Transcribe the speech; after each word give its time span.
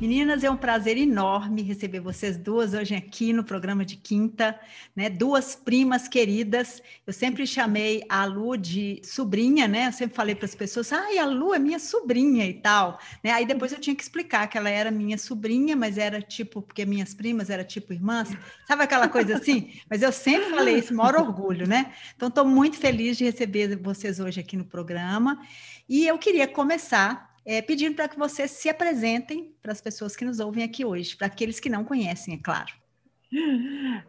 Meninas, 0.00 0.44
é 0.44 0.50
um 0.50 0.56
prazer 0.56 0.96
enorme 0.96 1.60
receber 1.60 1.98
vocês 1.98 2.36
duas 2.36 2.72
hoje 2.72 2.94
aqui 2.94 3.32
no 3.32 3.42
programa 3.42 3.84
de 3.84 3.96
quinta, 3.96 4.56
né? 4.94 5.10
Duas 5.10 5.56
primas 5.56 6.06
queridas. 6.06 6.80
Eu 7.04 7.12
sempre 7.12 7.44
chamei 7.44 8.04
a 8.08 8.24
Lu 8.24 8.56
de 8.56 9.02
sobrinha, 9.02 9.66
né? 9.66 9.88
Eu 9.88 9.92
sempre 9.92 10.14
falei 10.14 10.36
para 10.36 10.44
as 10.44 10.54
pessoas, 10.54 10.92
ai, 10.92 11.18
a 11.18 11.26
Lu 11.26 11.52
é 11.52 11.58
minha 11.58 11.80
sobrinha 11.80 12.46
e 12.46 12.54
tal, 12.54 13.00
né? 13.24 13.32
Aí 13.32 13.44
depois 13.44 13.72
eu 13.72 13.80
tinha 13.80 13.96
que 13.96 14.02
explicar 14.04 14.46
que 14.46 14.56
ela 14.56 14.70
era 14.70 14.88
minha 14.88 15.18
sobrinha, 15.18 15.74
mas 15.74 15.98
era 15.98 16.22
tipo, 16.22 16.62
porque 16.62 16.86
minhas 16.86 17.12
primas 17.12 17.50
eram 17.50 17.64
tipo 17.64 17.92
irmãs, 17.92 18.28
sabe 18.68 18.84
aquela 18.84 19.08
coisa 19.08 19.36
assim? 19.36 19.72
Mas 19.90 20.00
eu 20.00 20.12
sempre 20.12 20.50
falei 20.50 20.78
isso, 20.78 20.94
maior 20.94 21.16
orgulho, 21.16 21.66
né? 21.66 21.92
Então, 22.14 22.28
estou 22.28 22.44
muito 22.44 22.76
feliz 22.76 23.16
de 23.16 23.24
receber 23.24 23.74
vocês 23.74 24.20
hoje 24.20 24.38
aqui 24.38 24.56
no 24.56 24.64
programa. 24.64 25.42
E 25.88 26.06
eu 26.06 26.16
queria 26.18 26.46
começar 26.46 27.27
é, 27.48 27.62
pedindo 27.62 27.96
para 27.96 28.08
que 28.08 28.18
vocês 28.18 28.50
se 28.50 28.68
apresentem 28.68 29.54
para 29.62 29.72
as 29.72 29.80
pessoas 29.80 30.14
que 30.14 30.22
nos 30.22 30.38
ouvem 30.38 30.62
aqui 30.62 30.84
hoje, 30.84 31.16
para 31.16 31.28
aqueles 31.28 31.58
que 31.58 31.70
não 31.70 31.82
conhecem, 31.82 32.34
é 32.34 32.36
claro. 32.36 32.74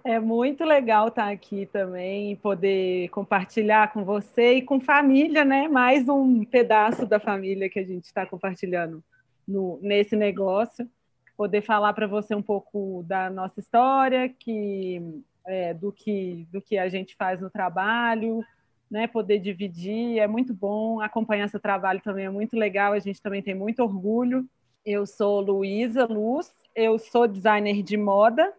É 0.04 0.20
muito 0.20 0.66
legal 0.66 1.08
estar 1.08 1.30
aqui 1.30 1.66
também, 1.66 2.36
poder 2.36 3.08
compartilhar 3.10 3.94
com 3.94 4.04
você 4.04 4.56
e 4.56 4.62
com 4.62 4.82
família, 4.82 5.46
né? 5.46 5.70
Mais 5.70 6.10
um 6.10 6.44
pedaço 6.44 7.06
da 7.06 7.18
família 7.18 7.70
que 7.70 7.80
a 7.80 7.86
gente 7.86 8.06
está 8.06 8.26
compartilhando 8.26 9.02
no, 9.48 9.80
nesse 9.82 10.18
negócio. 10.18 10.90
Poder 11.38 11.62
falar 11.62 11.94
para 11.94 12.08
você 12.08 12.36
um 12.36 12.42
pouco 12.42 13.06
da 13.08 13.30
nossa 13.30 13.62
história, 13.62 14.28
que, 14.28 15.02
é, 15.48 15.74
do, 15.74 15.94
que, 15.94 16.46
do 16.52 16.62
que 16.62 16.78
a 16.78 16.90
gente 16.90 17.16
faz 17.16 17.40
no 17.40 17.50
trabalho, 17.50 18.44
né, 18.90 19.08
poder 19.08 19.40
dividir, 19.40 20.18
é 20.18 20.28
muito 20.28 20.54
bom, 20.54 21.00
acompanhar 21.00 21.48
seu 21.50 21.60
trabalho 21.60 22.02
também 22.02 22.26
é 22.26 22.30
muito 22.30 22.58
legal, 22.58 22.94
a 22.94 23.00
gente 23.00 23.22
também 23.22 23.42
tem 23.42 23.54
muito 23.54 23.84
orgulho. 23.84 24.48
Eu 24.86 25.06
sou 25.06 25.42
Luísa 25.42 26.06
Luz, 26.06 26.52
eu 26.74 26.98
sou 26.98 27.28
designer 27.28 27.84
de 27.84 27.98
moda, 27.98 28.52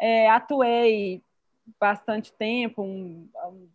é, 0.00 0.28
atuei 0.28 1.22
bastante 1.78 2.32
tempo, 2.32 2.82
um, 2.82 3.28
uns 3.46 3.70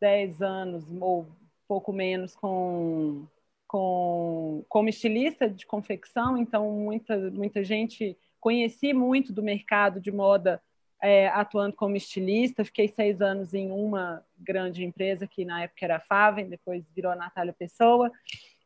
10 0.00 0.40
anos 0.40 0.84
ou 1.00 1.26
pouco 1.66 1.92
menos 1.92 2.34
com, 2.34 3.26
com 3.66 4.64
como 4.68 4.88
estilista 4.88 5.50
de 5.50 5.66
confecção, 5.66 6.38
então 6.38 6.70
muita, 6.70 7.16
muita 7.30 7.62
gente 7.62 8.16
conheci 8.40 8.94
muito 8.94 9.32
do 9.32 9.42
mercado 9.42 10.00
de 10.00 10.10
moda 10.10 10.62
é, 11.02 11.28
atuando 11.28 11.74
como 11.76 11.96
estilista. 11.96 12.64
Fiquei 12.64 12.88
seis 12.88 13.20
anos 13.20 13.54
em 13.54 13.70
uma 13.70 14.24
grande 14.38 14.84
empresa 14.84 15.26
que 15.26 15.44
na 15.44 15.62
época 15.62 15.84
era 15.84 15.96
a 15.96 16.00
Faven, 16.00 16.48
depois 16.48 16.84
virou 16.94 17.12
a 17.12 17.16
Natália 17.16 17.52
Pessoa, 17.52 18.10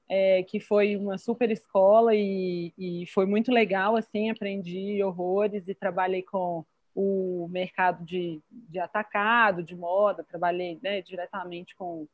é, 0.09 0.43
que 0.43 0.61
foi 0.61 0.97
uma 0.97 1.19
super 1.19 1.51
escola 1.51 2.15
e, 2.15 2.73
e, 2.77 3.07
foi 3.07 3.27
muito 3.27 3.53
legal. 3.53 3.97
Assim, 3.97 4.31
aprendi 4.31 5.03
horrores 5.03 5.69
e 5.69 5.75
trabalhei 5.75 6.23
com 6.23 6.65
o 6.95 7.49
mercado 7.51 8.05
de, 8.05 8.41
de 8.51 8.79
atacado, 8.79 9.63
de 9.63 9.75
moda. 9.75 10.25
Trabalhei 10.25 10.79
né, 10.83 11.03
diretamente 11.03 11.75
com, 11.77 12.07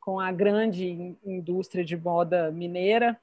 com 0.00 0.20
a 0.20 0.32
grande 0.32 1.16
indústria 1.24 1.84
de 1.84 1.96
moda 1.96 2.50
mineira 2.50 3.18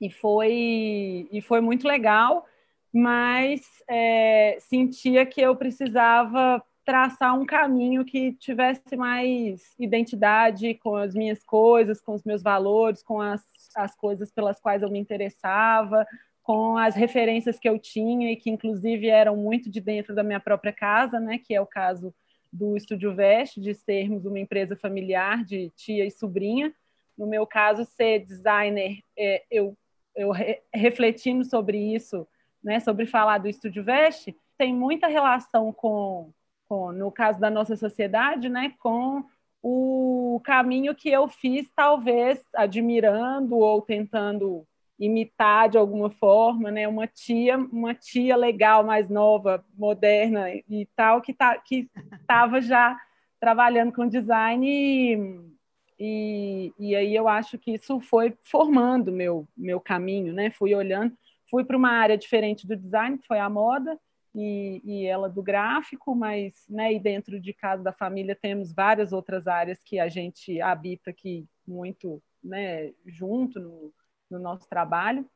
e 0.00 0.10
foi 0.10 1.28
e 1.32 1.40
foi 1.42 1.60
muito 1.60 1.86
legal 1.86 2.46
mas 2.92 3.60
é, 3.88 4.56
sentia 4.60 5.26
que 5.26 5.40
eu 5.40 5.54
precisava 5.56 6.62
traçar 6.84 7.38
um 7.38 7.44
caminho 7.44 8.02
que 8.04 8.32
tivesse 8.32 8.96
mais 8.96 9.74
identidade 9.78 10.72
com 10.74 10.96
as 10.96 11.14
minhas 11.14 11.44
coisas, 11.44 12.00
com 12.00 12.14
os 12.14 12.24
meus 12.24 12.42
valores, 12.42 13.02
com 13.02 13.20
as, 13.20 13.44
as 13.76 13.94
coisas 13.94 14.32
pelas 14.32 14.58
quais 14.58 14.82
eu 14.82 14.90
me 14.90 14.98
interessava, 14.98 16.06
com 16.42 16.78
as 16.78 16.94
referências 16.94 17.58
que 17.58 17.68
eu 17.68 17.78
tinha 17.78 18.32
e 18.32 18.36
que 18.36 18.48
inclusive 18.48 19.06
eram 19.06 19.36
muito 19.36 19.68
de 19.68 19.82
dentro 19.82 20.14
da 20.14 20.22
minha 20.22 20.40
própria 20.40 20.72
casa, 20.72 21.20
né, 21.20 21.36
que 21.36 21.54
é 21.54 21.60
o 21.60 21.66
caso 21.66 22.14
do 22.50 22.74
Estúdio 22.74 23.14
Veste, 23.14 23.60
de 23.60 23.74
sermos 23.74 24.24
uma 24.24 24.38
empresa 24.38 24.74
familiar 24.74 25.44
de 25.44 25.70
tia 25.76 26.06
e 26.06 26.10
sobrinha. 26.10 26.72
No 27.18 27.26
meu 27.26 27.46
caso, 27.46 27.84
ser 27.84 28.20
designer, 28.20 29.00
é, 29.14 29.42
eu, 29.50 29.76
eu 30.16 30.30
re, 30.30 30.62
refletindo 30.72 31.44
sobre 31.44 31.76
isso, 31.76 32.26
né, 32.68 32.80
sobre 32.80 33.06
falar 33.06 33.38
do 33.38 33.48
Estúdio 33.48 33.82
Veste, 33.82 34.36
tem 34.58 34.74
muita 34.74 35.06
relação 35.06 35.72
com, 35.72 36.30
com, 36.68 36.92
no 36.92 37.10
caso 37.10 37.40
da 37.40 37.48
nossa 37.48 37.74
sociedade, 37.76 38.50
né, 38.50 38.74
com 38.78 39.24
o 39.62 40.38
caminho 40.44 40.94
que 40.94 41.08
eu 41.08 41.26
fiz, 41.28 41.66
talvez 41.74 42.44
admirando 42.54 43.56
ou 43.56 43.80
tentando 43.80 44.66
imitar 44.98 45.70
de 45.70 45.78
alguma 45.78 46.10
forma, 46.10 46.70
né, 46.70 46.86
uma 46.86 47.06
tia, 47.06 47.56
uma 47.56 47.94
tia 47.94 48.36
legal, 48.36 48.84
mais 48.84 49.08
nova, 49.08 49.64
moderna 49.74 50.50
e 50.68 50.86
tal, 50.94 51.22
que 51.22 51.32
tá, 51.32 51.56
que 51.56 51.88
estava 52.20 52.60
já 52.60 53.00
trabalhando 53.40 53.92
com 53.92 54.06
design 54.06 54.66
e, 54.68 55.40
e, 55.98 56.72
e 56.78 56.94
aí 56.94 57.14
eu 57.14 57.28
acho 57.28 57.56
que 57.56 57.72
isso 57.72 57.98
foi 57.98 58.36
formando 58.42 59.10
meu 59.10 59.48
meu 59.56 59.80
caminho, 59.80 60.34
né? 60.34 60.50
Fui 60.50 60.74
olhando 60.74 61.16
Fui 61.50 61.64
para 61.64 61.76
uma 61.76 61.90
área 61.90 62.16
diferente 62.16 62.66
do 62.66 62.76
design, 62.76 63.18
que 63.18 63.26
foi 63.26 63.38
a 63.38 63.48
moda, 63.48 63.98
e, 64.34 64.80
e, 64.84 65.06
ela 65.06 65.28
do 65.28 65.42
gráfico, 65.42 66.14
mas 66.14 66.64
né, 66.68 66.92
e 66.92 67.00
dentro 67.00 67.40
de 67.40 67.52
casa 67.52 67.82
da 67.82 67.92
família 67.92 68.36
temos 68.36 68.72
várias 68.72 69.12
outras 69.12 69.46
áreas 69.46 69.82
que 69.82 69.98
a 69.98 70.08
gente 70.08 70.60
habita 70.60 71.10
aqui 71.10 71.46
muito 71.66 72.22
né, 72.42 72.92
junto 73.06 73.58
no, 73.58 73.92
no 74.30 74.38
nosso 74.38 74.68
trabalho. 74.68 75.28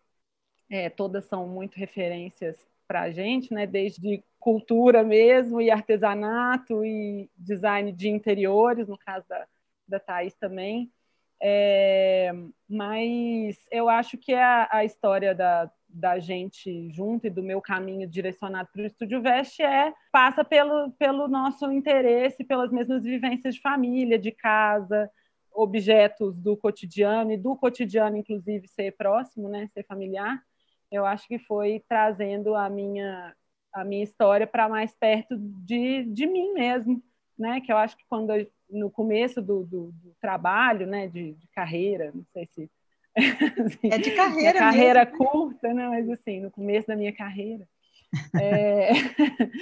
É, 0.71 0.89
todas 0.89 1.25
são 1.25 1.49
muito 1.49 1.77
referências 1.77 2.57
para 2.87 3.03
a 3.03 3.11
gente, 3.11 3.53
né, 3.53 3.67
desde 3.67 4.23
cultura 4.39 5.03
mesmo, 5.03 5.61
e 5.61 5.71
artesanato, 5.71 6.85
e 6.85 7.31
design 7.37 7.93
de 7.93 8.09
interiores, 8.09 8.89
no 8.89 8.99
caso 8.99 9.27
da, 9.29 9.47
da 9.89 9.99
Thais 9.99 10.35
também. 10.35 10.93
É, 11.41 12.33
mas 12.69 13.67
eu 13.71 13.89
acho 13.89 14.17
que 14.17 14.33
a, 14.33 14.69
a 14.71 14.85
história 14.85 15.35
da, 15.35 15.71
da 15.93 16.19
gente 16.19 16.91
junto 16.91 17.27
e 17.27 17.31
do 17.31 17.43
meu 17.43 17.61
caminho 17.61 18.09
direcionado 18.09 18.69
para 18.73 18.83
o 18.83 18.87
Estúdio 18.87 19.21
Veste 19.21 19.63
é 19.63 19.93
passa 20.11 20.45
pelo, 20.45 20.91
pelo 20.93 21.29
nosso 21.29 21.71
interesse, 21.71 22.45
pelas 22.45 22.73
mesmas 22.73 23.05
vivências 23.05 23.55
de 23.55 23.61
família, 23.61 24.19
de 24.19 24.33
casa, 24.33 25.11
objetos 25.55 26.37
do 26.37 26.57
cotidiano 26.57 27.33
e 27.33 27.37
do 27.37 27.57
cotidiano, 27.57 28.17
inclusive, 28.17 28.67
ser 28.69 28.93
próximo, 28.93 29.49
né, 29.49 29.69
ser 29.69 29.85
familiar. 29.85 30.43
Eu 30.91 31.05
acho 31.05 31.27
que 31.29 31.39
foi 31.39 31.83
trazendo 31.89 32.55
a 32.55 32.69
minha, 32.69 33.35
a 33.73 33.85
minha 33.85 34.03
história 34.03 34.47
para 34.47 34.69
mais 34.69 34.95
perto 34.95 35.37
de, 35.39 36.05
de 36.05 36.27
mim 36.27 36.53
mesmo, 36.53 37.03
né, 37.39 37.61
que 37.61 37.73
eu 37.73 37.77
acho 37.77 37.97
que 37.97 38.05
quando 38.09 38.33
no 38.71 38.91
começo 38.91 39.43
do, 39.43 39.65
do, 39.65 39.93
do 39.93 40.15
trabalho, 40.21 40.87
né, 40.87 41.07
de, 41.07 41.35
de 41.35 41.49
carreira, 41.49 42.11
não 42.15 42.25
sei 42.33 42.47
se 42.47 42.71
é 43.15 43.99
de 43.99 44.11
carreira 44.17 44.59
carreira 44.59 45.05
mesmo. 45.05 45.19
curta, 45.19 45.73
né? 45.73 45.89
Mas 45.89 46.09
assim, 46.11 46.41
no 46.41 46.51
começo 46.51 46.89
da 46.89 46.97
minha 46.97 47.13
carreira. 47.13 47.67
É... 48.39 48.91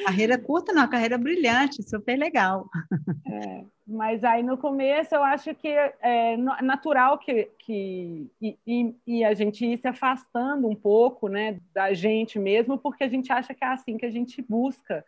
carreira 0.04 0.36
curta, 0.36 0.72
não, 0.72 0.88
carreira 0.88 1.16
brilhante, 1.16 1.84
super 1.84 2.18
legal. 2.18 2.68
É, 3.24 3.64
mas 3.86 4.24
aí 4.24 4.42
no 4.42 4.58
começo 4.58 5.14
eu 5.14 5.22
acho 5.22 5.54
que 5.54 5.68
é 5.68 6.36
natural 6.36 7.16
que, 7.18 7.48
que 7.60 8.28
e, 8.42 8.58
e, 8.66 8.94
e, 9.06 9.24
a 9.24 9.34
gente 9.34 9.64
ir 9.64 9.78
se 9.78 9.86
afastando 9.86 10.68
um 10.68 10.74
pouco 10.74 11.28
né, 11.28 11.60
da 11.72 11.92
gente 11.94 12.40
mesmo, 12.40 12.76
porque 12.76 13.04
a 13.04 13.08
gente 13.08 13.32
acha 13.32 13.54
que 13.54 13.62
é 13.62 13.68
assim 13.68 13.96
que 13.96 14.06
a 14.06 14.10
gente 14.10 14.42
busca 14.42 15.04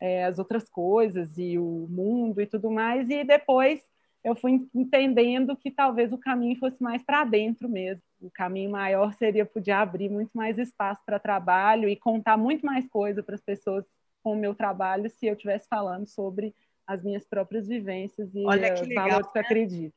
é, 0.00 0.24
as 0.24 0.38
outras 0.38 0.68
coisas 0.68 1.36
e 1.36 1.58
o 1.58 1.88
mundo 1.90 2.40
e 2.40 2.46
tudo 2.46 2.70
mais, 2.70 3.10
e 3.10 3.24
depois 3.24 3.82
eu 4.24 4.34
fui 4.34 4.66
entendendo 4.74 5.54
que 5.54 5.70
talvez 5.70 6.10
o 6.10 6.18
caminho 6.18 6.58
fosse 6.58 6.82
mais 6.82 7.02
para 7.02 7.24
dentro 7.24 7.68
mesmo. 7.68 8.02
O 8.22 8.30
caminho 8.30 8.70
maior 8.70 9.12
seria 9.12 9.44
poder 9.44 9.72
abrir 9.72 10.08
muito 10.08 10.30
mais 10.32 10.58
espaço 10.58 11.02
para 11.04 11.18
trabalho 11.18 11.86
e 11.88 11.94
contar 11.94 12.38
muito 12.38 12.64
mais 12.64 12.88
coisa 12.88 13.22
para 13.22 13.34
as 13.34 13.42
pessoas 13.42 13.84
com 14.22 14.32
o 14.32 14.36
meu 14.36 14.54
trabalho 14.54 15.10
se 15.10 15.26
eu 15.26 15.34
estivesse 15.34 15.68
falando 15.68 16.06
sobre 16.06 16.54
as 16.86 17.02
minhas 17.02 17.26
próprias 17.26 17.68
vivências 17.68 18.34
e 18.34 18.46
Olha 18.46 18.72
que 18.72 18.86
legal, 18.86 19.08
valores 19.08 19.30
que 19.30 19.38
eu 19.38 19.42
né? 19.42 19.46
acredito. 19.46 19.94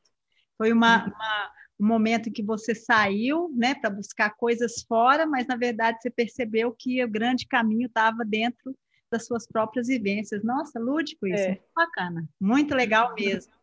Foi 0.58 0.72
uma, 0.72 1.06
uma, 1.06 1.52
um 1.80 1.86
momento 1.86 2.28
em 2.28 2.32
que 2.32 2.42
você 2.42 2.74
saiu 2.74 3.50
né, 3.56 3.74
para 3.74 3.88
buscar 3.88 4.36
coisas 4.36 4.82
fora, 4.82 5.24
mas 5.24 5.46
na 5.46 5.56
verdade 5.56 6.02
você 6.02 6.10
percebeu 6.10 6.74
que 6.78 7.02
o 7.02 7.08
grande 7.08 7.46
caminho 7.46 7.86
estava 7.86 8.24
dentro 8.26 8.76
das 9.10 9.26
suas 9.26 9.46
próprias 9.46 9.86
vivências. 9.86 10.44
Nossa, 10.44 10.78
lúdico 10.78 11.26
isso, 11.26 11.44
é. 11.44 11.48
muito 11.48 11.62
bacana, 11.74 12.28
muito 12.38 12.74
legal 12.74 13.14
mesmo. 13.14 13.57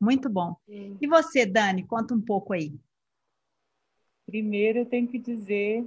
Muito 0.00 0.28
bom. 0.28 0.56
Sim. 0.66 0.96
E 1.00 1.06
você, 1.06 1.46
Dani, 1.46 1.82
conta 1.82 2.14
um 2.14 2.20
pouco 2.20 2.52
aí. 2.52 2.72
Primeiro, 4.26 4.80
eu 4.80 4.86
tenho 4.86 5.06
que 5.06 5.18
dizer 5.18 5.86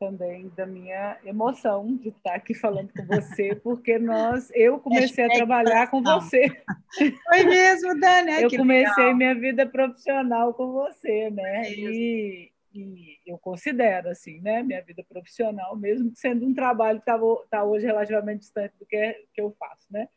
também 0.00 0.48
da 0.56 0.64
minha 0.64 1.18
emoção 1.24 1.94
de 1.94 2.08
estar 2.08 2.34
aqui 2.34 2.54
falando 2.54 2.90
com 2.90 3.04
você, 3.04 3.54
porque 3.62 3.98
nós, 3.98 4.50
eu 4.54 4.80
comecei 4.80 5.24
a 5.24 5.28
trabalhar 5.28 5.90
com 5.90 6.02
você. 6.02 6.48
Foi 6.96 7.44
mesmo, 7.44 8.00
Dani? 8.00 8.42
eu 8.42 8.50
comecei 8.50 9.04
legal. 9.04 9.16
minha 9.16 9.34
vida 9.34 9.66
profissional 9.66 10.54
com 10.54 10.72
você, 10.72 11.28
né? 11.30 11.66
É 11.66 11.72
e, 11.72 12.52
e, 12.72 13.18
eu 13.26 13.36
considero 13.36 14.08
assim, 14.08 14.40
né, 14.40 14.62
minha 14.62 14.80
vida 14.82 15.04
profissional, 15.06 15.76
mesmo 15.76 16.10
sendo 16.14 16.46
um 16.46 16.54
trabalho 16.54 17.00
que 17.00 17.10
está 17.10 17.20
tá 17.50 17.64
hoje 17.64 17.84
relativamente 17.84 18.40
distante 18.40 18.72
do 18.78 18.86
que, 18.86 19.26
que 19.34 19.40
eu 19.40 19.54
faço, 19.58 19.86
né? 19.90 20.08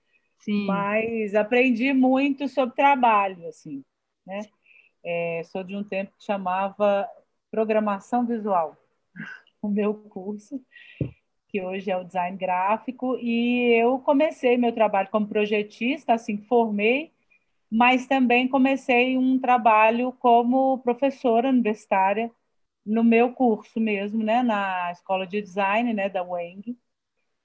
Sim. 0.44 0.66
Mas 0.68 1.36
aprendi 1.36 1.94
muito 1.94 2.48
sobre 2.48 2.76
trabalho, 2.76 3.48
assim, 3.48 3.84
né? 4.26 4.42
É, 5.04 5.44
sou 5.46 5.64
de 5.64 5.76
um 5.76 5.84
tempo 5.84 6.14
que 6.18 6.26
chamava 6.26 7.08
programação 7.52 8.26
visual 8.26 8.78
o 9.62 9.70
meu 9.70 9.94
curso, 9.96 10.62
que 11.50 11.62
hoje 11.62 11.92
é 11.92 11.98
o 11.98 12.04
design 12.04 12.38
gráfico, 12.38 13.18
e 13.20 13.74
eu 13.80 14.00
comecei 14.00 14.58
meu 14.58 14.74
trabalho 14.74 15.10
como 15.12 15.28
projetista, 15.28 16.14
assim, 16.14 16.38
formei, 16.38 17.12
mas 17.72 18.08
também 18.08 18.48
comecei 18.48 19.18
um 19.18 19.40
trabalho 19.40 20.14
como 20.14 20.80
professora 20.80 21.50
universitária 21.50 22.32
no 22.86 23.04
meu 23.04 23.34
curso 23.34 23.80
mesmo, 23.80 24.24
né, 24.24 24.44
na 24.44 24.92
escola 24.92 25.28
de 25.28 25.42
design, 25.42 25.94
né, 25.94 26.10
da 26.10 26.24
Weng, 26.24 26.78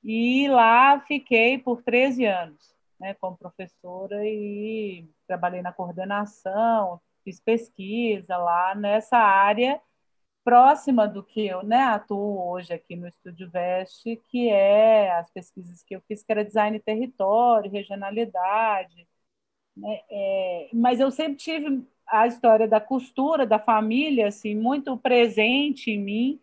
e 0.05 0.49
lá 0.49 1.01
fiquei 1.01 1.59
por 1.59 1.83
13 1.83 2.25
anos, 2.27 2.75
né, 3.01 3.15
como 3.15 3.37
professora 3.37 4.27
e 4.27 5.09
trabalhei 5.27 5.63
na 5.63 5.73
coordenação, 5.73 7.01
fiz 7.25 7.41
pesquisa 7.41 8.37
lá 8.37 8.75
nessa 8.75 9.19
área 9.19 9.81
próxima 10.45 11.07
do 11.07 11.23
que 11.23 11.47
eu 11.47 11.63
né, 11.63 11.77
atuo 11.83 12.51
hoje 12.51 12.73
aqui 12.73 12.97
no 12.97 13.07
Estúdio 13.07 13.51
Veste, 13.51 14.17
que 14.31 14.49
é 14.49 15.13
as 15.13 15.31
pesquisas 15.31 15.83
que 15.83 15.95
eu 15.95 16.01
fiz, 16.09 16.23
que 16.23 16.33
era 16.33 16.45
design 16.45 16.81
território, 16.81 17.71
regionalidade. 17.71 19.07
Né, 19.77 20.01
é, 20.11 20.71
mas 20.73 21.01
eu 21.01 21.11
sempre 21.11 21.37
tive 21.37 21.87
a 22.07 22.27
história 22.27 22.67
da 22.67 22.81
costura, 22.81 23.47
da 23.47 23.59
família, 23.59 24.29
assim, 24.29 24.55
muito 24.55 24.97
presente 24.97 25.91
em 25.91 25.99
mim, 25.99 26.41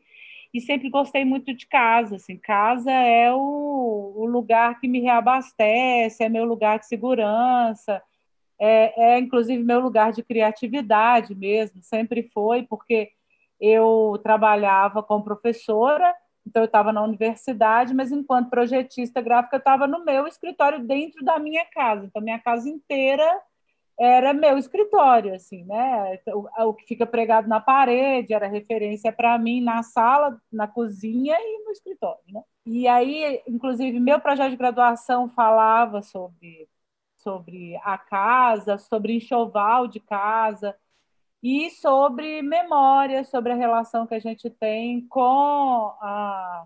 e 0.56 0.62
sempre 0.62 0.90
gostei 0.90 1.26
muito 1.26 1.54
de 1.54 1.68
casa. 1.68 2.16
Assim, 2.16 2.38
casa 2.38 2.90
é 2.90 3.30
o, 3.34 4.14
o 4.16 4.26
lugar 4.26 4.80
que 4.80 4.88
me 4.88 5.02
reabastece, 5.02 6.24
é 6.24 6.30
meu 6.30 6.46
lugar 6.46 6.80
de 6.80 6.88
segurança, 6.88 8.02
é, 8.58 9.16
é 9.16 9.20
inclusive 9.20 9.62
meu 9.62 9.82
lugar 9.82 10.14
de 10.14 10.24
criatividade 10.24 11.36
mesmo, 11.36 11.84
sempre 11.84 12.24
foi, 12.34 12.64
porque 12.64 13.12
eu 13.60 14.18
trabalhava 14.24 15.04
como 15.04 15.26
professora, 15.26 16.16
então 16.48 16.62
eu 16.62 16.68
estava 16.68 16.94
na 16.94 17.04
universidade, 17.04 17.94
mas 17.94 18.12
enquanto 18.12 18.50
projetista 18.50 19.20
gráfica 19.22 19.58
eu 19.58 19.60
estava 19.60 19.88
no 19.88 20.06
meu 20.06 20.26
escritório 20.26 20.80
dentro 20.80 21.22
da 21.26 21.38
minha 21.38 21.66
casa. 21.66 22.06
Então 22.06 22.22
minha 22.22 22.40
casa 22.40 22.70
inteira 22.70 23.26
era 24.00 24.34
meu 24.34 24.58
escritório, 24.58 25.34
assim, 25.34 25.64
né? 25.66 26.20
O, 26.28 26.70
o 26.70 26.74
que 26.74 26.86
fica 26.86 27.06
pregado 27.06 27.48
na 27.48 27.60
parede 27.62 28.34
era 28.34 28.48
referência 28.48 29.12
para 29.12 29.38
mim 29.38 29.62
na 29.62 29.84
sala, 29.84 30.40
na 30.52 30.68
cozinha 30.68 31.36
e 31.40 31.64
no 31.64 31.72
escritório, 31.72 32.24
né? 32.30 32.42
E 32.66 32.88
aí, 32.88 33.42
inclusive, 33.48 34.00
meu 34.00 34.20
projeto 34.20 34.52
de 34.52 34.58
graduação 34.58 35.30
falava 35.30 36.02
sobre 36.02 36.68
sobre 37.18 37.76
a 37.78 37.98
casa, 37.98 38.78
sobre 38.78 39.16
enxoval 39.16 39.88
de 39.88 40.00
casa, 40.00 40.76
e 41.42 41.70
sobre 41.72 42.42
memória, 42.42 43.24
sobre 43.24 43.52
a 43.52 43.56
relação 43.56 44.08
que 44.08 44.16
a 44.16 44.20
gente 44.20 44.50
tem 44.50 45.08
com 45.08 45.96
a, 46.02 46.66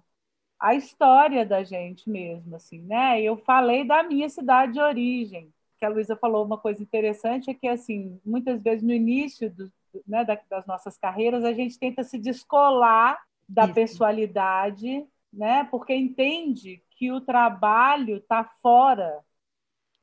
a 0.59 0.75
história 0.75 1.45
da 1.45 1.63
gente 1.63 2.09
mesmo, 2.09 2.55
assim, 2.55 2.81
né? 2.83 3.21
Eu 3.21 3.37
falei 3.37 3.85
da 3.85 4.03
minha 4.03 4.29
cidade 4.29 4.73
de 4.73 4.81
origem, 4.81 5.53
que 5.79 5.85
a 5.85 5.89
Luísa 5.89 6.15
falou 6.15 6.45
uma 6.45 6.57
coisa 6.57 6.83
interessante, 6.83 7.49
é 7.49 7.53
que, 7.53 7.67
assim, 7.67 8.19
muitas 8.25 8.61
vezes 8.61 8.83
no 8.83 8.91
início 8.91 9.49
do, 9.49 9.71
né, 10.07 10.25
das 10.49 10.65
nossas 10.67 10.97
carreiras, 10.97 11.43
a 11.43 11.53
gente 11.53 11.79
tenta 11.79 12.03
se 12.03 12.17
descolar 12.17 13.17
da 13.47 13.65
Isso. 13.65 13.73
pessoalidade, 13.73 15.07
né? 15.31 15.63
Porque 15.71 15.95
entende 15.95 16.83
que 16.91 17.11
o 17.11 17.21
trabalho 17.21 18.17
está 18.17 18.43
fora 18.61 19.23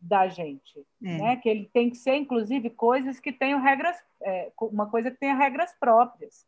da 0.01 0.29
gente, 0.29 0.85
é. 1.03 1.19
né? 1.19 1.37
Que 1.37 1.49
ele 1.49 1.71
tem 1.73 1.91
que 1.91 1.97
ser, 1.97 2.17
inclusive, 2.17 2.71
coisas 2.71 3.21
que 3.21 3.33
tenham 3.33 3.61
regras, 3.61 3.97
é, 4.23 4.51
uma 4.61 4.89
coisa 4.89 5.11
que 5.11 5.19
tenha 5.19 5.35
regras 5.35 5.75
próprias. 5.79 6.47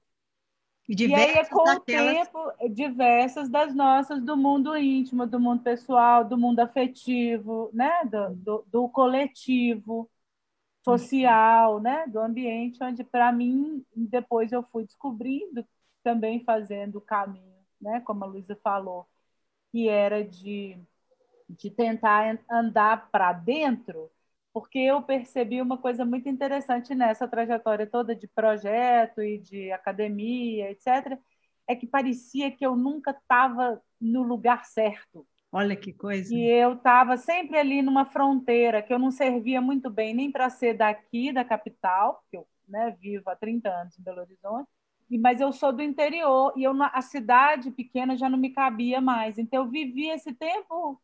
E, 0.88 0.94
e 1.06 1.14
aí 1.14 1.32
é 1.35 1.44
com 1.44 1.64
daquelas... 1.64 1.81
o 1.82 2.25
tempo 2.25 2.52
é, 2.58 2.69
diversas 2.69 3.49
das 3.50 3.75
nossas 3.75 4.23
do 4.23 4.37
mundo 4.37 4.76
íntimo, 4.76 5.26
do 5.26 5.38
mundo 5.38 5.62
pessoal, 5.62 6.25
do 6.25 6.38
mundo 6.38 6.61
afetivo, 6.61 7.70
né? 7.73 8.05
Do, 8.05 8.35
do, 8.37 8.64
do 8.69 8.88
coletivo, 8.88 10.11
social, 10.82 11.81
né? 11.81 12.06
Do 12.06 12.19
ambiente 12.19 12.82
onde, 12.82 13.05
para 13.05 13.31
mim, 13.31 13.85
depois 13.94 14.50
eu 14.50 14.62
fui 14.73 14.85
descobrindo, 14.85 15.64
também 16.02 16.43
fazendo 16.44 16.96
o 16.96 17.02
caminho, 17.02 17.58
né? 17.81 18.00
Como 18.00 18.25
a 18.25 18.26
Luísa 18.26 18.58
falou, 18.62 19.06
que 19.71 19.88
era 19.88 20.25
de 20.25 20.80
de 21.49 21.71
tentar 21.71 22.38
andar 22.50 23.09
para 23.11 23.33
dentro, 23.33 24.11
porque 24.52 24.78
eu 24.78 25.02
percebi 25.02 25.61
uma 25.61 25.78
coisa 25.78 26.05
muito 26.05 26.28
interessante 26.28 26.95
nessa 26.95 27.28
trajetória 27.28 27.87
toda 27.87 28.14
de 28.14 28.26
projeto 28.26 29.23
e 29.23 29.38
de 29.38 29.71
academia, 29.73 30.71
etc., 30.71 31.19
é 31.67 31.76
que 31.76 31.87
parecia 31.87 32.50
que 32.50 32.64
eu 32.64 32.75
nunca 32.75 33.11
estava 33.11 33.81
no 34.00 34.23
lugar 34.23 34.64
certo. 34.64 35.26
Olha 35.52 35.76
que 35.76 35.93
coisa. 35.93 36.35
E 36.35 36.45
eu 36.47 36.75
estava 36.75 37.17
sempre 37.17 37.59
ali 37.59 37.83
numa 37.83 38.05
fronteira 38.05 38.83
que 38.83 38.93
eu 38.93 38.99
não 38.99 39.11
servia 39.11 39.61
muito 39.61 39.90
bem 39.90 40.14
nem 40.14 40.31
para 40.31 40.49
ser 40.50 40.75
daqui, 40.75 41.33
da 41.33 41.45
capital, 41.45 42.21
porque 42.23 42.37
eu 42.37 42.47
né, 42.67 42.95
vivo 42.99 43.28
há 43.31 43.37
30 43.37 43.69
anos 43.69 43.99
em 43.99 44.02
Belo 44.02 44.21
Horizonte, 44.21 44.69
mas 45.21 45.40
eu 45.40 45.52
sou 45.52 45.73
do 45.73 45.83
interior 45.83 46.52
e 46.55 46.64
eu, 46.64 46.75
a 46.83 47.00
cidade 47.00 47.71
pequena 47.71 48.17
já 48.17 48.28
não 48.28 48.38
me 48.38 48.50
cabia 48.50 49.00
mais. 49.00 49.38
Então, 49.38 49.64
eu 49.64 49.71
vivi 49.71 50.09
esse 50.09 50.35
tempo 50.35 51.00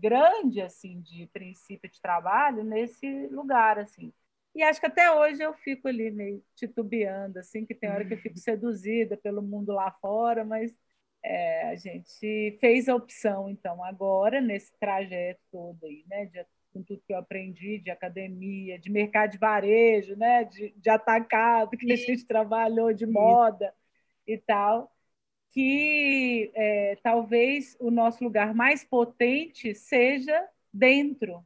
grande 0.00 0.60
assim 0.60 1.00
de 1.00 1.26
princípio 1.28 1.90
de 1.90 2.00
trabalho 2.00 2.64
nesse 2.64 3.26
lugar 3.28 3.78
assim. 3.78 4.12
E 4.54 4.62
acho 4.62 4.80
que 4.80 4.86
até 4.86 5.12
hoje 5.12 5.42
eu 5.42 5.52
fico 5.52 5.86
ali 5.86 6.10
meio 6.10 6.42
titubeando 6.54 7.38
assim 7.38 7.66
que 7.66 7.74
tem 7.74 7.90
hora 7.90 8.06
que 8.06 8.14
eu 8.14 8.18
fico 8.18 8.38
seduzida 8.38 9.16
pelo 9.16 9.42
mundo 9.42 9.72
lá 9.72 9.90
fora 10.00 10.44
mas 10.46 10.74
é, 11.22 11.70
a 11.70 11.76
gente 11.76 12.56
fez 12.58 12.88
a 12.88 12.94
opção 12.94 13.50
então 13.50 13.84
agora 13.84 14.40
nesse 14.40 14.72
trajeto 14.78 15.40
todo 15.52 15.84
aí 15.84 16.04
né 16.08 16.24
de, 16.26 16.46
com 16.72 16.82
tudo 16.82 17.02
que 17.06 17.12
eu 17.12 17.18
aprendi 17.18 17.78
de 17.80 17.90
academia 17.90 18.78
de 18.78 18.90
mercado 18.90 19.32
de 19.32 19.38
varejo 19.38 20.16
né 20.16 20.44
de, 20.44 20.70
de 20.76 20.88
atacado 20.88 21.76
que 21.76 21.92
a 21.92 21.96
gente 21.96 22.26
trabalhou 22.26 22.94
de 22.94 23.06
moda 23.06 23.74
e 24.26 24.38
tal 24.38 24.90
que 25.56 26.52
é, 26.54 26.98
talvez 27.02 27.78
o 27.80 27.90
nosso 27.90 28.22
lugar 28.22 28.54
mais 28.54 28.84
potente 28.84 29.74
seja 29.74 30.46
dentro. 30.70 31.42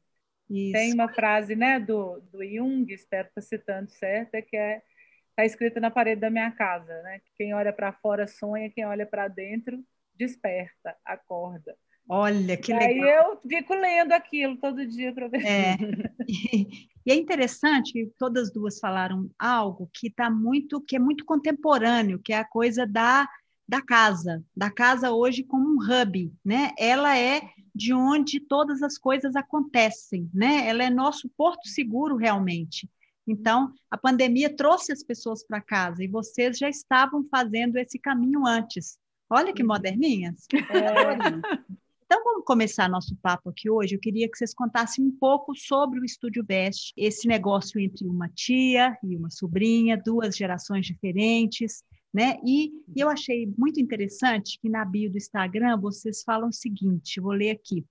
Isso. 0.50 0.72
Tem 0.72 0.92
uma 0.92 1.08
frase 1.08 1.54
né, 1.54 1.78
do, 1.78 2.20
do 2.32 2.44
Jung, 2.44 2.92
espero 2.92 3.28
estar 3.28 3.40
citando 3.40 3.88
certo, 3.88 4.34
é 4.34 4.42
que 4.42 4.56
é 4.56 4.82
está 5.28 5.44
escrita 5.44 5.78
na 5.78 5.92
parede 5.92 6.22
da 6.22 6.28
minha 6.28 6.50
casa, 6.50 6.92
né? 7.02 7.20
Quem 7.36 7.54
olha 7.54 7.72
para 7.72 7.92
fora 7.92 8.26
sonha, 8.26 8.68
quem 8.68 8.84
olha 8.84 9.06
para 9.06 9.28
dentro 9.28 9.80
desperta, 10.16 10.96
acorda. 11.04 11.76
Olha, 12.08 12.56
que 12.56 12.72
e 12.72 12.74
legal. 12.76 13.08
Aí 13.08 13.14
eu 13.14 13.40
fico 13.48 13.74
lendo 13.74 14.10
aquilo 14.10 14.56
todo 14.56 14.84
dia 14.84 15.14
para 15.14 15.28
ver. 15.28 15.46
É. 15.46 15.76
E 17.06 17.10
é 17.10 17.14
interessante 17.14 17.94
que 17.94 18.12
todas 18.18 18.52
duas 18.52 18.78
falaram 18.78 19.30
algo 19.38 19.88
que 19.94 20.08
está 20.08 20.28
muito, 20.28 20.82
que 20.82 20.96
é 20.96 20.98
muito 20.98 21.24
contemporâneo, 21.24 22.20
que 22.22 22.30
é 22.30 22.36
a 22.36 22.44
coisa 22.44 22.86
da 22.86 23.26
da 23.70 23.80
casa, 23.80 24.44
da 24.54 24.68
casa 24.68 25.12
hoje 25.12 25.44
como 25.44 25.68
um 25.68 25.78
hub, 25.78 26.34
né? 26.44 26.72
Ela 26.76 27.16
é 27.16 27.40
de 27.72 27.94
onde 27.94 28.40
todas 28.40 28.82
as 28.82 28.98
coisas 28.98 29.36
acontecem, 29.36 30.28
né? 30.34 30.66
Ela 30.66 30.82
é 30.82 30.90
nosso 30.90 31.28
porto 31.36 31.68
seguro 31.68 32.16
realmente. 32.16 32.90
Então, 33.24 33.72
a 33.88 33.96
pandemia 33.96 34.52
trouxe 34.52 34.90
as 34.90 35.04
pessoas 35.04 35.44
para 35.46 35.60
casa 35.60 36.02
e 36.02 36.08
vocês 36.08 36.58
já 36.58 36.68
estavam 36.68 37.24
fazendo 37.30 37.76
esse 37.76 37.96
caminho 37.96 38.44
antes. 38.44 38.98
Olha 39.30 39.52
que 39.52 39.62
uhum. 39.62 39.68
moderninhas. 39.68 40.48
É. 40.52 41.70
Então, 42.12 42.24
vamos 42.24 42.44
começar 42.44 42.88
nosso 42.88 43.14
papo 43.22 43.50
aqui 43.50 43.70
hoje. 43.70 43.94
Eu 43.94 44.00
queria 44.00 44.28
que 44.28 44.36
vocês 44.36 44.52
contassem 44.52 45.04
um 45.04 45.12
pouco 45.12 45.54
sobre 45.54 46.00
o 46.00 46.04
Estúdio 46.04 46.44
Veste, 46.44 46.92
esse 46.96 47.28
negócio 47.28 47.80
entre 47.80 48.04
uma 48.04 48.28
tia 48.28 48.98
e 49.04 49.14
uma 49.14 49.30
sobrinha, 49.30 49.96
duas 49.96 50.36
gerações 50.36 50.84
diferentes, 50.86 51.84
né? 52.12 52.38
E, 52.44 52.72
e 52.94 53.00
eu 53.00 53.08
achei 53.08 53.52
muito 53.56 53.80
interessante 53.80 54.58
que 54.60 54.68
na 54.68 54.84
bio 54.84 55.10
do 55.10 55.16
Instagram 55.16 55.78
vocês 55.80 56.22
falam 56.22 56.48
o 56.48 56.52
seguinte: 56.52 57.20
vou 57.20 57.32
ler 57.32 57.50
aqui 57.50 57.84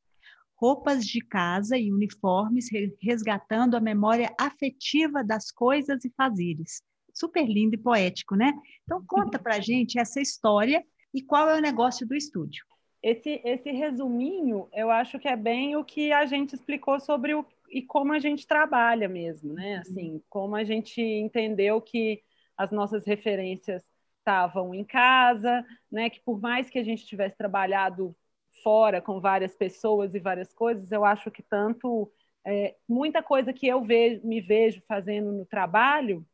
roupas 0.59 1.05
de 1.05 1.21
casa 1.21 1.77
e 1.77 1.91
uniformes, 1.91 2.67
resgatando 3.01 3.75
a 3.75 3.79
memória 3.79 4.29
afetiva 4.37 5.23
das 5.23 5.51
coisas 5.51 6.03
e 6.03 6.09
fazeres. 6.09 6.81
Super 7.13 7.47
lindo 7.47 7.75
e 7.75 7.77
poético, 7.77 8.35
né? 8.35 8.53
Então, 8.83 9.01
conta 9.07 9.39
para 9.39 9.59
gente 9.61 9.97
essa 9.97 10.19
história 10.19 10.83
e 11.13 11.21
qual 11.21 11.49
é 11.49 11.57
o 11.57 11.61
negócio 11.61 12.05
do 12.05 12.13
estúdio. 12.13 12.65
Esse, 13.01 13.41
esse 13.45 13.71
resuminho, 13.71 14.67
eu 14.73 14.91
acho 14.91 15.17
que 15.17 15.29
é 15.29 15.37
bem 15.37 15.77
o 15.77 15.85
que 15.85 16.11
a 16.11 16.25
gente 16.25 16.53
explicou 16.53 16.99
sobre 16.99 17.33
o 17.33 17.45
e 17.71 17.81
como 17.81 18.13
a 18.13 18.19
gente 18.19 18.47
trabalha 18.47 19.07
mesmo, 19.07 19.53
né? 19.53 19.77
Assim, 19.77 20.21
como 20.27 20.55
a 20.55 20.63
gente 20.63 20.99
entendeu 21.01 21.79
que 21.79 22.21
as 22.57 22.71
nossas 22.71 23.05
referências 23.05 23.83
estavam 24.29 24.73
em 24.75 24.83
casa, 24.83 25.65
né? 25.91 26.09
Que 26.09 26.21
por 26.21 26.39
mais 26.39 26.69
que 26.69 26.77
a 26.77 26.83
gente 26.83 27.05
tivesse 27.05 27.35
trabalhado 27.35 28.15
fora 28.63 29.01
com 29.01 29.19
várias 29.19 29.55
pessoas 29.55 30.13
e 30.13 30.19
várias 30.19 30.53
coisas, 30.53 30.91
eu 30.91 31.03
acho 31.03 31.31
que 31.31 31.41
tanto 31.41 32.11
é, 32.45 32.75
muita 32.87 33.23
coisa 33.23 33.51
que 33.51 33.67
eu 33.67 33.83
vejo, 33.83 34.25
me 34.25 34.39
vejo 34.39 34.81
fazendo 34.87 35.31
no 35.31 35.45
trabalho, 35.45 36.25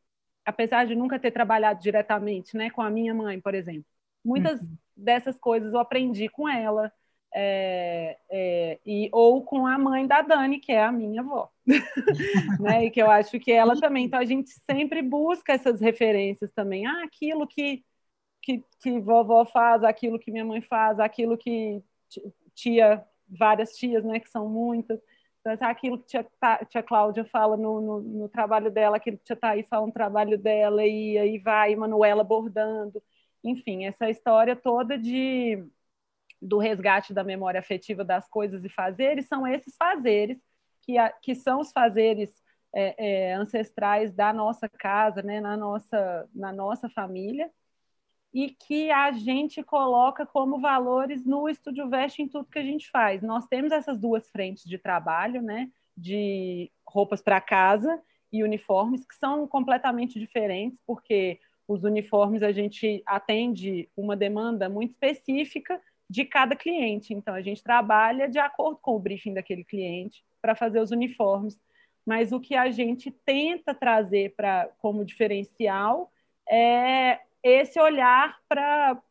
apesar 0.43 0.85
de 0.85 0.95
nunca 0.95 1.19
ter 1.19 1.31
trabalhado 1.31 1.81
diretamente, 1.81 2.57
né, 2.57 2.69
com 2.69 2.81
a 2.81 2.89
minha 2.89 3.13
mãe, 3.13 3.39
por 3.39 3.55
exemplo, 3.55 3.85
muitas 4.23 4.59
uhum. 4.59 4.77
dessas 4.95 5.37
coisas 5.37 5.73
eu 5.73 5.79
aprendi 5.79 6.27
com 6.27 6.47
ela. 6.49 6.91
É, 7.33 8.17
é, 8.29 8.79
e, 8.85 9.09
ou 9.11 9.43
com 9.43 9.67
a 9.67 9.77
mãe 9.77 10.07
da 10.07 10.21
Dani, 10.21 10.59
que 10.59 10.71
é 10.71 10.83
a 10.83 10.91
minha 10.91 11.21
avó, 11.21 11.49
né? 12.59 12.85
E 12.85 12.91
que 12.91 13.01
eu 13.01 13.11
acho 13.11 13.39
que 13.39 13.51
ela 13.51 13.79
também. 13.79 14.05
Então 14.05 14.19
a 14.19 14.25
gente 14.25 14.49
sempre 14.69 15.01
busca 15.01 15.53
essas 15.53 15.81
referências 15.81 16.51
também. 16.53 16.85
Ah, 16.85 17.03
aquilo 17.03 17.45
que, 17.45 17.83
que, 18.41 18.63
que 18.81 18.99
vovó 18.99 19.45
faz, 19.45 19.83
aquilo 19.83 20.19
que 20.19 20.31
minha 20.31 20.45
mãe 20.45 20.61
faz, 20.61 20.99
aquilo 20.99 21.37
que 21.37 21.83
tia, 22.53 23.05
várias 23.27 23.75
tias, 23.75 24.03
né, 24.03 24.19
que 24.19 24.29
são 24.29 24.47
muitas. 24.49 24.99
Então, 25.45 25.53
assim, 25.53 25.65
aquilo 25.65 25.99
que 25.99 26.05
tia, 26.07 26.25
tia 26.69 26.81
Cláudia 26.81 27.23
fala 27.25 27.55
no, 27.55 27.79
no, 27.81 28.01
no, 28.01 28.29
trabalho 28.29 28.71
dela, 28.71 28.97
aquilo 28.97 29.17
que 29.17 29.25
tia 29.25 29.35
Thaís 29.35 29.67
fala 29.67 29.85
no 29.85 29.93
trabalho 29.93 30.37
dela, 30.39 30.83
e 30.85 31.17
aí 31.17 31.37
vai 31.37 31.75
Manuela 31.75 32.23
bordando. 32.23 33.01
Enfim, 33.43 33.85
essa 33.85 34.09
história 34.09 34.55
toda 34.55 34.97
de 34.97 35.63
do 36.41 36.57
resgate 36.57 37.13
da 37.13 37.23
memória 37.23 37.59
afetiva 37.59 38.03
das 38.03 38.27
coisas 38.27 38.63
e 38.63 38.69
fazeres 38.69 39.27
são 39.27 39.47
esses 39.47 39.75
fazeres 39.75 40.39
que, 40.81 40.97
a, 40.97 41.09
que 41.09 41.33
são 41.33 41.61
os 41.61 41.71
fazeres 41.71 42.43
é, 42.73 43.29
é, 43.29 43.33
ancestrais 43.33 44.13
da 44.13 44.33
nossa 44.33 44.67
casa, 44.67 45.21
né, 45.21 45.39
na 45.39 45.55
nossa 45.55 46.29
na 46.33 46.51
nossa 46.51 46.89
família 46.89 47.49
e 48.33 48.49
que 48.49 48.91
a 48.91 49.13
gente 49.13 49.63
coloca 49.63 50.25
como 50.25 50.59
valores 50.59 51.25
no 51.25 51.47
Estúdio 51.47 51.89
Veste 51.89 52.21
em 52.21 52.27
tudo 52.27 52.49
que 52.49 52.59
a 52.59 52.63
gente 52.63 52.89
faz. 52.91 53.21
Nós 53.21 53.47
temos 53.47 53.71
essas 53.71 53.97
duas 53.97 54.29
frentes 54.29 54.65
de 54.65 54.77
trabalho, 54.77 55.41
né, 55.41 55.71
de 55.95 56.69
roupas 56.85 57.21
para 57.21 57.39
casa 57.39 57.97
e 58.29 58.43
uniformes, 58.43 59.05
que 59.05 59.15
são 59.15 59.47
completamente 59.47 60.19
diferentes, 60.19 60.77
porque 60.85 61.39
os 61.65 61.85
uniformes 61.85 62.43
a 62.43 62.51
gente 62.51 63.01
atende 63.05 63.89
uma 63.95 64.17
demanda 64.17 64.67
muito 64.67 64.91
específica 64.91 65.81
de 66.09 66.25
cada 66.25 66.55
cliente. 66.55 67.13
Então, 67.13 67.33
a 67.33 67.41
gente 67.41 67.63
trabalha 67.63 68.27
de 68.27 68.39
acordo 68.39 68.77
com 68.81 68.95
o 68.95 68.99
briefing 68.99 69.33
daquele 69.33 69.63
cliente 69.63 70.23
para 70.41 70.55
fazer 70.55 70.79
os 70.79 70.91
uniformes. 70.91 71.59
Mas 72.05 72.31
o 72.31 72.39
que 72.39 72.55
a 72.55 72.69
gente 72.69 73.09
tenta 73.09 73.73
trazer 73.73 74.35
para 74.35 74.69
como 74.77 75.03
diferencial 75.03 76.11
é 76.47 77.19
esse 77.43 77.79
olhar 77.79 78.39
para 78.47 79.01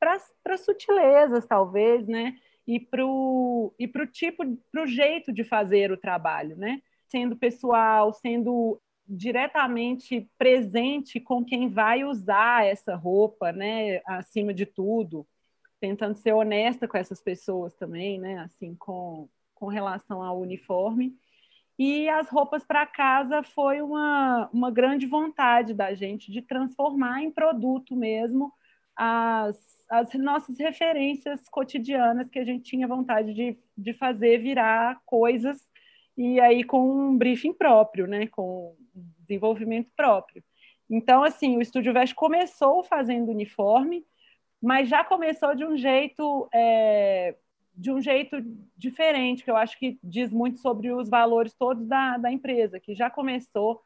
para 0.00 0.58
sutilezas, 0.58 1.46
talvez, 1.46 2.06
né? 2.06 2.36
E 2.66 2.80
para 2.80 3.06
o 3.06 3.72
e 3.78 3.88
tipo, 4.08 4.44
para 4.70 4.82
o 4.82 4.86
jeito 4.86 5.32
de 5.32 5.44
fazer 5.44 5.92
o 5.92 5.96
trabalho, 5.96 6.56
né? 6.56 6.82
Sendo 7.06 7.36
pessoal, 7.36 8.12
sendo 8.12 8.80
diretamente 9.06 10.28
presente 10.38 11.20
com 11.20 11.44
quem 11.44 11.68
vai 11.68 12.04
usar 12.04 12.66
essa 12.66 12.94
roupa, 12.96 13.52
né? 13.52 14.00
Acima 14.06 14.52
de 14.52 14.66
tudo, 14.66 15.26
tentando 15.84 16.16
ser 16.16 16.32
honesta 16.32 16.88
com 16.88 16.96
essas 16.96 17.20
pessoas 17.20 17.74
também, 17.74 18.18
né? 18.18 18.38
Assim, 18.38 18.74
com, 18.74 19.28
com 19.54 19.66
relação 19.66 20.22
ao 20.22 20.40
uniforme. 20.40 21.14
E 21.78 22.08
as 22.08 22.30
roupas 22.30 22.64
para 22.64 22.86
casa 22.86 23.42
foi 23.42 23.82
uma, 23.82 24.48
uma 24.50 24.70
grande 24.70 25.04
vontade 25.06 25.74
da 25.74 25.92
gente 25.92 26.32
de 26.32 26.40
transformar 26.40 27.22
em 27.22 27.30
produto 27.30 27.94
mesmo 27.94 28.50
as, 28.96 29.84
as 29.90 30.14
nossas 30.14 30.58
referências 30.58 31.46
cotidianas 31.50 32.30
que 32.30 32.38
a 32.38 32.44
gente 32.44 32.64
tinha 32.64 32.88
vontade 32.88 33.34
de, 33.34 33.58
de 33.76 33.92
fazer 33.92 34.38
virar 34.38 35.02
coisas 35.04 35.68
e 36.16 36.40
aí 36.40 36.64
com 36.64 36.88
um 36.88 37.18
briefing 37.18 37.52
próprio, 37.52 38.06
né, 38.06 38.26
com 38.28 38.74
desenvolvimento 39.18 39.90
próprio. 39.94 40.42
Então, 40.88 41.22
assim, 41.24 41.58
o 41.58 41.60
Estúdio 41.60 41.92
Veste 41.92 42.14
começou 42.14 42.84
fazendo 42.84 43.32
uniforme, 43.32 44.06
mas 44.64 44.88
já 44.88 45.04
começou 45.04 45.54
de 45.54 45.64
um 45.64 45.76
jeito 45.76 46.48
é, 46.52 47.36
de 47.76 47.90
um 47.90 48.00
jeito 48.00 48.40
diferente, 48.76 49.44
que 49.44 49.50
eu 49.50 49.56
acho 49.56 49.78
que 49.78 49.98
diz 50.02 50.30
muito 50.30 50.60
sobre 50.60 50.92
os 50.92 51.08
valores 51.08 51.54
todos 51.54 51.86
da, 51.86 52.16
da 52.16 52.30
empresa, 52.30 52.78
que 52.80 52.94
já 52.94 53.10
começou 53.10 53.82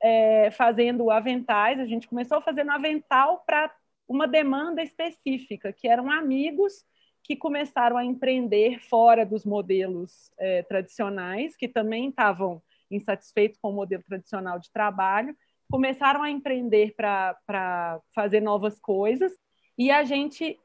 é, 0.00 0.50
fazendo 0.50 1.10
aventais, 1.10 1.80
a 1.80 1.86
gente 1.86 2.06
começou 2.06 2.40
fazendo 2.42 2.70
avental 2.70 3.42
para 3.46 3.74
uma 4.06 4.28
demanda 4.28 4.82
específica, 4.82 5.72
que 5.72 5.88
eram 5.88 6.10
amigos 6.10 6.84
que 7.22 7.34
começaram 7.34 7.96
a 7.96 8.04
empreender 8.04 8.78
fora 8.80 9.24
dos 9.24 9.46
modelos 9.46 10.30
é, 10.38 10.62
tradicionais, 10.64 11.56
que 11.56 11.66
também 11.66 12.10
estavam 12.10 12.62
insatisfeitos 12.90 13.58
com 13.58 13.70
o 13.70 13.74
modelo 13.74 14.02
tradicional 14.04 14.58
de 14.58 14.70
trabalho, 14.70 15.34
começaram 15.70 16.22
a 16.22 16.30
empreender 16.30 16.94
para 16.94 17.98
fazer 18.14 18.40
novas 18.40 18.78
coisas, 18.78 19.32
e 19.76 19.90
a 19.90 20.04
gente 20.04 20.58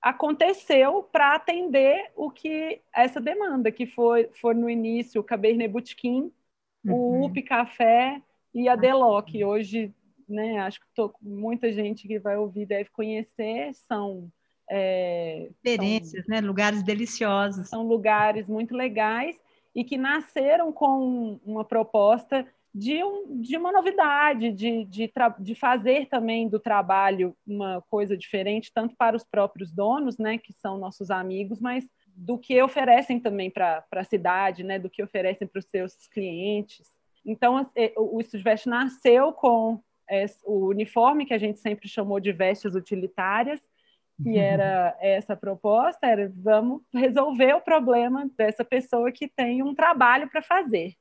aconteceu 0.00 1.02
para 1.02 1.34
atender 1.34 2.12
o 2.14 2.30
que 2.30 2.80
essa 2.94 3.20
demanda, 3.20 3.72
que 3.72 3.86
foi, 3.86 4.30
foi 4.40 4.54
no 4.54 4.70
início 4.70 5.20
o 5.20 5.24
Cabernet 5.24 5.72
Boutquim, 5.72 6.30
uhum. 6.84 6.92
o 6.92 7.24
UP 7.26 7.42
Café 7.42 8.22
e 8.54 8.68
a 8.68 8.76
Deloc. 8.76 9.30
Hoje, 9.44 9.92
né, 10.28 10.60
acho 10.60 10.80
que 10.80 10.86
tô, 10.94 11.12
muita 11.20 11.72
gente 11.72 12.06
que 12.06 12.18
vai 12.18 12.36
ouvir 12.36 12.66
deve 12.66 12.90
conhecer, 12.90 13.74
são... 13.74 14.30
É, 14.68 15.48
Experiências, 15.64 16.24
são, 16.24 16.34
né? 16.34 16.40
lugares 16.40 16.82
deliciosos. 16.82 17.68
São 17.68 17.86
lugares 17.86 18.48
muito 18.48 18.74
legais 18.74 19.36
e 19.72 19.84
que 19.84 19.96
nasceram 19.96 20.72
com 20.72 21.38
uma 21.44 21.64
proposta 21.64 22.46
de, 22.76 23.02
um, 23.02 23.40
de 23.40 23.56
uma 23.56 23.72
novidade, 23.72 24.52
de, 24.52 24.84
de, 24.84 25.10
de, 25.40 25.54
fazer 25.54 26.08
também 26.08 26.46
do 26.46 26.60
trabalho 26.60 27.34
uma 27.46 27.82
coisa 27.88 28.14
diferente, 28.14 28.70
tanto 28.70 28.94
para 28.98 29.16
os 29.16 29.24
próprios 29.24 29.72
donos, 29.72 30.18
né, 30.18 30.36
que 30.36 30.52
são 30.52 30.76
nossos 30.76 31.10
amigos, 31.10 31.58
mas 31.58 31.88
do 32.14 32.36
que 32.36 32.60
oferecem 32.60 33.18
também 33.18 33.50
para 33.50 33.82
a 33.90 34.04
cidade, 34.04 34.62
né, 34.62 34.78
do 34.78 34.90
que 34.90 35.02
oferecem 35.02 35.48
para 35.48 35.58
os 35.58 35.64
seus 35.64 36.06
clientes. 36.08 36.92
Então, 37.24 37.66
é, 37.74 37.94
o 37.96 38.20
Estúdio 38.20 38.44
Veste 38.44 38.68
nasceu 38.68 39.32
com 39.32 39.80
o 40.44 40.66
uniforme 40.66 41.24
que 41.24 41.34
a 41.34 41.38
gente 41.38 41.58
sempre 41.58 41.88
chamou 41.88 42.20
de 42.20 42.30
vestes 42.30 42.74
utilitárias, 42.74 43.58
que 44.22 44.28
uhum. 44.28 44.36
era 44.36 44.94
essa 45.00 45.34
proposta, 45.34 46.06
era 46.06 46.30
vamos 46.36 46.82
resolver 46.92 47.54
o 47.54 47.60
problema 47.62 48.30
dessa 48.36 48.62
pessoa 48.62 49.10
que 49.10 49.28
tem 49.28 49.62
um 49.62 49.74
trabalho 49.74 50.28
para 50.28 50.42
fazer 50.42 50.94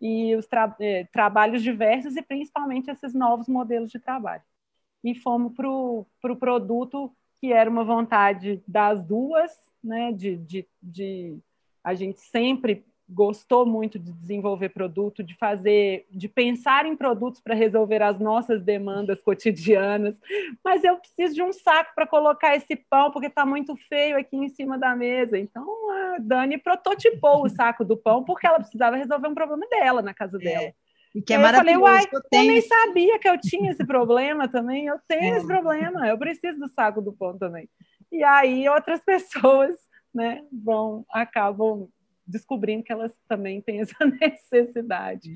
e 0.00 0.34
os 0.36 0.46
tra 0.46 0.74
eh, 0.80 1.04
trabalhos 1.12 1.62
diversos 1.62 2.16
e 2.16 2.22
principalmente 2.22 2.90
esses 2.90 3.14
novos 3.14 3.48
modelos 3.48 3.90
de 3.90 3.98
trabalho. 3.98 4.42
E 5.02 5.14
fomos 5.14 5.54
para 5.54 5.68
o 5.68 6.06
pro 6.20 6.36
produto 6.36 7.14
que 7.40 7.52
era 7.52 7.68
uma 7.68 7.84
vontade 7.84 8.62
das 8.66 9.02
duas, 9.02 9.52
né, 9.82 10.12
de, 10.12 10.36
de, 10.38 10.66
de 10.82 11.38
a 11.84 11.94
gente 11.94 12.18
sempre 12.20 12.84
gostou 13.08 13.64
muito 13.64 13.98
de 13.98 14.12
desenvolver 14.12 14.70
produto, 14.70 15.22
de 15.22 15.36
fazer, 15.36 16.06
de 16.10 16.28
pensar 16.28 16.86
em 16.86 16.96
produtos 16.96 17.40
para 17.40 17.54
resolver 17.54 18.02
as 18.02 18.18
nossas 18.18 18.62
demandas 18.62 19.20
cotidianas. 19.20 20.16
Mas 20.64 20.82
eu 20.82 20.96
preciso 20.96 21.34
de 21.34 21.42
um 21.42 21.52
saco 21.52 21.92
para 21.94 22.06
colocar 22.06 22.56
esse 22.56 22.74
pão 22.74 23.10
porque 23.10 23.28
está 23.28 23.46
muito 23.46 23.76
feio 23.88 24.18
aqui 24.18 24.36
em 24.36 24.48
cima 24.48 24.76
da 24.76 24.96
mesa. 24.96 25.38
Então 25.38 25.64
a 25.90 26.16
Dani 26.18 26.58
prototipou 26.58 27.44
o 27.44 27.48
saco 27.48 27.84
do 27.84 27.96
pão 27.96 28.24
porque 28.24 28.46
ela 28.46 28.58
precisava 28.58 28.96
resolver 28.96 29.28
um 29.28 29.34
problema 29.34 29.66
dela 29.68 30.02
na 30.02 30.12
casa 30.12 30.38
dela. 30.38 30.64
É. 30.64 30.74
E 31.14 31.22
que 31.22 31.32
é 31.32 31.38
maravilhoso. 31.38 31.78
Eu 31.78 31.82
falei, 31.82 32.00
uai, 32.00 32.08
eu, 32.12 32.20
eu, 32.40 32.46
nem 32.46 32.60
sabia 32.60 33.18
que 33.18 33.28
eu 33.28 33.40
tinha 33.40 33.70
esse 33.70 33.86
problema 33.86 34.48
também. 34.48 34.86
Eu 34.86 34.98
tenho 35.08 35.34
é. 35.34 35.38
esse 35.38 35.46
problema, 35.46 36.06
eu 36.08 36.18
preciso 36.18 36.58
do 36.58 36.68
saco 36.68 37.00
do 37.00 37.12
pão 37.12 37.38
também. 37.38 37.68
E 38.10 38.22
aí 38.22 38.68
outras 38.68 39.00
pessoas 39.06 39.78
né, 40.12 40.42
vão, 40.52 41.04
acabam 41.10 41.88
descobrindo 42.26 42.82
que 42.82 42.92
elas 42.92 43.12
também 43.28 43.60
têm 43.60 43.80
essa 43.80 43.96
necessidade. 44.20 45.34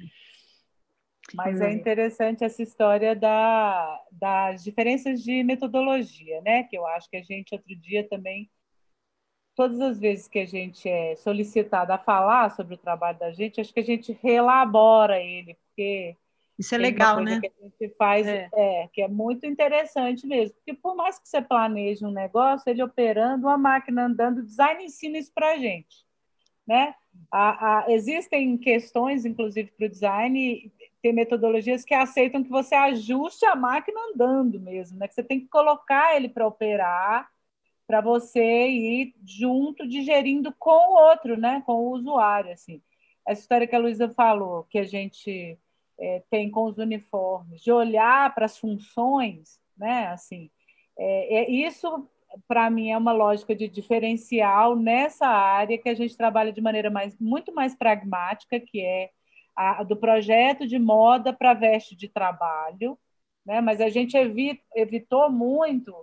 Mas 1.35 1.61
é 1.61 1.73
interessante 1.73 2.45
essa 2.45 2.63
história 2.63 3.15
da, 3.15 4.01
das 4.11 4.65
diferenças 4.65 5.23
de 5.23 5.43
metodologia, 5.45 6.41
né? 6.41 6.65
Que 6.65 6.77
eu 6.77 6.87
acho 6.87 7.09
que 7.09 7.17
a 7.17 7.23
gente 7.23 7.55
outro 7.55 7.75
dia 7.77 8.09
também, 8.09 8.51
todas 9.55 9.81
as 9.81 9.99
vezes 9.99 10.27
que 10.27 10.41
a 10.41 10.47
gente 10.47 10.89
é 10.89 11.15
solicitado 11.17 11.93
a 11.93 11.99
falar 11.99 12.51
sobre 12.51 12.75
o 12.75 12.79
trabalho 12.79 13.19
da 13.19 13.31
gente, 13.33 13.61
acho 13.61 13.73
que 13.73 13.81
a 13.81 13.85
gente 13.85 14.19
relabora 14.21 15.21
ele, 15.21 15.55
porque 15.55 16.17
isso 16.59 16.75
é 16.75 16.79
legal, 16.79 17.21
né? 17.21 17.41
Que 17.41 17.47
a 17.47 17.63
gente 17.63 17.95
faz, 17.97 18.27
é. 18.27 18.49
é. 18.53 18.89
que 18.93 19.01
é 19.01 19.09
muito 19.09 19.47
interessante 19.47 20.27
mesmo. 20.27 20.55
Porque 20.57 20.75
por 20.75 20.95
mais 20.95 21.19
que 21.19 21.29
você 21.29 21.41
planeje 21.41 22.05
um 22.05 22.11
negócio, 22.11 22.69
ele 22.69 22.83
operando, 22.83 23.47
uma 23.47 23.57
máquina 23.57 24.05
andando, 24.05 24.39
o 24.39 24.45
design 24.45 24.85
ensina 24.85 25.17
isso 25.17 25.33
para 25.33 25.53
a 25.53 25.57
gente. 25.57 26.10
Né? 26.71 26.95
A, 27.33 27.79
a, 27.79 27.91
existem 27.91 28.57
questões, 28.57 29.25
inclusive, 29.25 29.73
para 29.73 29.87
o 29.87 29.89
design, 29.89 30.73
tem 31.03 31.13
metodologias 31.13 31.85
que 31.85 31.93
aceitam 31.93 32.45
que 32.45 32.49
você 32.49 32.77
ajuste 32.77 33.45
a 33.45 33.57
máquina 33.57 33.99
andando 34.15 34.61
mesmo, 34.61 34.97
né? 34.97 35.09
Que 35.09 35.15
você 35.15 35.25
tem 35.25 35.41
que 35.41 35.49
colocar 35.49 36.15
ele 36.15 36.29
para 36.29 36.47
operar, 36.47 37.29
para 37.89 38.01
você 38.01 38.69
ir 38.69 39.17
junto, 39.27 39.85
digerindo 39.85 40.55
com 40.61 40.71
o 40.71 41.09
outro, 41.11 41.37
né? 41.37 41.61
Com 41.67 41.73
o 41.73 41.91
usuário, 41.91 42.53
assim. 42.53 42.81
Essa 43.27 43.41
história 43.41 43.67
que 43.67 43.75
a 43.75 43.81
Luísa 43.81 44.09
falou, 44.09 44.63
que 44.71 44.79
a 44.79 44.85
gente 44.85 45.59
é, 45.99 46.23
tem 46.31 46.53
com 46.53 46.67
os 46.67 46.79
uniformes, 46.79 47.61
de 47.63 47.73
olhar 47.73 48.33
para 48.33 48.47
as 48.47 48.57
funções, 48.57 49.59
né? 49.77 50.07
Assim, 50.07 50.49
é, 50.97 51.41
é 51.41 51.51
isso 51.51 52.09
para 52.47 52.71
mim 52.71 52.91
é 52.91 52.97
uma 52.97 53.13
lógica 53.13 53.55
de 53.55 53.69
diferencial 53.69 54.77
nessa 54.77 55.27
área 55.27 55.79
que 55.79 55.89
a 55.89 55.95
gente 55.95 56.17
trabalha 56.17 56.53
de 56.53 56.61
maneira 56.61 56.91
mais, 56.91 57.17
muito 57.19 57.53
mais 57.53 57.75
pragmática, 57.75 58.61
que 58.61 58.81
é 58.81 59.11
a, 59.57 59.83
do 59.83 59.97
projeto 59.97 60.67
de 60.67 60.79
moda 60.79 61.33
para 61.33 61.55
veste 61.55 61.97
de 61.97 62.09
trabalho, 62.09 62.99
né? 63.45 63.61
Mas 63.61 63.81
a 63.81 63.89
gente 63.89 64.17
evit, 64.17 64.63
evitou 64.75 65.31
muito 65.31 65.95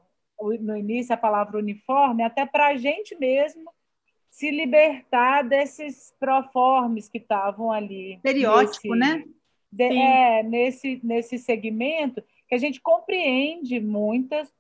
no 0.59 0.77
início 0.77 1.13
a 1.13 1.17
palavra 1.17 1.57
uniforme, 1.57 2.23
até 2.23 2.45
para 2.45 2.67
a 2.67 2.77
gente 2.77 3.15
mesmo 3.15 3.71
se 4.29 4.51
libertar 4.51 5.43
desses 5.43 6.13
proformes 6.19 7.09
que 7.09 7.17
estavam 7.17 7.71
ali. 7.71 8.15
Estereótipo, 8.15 8.93
nesse, 8.93 9.17
né? 9.17 9.25
de, 9.71 9.83
é, 9.83 10.43
nesse, 10.43 10.99
nesse 11.03 11.39
segmento, 11.39 12.23
que 12.47 12.53
a 12.53 12.57
gente 12.57 12.79
compreende 12.79 13.79
muitas 13.79 14.53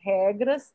regras 0.00 0.74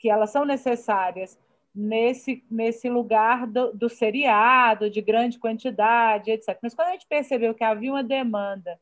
que 0.00 0.08
elas 0.08 0.30
são 0.30 0.44
necessárias 0.44 1.38
nesse, 1.74 2.42
nesse 2.50 2.88
lugar 2.88 3.46
do, 3.46 3.72
do 3.72 3.88
seriado, 3.88 4.90
de 4.90 5.00
grande 5.02 5.38
quantidade, 5.38 6.30
etc. 6.30 6.58
Mas 6.62 6.74
quando 6.74 6.88
a 6.88 6.92
gente 6.92 7.06
percebeu 7.06 7.54
que 7.54 7.62
havia 7.62 7.92
uma 7.92 8.02
demanda 8.02 8.80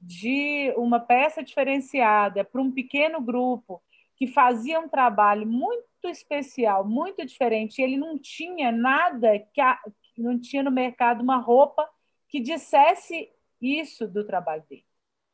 de 0.00 0.72
uma 0.76 1.00
peça 1.00 1.42
diferenciada 1.42 2.44
para 2.44 2.60
um 2.60 2.70
pequeno 2.70 3.20
grupo 3.20 3.82
que 4.16 4.26
fazia 4.26 4.80
um 4.80 4.88
trabalho 4.88 5.46
muito 5.46 5.84
especial, 6.04 6.84
muito 6.84 7.24
diferente, 7.24 7.80
ele 7.80 7.96
não 7.96 8.18
tinha 8.18 8.72
nada 8.72 9.38
que 9.38 9.60
a, 9.60 9.78
não 10.16 10.38
tinha 10.38 10.62
no 10.62 10.70
mercado 10.70 11.22
uma 11.22 11.36
roupa 11.36 11.88
que 12.28 12.40
dissesse 12.40 13.30
isso 13.60 14.06
do 14.06 14.24
trabalho 14.24 14.64
dele, 14.68 14.84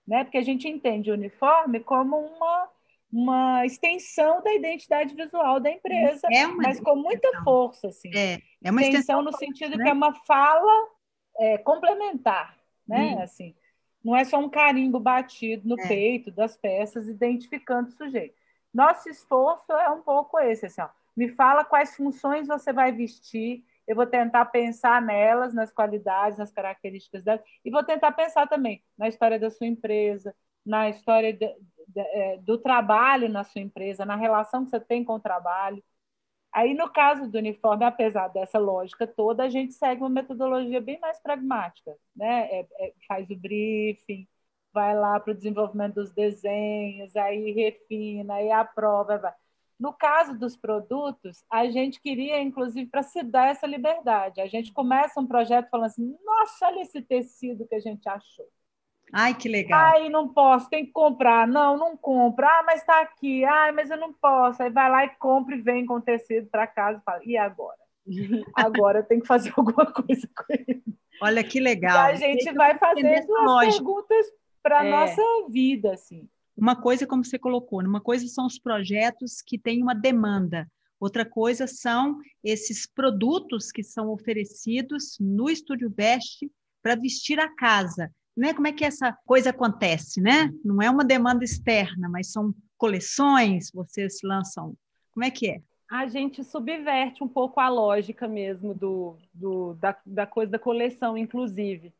né? 0.06 0.24
Porque 0.24 0.38
a 0.38 0.42
gente 0.42 0.68
entende 0.68 1.10
o 1.10 1.14
uniforme 1.14 1.80
como 1.80 2.16
uma 2.16 2.68
uma 3.14 3.64
extensão 3.64 4.42
da 4.42 4.52
identidade 4.52 5.14
visual 5.14 5.60
da 5.60 5.70
empresa, 5.70 6.26
é 6.32 6.48
mas 6.48 6.80
com 6.80 6.96
muita 6.96 7.44
força, 7.44 7.86
assim. 7.86 8.10
É, 8.12 8.40
é 8.60 8.70
uma 8.72 8.80
extensão, 8.80 9.20
extensão 9.20 9.22
no 9.22 9.32
sentido 9.36 9.76
né? 9.78 9.84
que 9.84 9.90
é 9.90 9.92
uma 9.92 10.12
fala 10.26 10.88
é, 11.38 11.58
complementar, 11.58 12.58
né? 12.88 13.14
Hum. 13.14 13.22
Assim, 13.22 13.54
não 14.02 14.16
é 14.16 14.24
só 14.24 14.36
um 14.36 14.48
carimbo 14.48 14.98
batido 14.98 15.68
no 15.68 15.80
é. 15.80 15.86
peito 15.86 16.32
das 16.32 16.56
peças 16.56 17.06
identificando 17.06 17.88
o 17.90 17.92
sujeito. 17.92 18.34
Nosso 18.72 19.08
esforço 19.08 19.72
é 19.72 19.88
um 19.90 20.02
pouco 20.02 20.36
esse, 20.40 20.66
assim, 20.66 20.80
ó, 20.80 20.88
me 21.16 21.28
fala 21.28 21.64
quais 21.64 21.94
funções 21.94 22.48
você 22.48 22.72
vai 22.72 22.90
vestir, 22.90 23.62
eu 23.86 23.94
vou 23.94 24.06
tentar 24.06 24.46
pensar 24.46 25.00
nelas, 25.00 25.54
nas 25.54 25.70
qualidades, 25.70 26.36
nas 26.36 26.50
características 26.50 27.22
delas, 27.22 27.42
e 27.64 27.70
vou 27.70 27.84
tentar 27.84 28.10
pensar 28.10 28.48
também 28.48 28.82
na 28.98 29.06
história 29.06 29.38
da 29.38 29.50
sua 29.50 29.68
empresa, 29.68 30.34
na 30.66 30.88
história 30.88 31.32
de, 31.32 31.54
do 32.42 32.58
trabalho 32.58 33.28
na 33.28 33.44
sua 33.44 33.60
empresa, 33.60 34.04
na 34.04 34.16
relação 34.16 34.64
que 34.64 34.70
você 34.70 34.80
tem 34.80 35.04
com 35.04 35.14
o 35.14 35.20
trabalho. 35.20 35.82
Aí, 36.52 36.72
no 36.74 36.88
caso 36.92 37.28
do 37.30 37.38
uniforme, 37.38 37.84
apesar 37.84 38.28
dessa 38.28 38.58
lógica 38.58 39.06
toda, 39.06 39.42
a 39.44 39.48
gente 39.48 39.74
segue 39.74 40.02
uma 40.02 40.08
metodologia 40.08 40.80
bem 40.80 41.00
mais 41.00 41.20
pragmática, 41.20 41.96
né? 42.14 42.48
É, 42.50 42.68
é, 42.80 42.94
faz 43.08 43.28
o 43.30 43.36
briefing, 43.36 44.26
vai 44.72 44.94
lá 44.96 45.18
para 45.20 45.32
o 45.32 45.34
desenvolvimento 45.34 45.94
dos 45.96 46.12
desenhos, 46.12 47.16
aí 47.16 47.52
refina, 47.52 48.34
aí 48.34 48.50
aprova, 48.52 49.18
vai. 49.18 49.34
No 49.78 49.92
caso 49.92 50.38
dos 50.38 50.56
produtos, 50.56 51.44
a 51.50 51.66
gente 51.68 52.00
queria, 52.00 52.40
inclusive, 52.40 52.88
para 52.88 53.02
se 53.02 53.22
dar 53.22 53.48
essa 53.48 53.66
liberdade. 53.66 54.40
A 54.40 54.46
gente 54.46 54.72
começa 54.72 55.20
um 55.20 55.26
projeto 55.26 55.68
falando 55.70 55.86
assim: 55.86 56.16
nossa, 56.24 56.66
olha 56.66 56.82
esse 56.82 57.02
tecido 57.02 57.66
que 57.66 57.74
a 57.74 57.80
gente 57.80 58.08
achou. 58.08 58.48
Ai, 59.12 59.34
que 59.34 59.48
legal. 59.48 59.78
Ai, 59.78 60.08
não 60.08 60.28
posso, 60.28 60.68
tem 60.68 60.86
que 60.86 60.92
comprar. 60.92 61.46
Não, 61.46 61.76
não 61.76 61.96
compra. 61.96 62.46
Ah, 62.46 62.62
mas 62.66 62.80
está 62.80 63.00
aqui. 63.00 63.44
Ai, 63.44 63.72
mas 63.72 63.90
eu 63.90 63.96
não 63.96 64.12
posso. 64.12 64.62
Aí 64.62 64.70
vai 64.70 64.90
lá 64.90 65.04
e 65.04 65.10
compra 65.16 65.54
e 65.54 65.60
vem 65.60 65.86
com 65.86 66.00
tecido 66.00 66.48
para 66.48 66.66
casa 66.66 66.98
e 66.98 67.04
fala: 67.04 67.20
e 67.24 67.36
agora? 67.36 67.78
agora 68.54 68.98
eu 68.98 69.04
tenho 69.04 69.20
que 69.20 69.26
fazer 69.26 69.52
alguma 69.56 69.86
coisa 69.86 70.28
com 70.36 70.52
ele. 70.52 70.82
Olha 71.22 71.44
que 71.44 71.60
legal. 71.60 72.08
E 72.08 72.12
a 72.12 72.14
gente 72.14 72.52
vai 72.52 72.76
fazendo 72.76 73.36
as 73.36 73.68
perguntas 73.68 74.26
para 74.62 74.80
a 74.80 74.86
é. 74.86 74.90
nossa 74.90 75.22
vida, 75.48 75.92
assim. 75.92 76.28
Uma 76.56 76.76
coisa, 76.80 77.06
como 77.06 77.24
você 77.24 77.38
colocou, 77.38 77.80
uma 77.80 78.00
coisa 78.00 78.26
são 78.28 78.46
os 78.46 78.58
projetos 78.58 79.42
que 79.42 79.58
têm 79.58 79.82
uma 79.82 79.94
demanda, 79.94 80.68
outra 81.00 81.24
coisa 81.24 81.66
são 81.66 82.18
esses 82.42 82.86
produtos 82.86 83.72
que 83.72 83.82
são 83.82 84.08
oferecidos 84.08 85.16
no 85.20 85.50
Estúdio 85.50 85.90
Veste 85.90 86.50
para 86.80 86.94
vestir 86.94 87.40
a 87.40 87.48
casa. 87.48 88.10
Né? 88.36 88.52
Como 88.52 88.66
é 88.66 88.72
que 88.72 88.84
essa 88.84 89.16
coisa 89.26 89.50
acontece? 89.50 90.20
Né? 90.20 90.52
Não 90.64 90.82
é 90.82 90.90
uma 90.90 91.04
demanda 91.04 91.44
externa, 91.44 92.08
mas 92.08 92.32
são 92.32 92.54
coleções, 92.76 93.70
vocês 93.72 94.18
lançam. 94.22 94.74
Como 95.12 95.24
é 95.24 95.30
que 95.30 95.50
é? 95.50 95.62
A 95.90 96.06
gente 96.06 96.42
subverte 96.42 97.22
um 97.22 97.28
pouco 97.28 97.60
a 97.60 97.68
lógica 97.68 98.26
mesmo 98.26 98.74
do, 98.74 99.16
do 99.32 99.74
da, 99.74 99.96
da 100.04 100.26
coisa 100.26 100.52
da 100.52 100.58
coleção, 100.58 101.16
inclusive, 101.16 101.92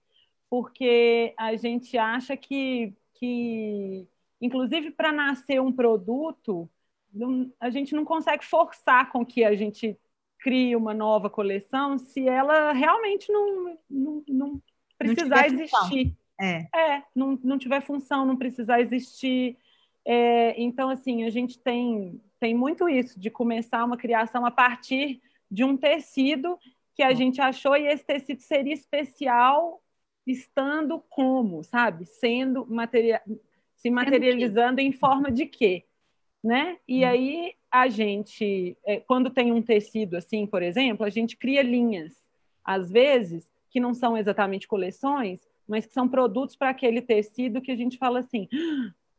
porque 0.50 1.32
a 1.36 1.54
gente 1.54 1.96
acha 1.96 2.36
que, 2.36 2.92
que 3.14 4.08
Inclusive, 4.44 4.90
para 4.90 5.10
nascer 5.10 5.58
um 5.58 5.72
produto, 5.72 6.68
não, 7.10 7.50
a 7.58 7.70
gente 7.70 7.94
não 7.94 8.04
consegue 8.04 8.44
forçar 8.44 9.10
com 9.10 9.24
que 9.24 9.42
a 9.42 9.54
gente 9.54 9.98
crie 10.38 10.76
uma 10.76 10.92
nova 10.92 11.30
coleção 11.30 11.96
se 11.96 12.28
ela 12.28 12.72
realmente 12.72 13.32
não, 13.32 13.78
não, 13.88 14.24
não 14.28 14.62
precisar 14.98 15.48
não 15.50 15.62
existir. 15.62 16.14
É. 16.40 16.66
é, 16.74 17.02
não, 17.14 17.38
não 17.42 17.58
tiver 17.58 17.80
função, 17.80 18.26
não 18.26 18.36
precisar 18.36 18.80
existir. 18.80 19.56
É, 20.04 20.60
então, 20.60 20.90
assim, 20.90 21.24
a 21.24 21.30
gente 21.30 21.58
tem, 21.58 22.20
tem 22.40 22.54
muito 22.54 22.88
isso, 22.88 23.18
de 23.18 23.30
começar 23.30 23.84
uma 23.84 23.96
criação 23.96 24.44
a 24.44 24.50
partir 24.50 25.22
de 25.50 25.64
um 25.64 25.76
tecido 25.76 26.58
que 26.94 27.02
a 27.02 27.12
gente 27.14 27.40
achou 27.40 27.76
e 27.76 27.86
esse 27.86 28.04
tecido 28.04 28.40
seria 28.40 28.74
especial 28.74 29.82
estando 30.26 31.02
como, 31.08 31.62
sabe? 31.62 32.06
Sendo 32.06 32.66
material, 32.66 33.20
se 33.76 33.90
materializando 33.90 34.80
em 34.80 34.92
forma 34.92 35.30
de 35.30 35.46
quê? 35.46 35.84
Né? 36.42 36.78
E 36.86 37.04
hum. 37.04 37.08
aí 37.08 37.54
a 37.70 37.88
gente, 37.88 38.76
é, 38.84 39.00
quando 39.00 39.30
tem 39.30 39.52
um 39.52 39.62
tecido 39.62 40.16
assim, 40.16 40.46
por 40.46 40.62
exemplo, 40.62 41.04
a 41.04 41.10
gente 41.10 41.36
cria 41.36 41.62
linhas, 41.62 42.12
às 42.64 42.90
vezes, 42.90 43.50
que 43.70 43.80
não 43.80 43.92
são 43.92 44.16
exatamente 44.16 44.68
coleções, 44.68 45.40
mas 45.66 45.86
que 45.86 45.92
são 45.92 46.08
produtos 46.08 46.56
para 46.56 46.70
aquele 46.70 47.00
tecido 47.00 47.60
que 47.60 47.72
a 47.72 47.76
gente 47.76 47.98
fala 47.98 48.20
assim, 48.20 48.48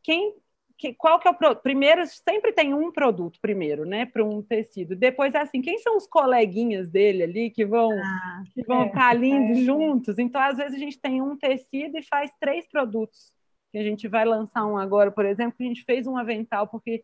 quem 0.04 0.36
que, 0.78 0.94
qual 0.94 1.20
que 1.20 1.28
é 1.28 1.32
o 1.32 1.36
produto? 1.36 1.62
Primeiro, 1.62 2.06
sempre 2.06 2.52
tem 2.52 2.74
um 2.74 2.92
produto 2.92 3.40
primeiro, 3.42 3.86
né, 3.86 4.06
para 4.06 4.24
um 4.24 4.42
tecido. 4.42 4.96
Depois 4.96 5.34
é 5.34 5.40
assim, 5.40 5.62
quem 5.62 5.78
são 5.78 5.96
os 5.96 6.06
coleguinhas 6.06 6.90
dele 6.90 7.24
ali 7.24 7.50
que 7.50 7.66
vão 7.66 7.92
ah, 7.92 8.44
que 8.54 8.62
vão 8.64 8.84
é, 8.84 8.88
estar 8.88 9.24
é, 9.24 9.54
juntos? 9.56 10.20
Então, 10.20 10.42
às 10.42 10.58
vezes 10.58 10.76
a 10.76 10.80
gente 10.80 11.00
tem 11.00 11.22
um 11.22 11.38
tecido 11.38 11.98
e 11.98 12.04
faz 12.04 12.32
três 12.40 12.68
produtos 12.68 13.32
que 13.72 13.78
a 13.78 13.84
gente 13.84 14.08
vai 14.08 14.26
lançar 14.26 14.66
um 14.66 14.78
agora, 14.78 15.12
por 15.12 15.26
exemplo, 15.26 15.56
a 15.60 15.64
gente 15.64 15.84
fez 15.84 16.08
um 16.08 16.18
avental 16.18 16.68
porque 16.68 17.04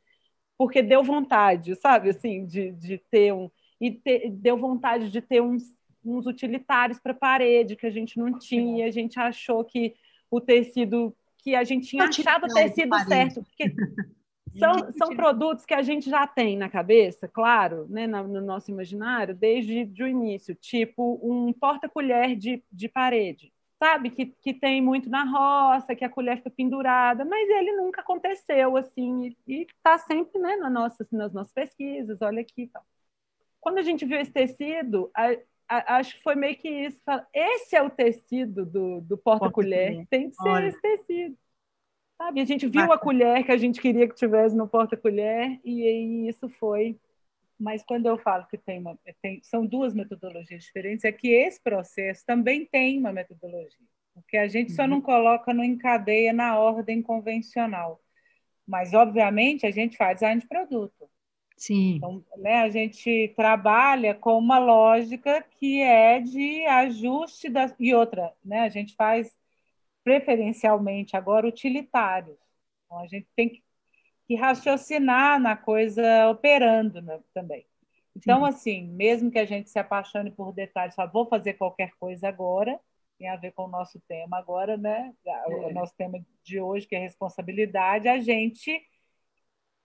porque 0.58 0.84
deu 0.84 1.04
vontade, 1.04 1.76
sabe, 1.76 2.10
assim, 2.10 2.46
de, 2.46 2.72
de 2.74 3.00
ter 3.10 3.34
um 3.34 3.50
e 3.80 3.90
ter, 3.90 4.30
deu 4.30 4.56
vontade 4.56 5.10
de 5.10 5.20
ter 5.20 5.42
uns, 5.42 5.64
uns 6.04 6.26
utilitários 6.26 7.00
para 7.00 7.14
parede 7.14 7.76
que 7.76 7.86
a 7.86 7.92
gente 7.92 8.18
não 8.18 8.38
tinha, 8.38 8.86
a 8.86 8.92
gente 8.92 9.20
achou 9.20 9.64
que 9.64 9.94
o 10.30 10.40
tecido 10.40 11.16
que 11.38 11.56
a 11.56 11.64
gente 11.64 11.88
tinha 11.88 12.04
achado 12.04 12.46
o 12.46 12.54
tecido 12.54 12.98
certo. 13.06 13.44
Porque 13.44 13.76
são, 14.58 14.92
são 14.94 15.16
produtos 15.16 15.66
que 15.66 15.74
a 15.74 15.82
gente 15.82 16.10
já 16.10 16.28
tem 16.28 16.58
na 16.58 16.70
cabeça, 16.70 17.28
claro, 17.28 17.88
né, 17.90 18.08
no, 18.08 18.42
nosso 18.42 18.72
imaginário, 18.72 19.36
desde 19.36 20.04
o 20.04 20.08
início, 20.08 20.56
tipo 20.56 21.20
um 21.24 21.52
porta-colher 21.54 22.36
de, 22.36 22.64
de 22.72 22.88
parede, 22.88 23.52
sabe? 23.80 24.10
Que, 24.10 24.28
que 24.28 24.54
tem 24.54 24.82
muito 24.82 25.10
na 25.10 25.24
roça, 25.24 25.96
que 25.96 26.06
a 26.06 26.10
colher 26.10 26.38
fica 26.38 26.50
pendurada, 26.50 27.26
mas 27.26 27.50
ele 27.50 27.72
nunca 27.74 28.02
aconteceu 28.02 28.78
assim, 28.78 29.36
e 29.48 29.64
está 29.64 29.98
sempre 29.98 30.40
né, 30.40 30.56
na 30.58 30.70
nossa, 30.70 31.08
nas 31.12 31.34
nossas 31.34 31.54
pesquisas, 31.54 32.22
olha 32.22 32.42
aqui. 32.42 32.68
Tá. 32.68 32.82
Quando 33.60 33.78
a 33.78 33.84
gente 33.84 34.06
viu 34.06 34.20
esse 34.20 34.32
tecido, 34.32 35.10
a, 35.16 35.36
acho 35.72 36.18
que 36.18 36.24
foi 36.24 36.36
meio 36.36 36.58
que 36.58 36.70
isso. 36.70 37.00
Esse 37.34 37.76
é 37.76 37.82
o 37.82 37.90
tecido 37.90 38.66
do, 38.66 39.02
do 39.02 39.18
porta-colher, 39.18 39.94
porta 39.94 40.08
tem 40.10 40.30
que 40.30 40.36
ser 40.36 40.50
olha. 40.50 40.68
esse 40.68 40.82
tecido. 40.82 41.38
Sabe? 42.18 42.42
A 42.42 42.46
gente 42.46 42.68
viu 42.68 42.92
a 42.92 43.00
colher 43.00 43.44
que 43.44 43.52
a 43.52 43.58
gente 43.58 43.82
queria 43.82 44.08
que 44.08 44.14
tivesse 44.14 44.56
no 44.56 44.68
porta-colher 44.68 45.60
e 45.64 45.84
aí 45.84 46.28
isso 46.28 46.48
foi. 46.50 47.00
Mas 47.60 47.84
quando 47.84 48.08
eu 48.08 48.18
falo 48.18 48.46
que 48.48 48.58
tem, 48.58 48.80
uma, 48.80 48.98
tem 49.22 49.40
são 49.44 49.66
duas 49.66 49.94
metodologias 49.94 50.64
diferentes, 50.64 51.06
é 51.06 51.12
que 51.12 51.30
esse 51.30 51.62
processo 51.62 52.24
também 52.26 52.66
tem 52.66 52.98
uma 53.00 53.14
metodologia, 53.14 53.86
porque 54.14 54.36
a 54.36 54.48
gente 54.48 54.72
só 54.72 54.84
uhum. 54.84 54.88
não 54.88 55.02
coloca 55.02 55.54
no 55.54 55.64
encadeia 55.64 56.34
na 56.34 56.58
ordem 56.58 57.02
convencional. 57.02 58.02
Mas, 58.68 58.94
obviamente, 58.94 59.66
a 59.66 59.72
gente 59.72 59.98
faz 59.98 60.16
design 60.16 60.42
de 60.42 60.48
produto. 60.48 61.11
Sim. 61.62 61.98
Então, 61.98 62.26
né, 62.38 62.62
a 62.62 62.70
gente 62.70 63.32
trabalha 63.36 64.16
com 64.16 64.36
uma 64.36 64.58
lógica 64.58 65.46
que 65.60 65.80
é 65.80 66.20
de 66.20 66.66
ajuste 66.66 67.50
das, 67.50 67.72
e 67.80 67.94
outra, 67.94 68.34
né, 68.44 68.62
a 68.62 68.70
gente 68.70 68.96
faz 68.96 69.38
preferencialmente 70.04 71.16
agora 71.16 71.48
utilitários. 71.48 72.36
Então, 72.84 72.98
a 72.98 73.06
gente 73.06 73.28
tem 73.36 73.48
que, 73.48 73.64
que 74.28 74.34
raciocinar 74.34 75.40
na 75.40 75.56
coisa 75.56 76.32
operando 76.32 77.00
né, 77.00 77.20
também. 77.32 77.64
Então, 78.16 78.40
Sim. 78.40 78.48
assim, 78.48 78.88
mesmo 78.88 79.30
que 79.30 79.38
a 79.38 79.46
gente 79.46 79.70
se 79.70 79.78
apaixone 79.78 80.32
por 80.32 80.52
detalhes, 80.54 80.96
só 80.96 81.06
vou 81.06 81.28
fazer 81.28 81.54
qualquer 81.54 81.92
coisa 82.00 82.28
agora, 82.28 82.80
tem 83.20 83.30
a 83.30 83.36
ver 83.36 83.52
com 83.52 83.66
o 83.66 83.70
nosso 83.70 84.02
tema 84.08 84.40
agora, 84.40 84.78
né? 84.78 85.14
O 85.46 85.70
é. 85.70 85.74
nosso 85.74 85.96
tema 85.96 86.20
de 86.44 86.60
hoje, 86.60 86.88
que 86.88 86.96
é 86.96 87.00
responsabilidade, 87.00 88.08
a 88.08 88.20
gente 88.20 88.82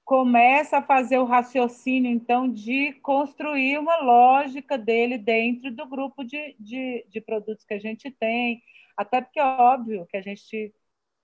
começa 0.07 0.79
a 0.79 0.83
fazer 0.83 1.19
o 1.19 1.25
raciocínio, 1.25 2.09
então, 2.09 2.49
de 2.49 2.93
construir 3.03 3.77
uma 3.77 3.97
lógica 3.97 4.79
dele 4.79 5.19
dentro 5.19 5.73
do 5.73 5.85
grupo 5.85 6.23
de, 6.23 6.55
de, 6.61 7.05
de 7.09 7.21
produtos 7.21 7.65
que 7.65 7.75
a 7.75 7.79
gente 7.81 8.09
tem, 8.13 8.63
até 8.97 9.21
porque 9.21 9.41
é 9.41 9.45
óbvio 9.45 10.07
que 10.07 10.17
a 10.17 10.23
gente 10.23 10.73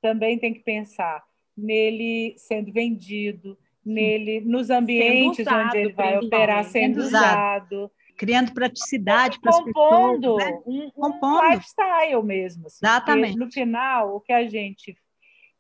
também 0.03 0.37
tem 0.37 0.53
que 0.53 0.61
pensar 0.61 1.23
nele 1.57 2.35
sendo 2.37 2.73
vendido, 2.73 3.57
nele 3.87 4.41
nos 4.41 4.69
ambientes 4.69 5.47
usado, 5.47 5.67
onde 5.69 5.79
ele 5.79 5.93
vai 5.93 6.19
operar 6.19 6.65
sendo, 6.65 7.03
sendo 7.03 7.07
usado. 7.07 7.77
usado. 7.77 7.93
Criando 8.19 8.53
praticidade 8.53 9.41
para 9.41 9.51
as 9.51 9.63
pessoas. 9.63 10.21
Né? 10.21 10.61
Um, 10.67 10.91
compondo 10.91 11.41
um 11.41 11.51
lifestyle 11.51 12.23
mesmo. 12.25 12.67
Assim, 12.67 12.85
Exatamente. 12.85 13.39
No 13.39 13.51
final, 13.51 14.17
o 14.17 14.21
que 14.21 14.33
a 14.33 14.49
gente 14.49 14.97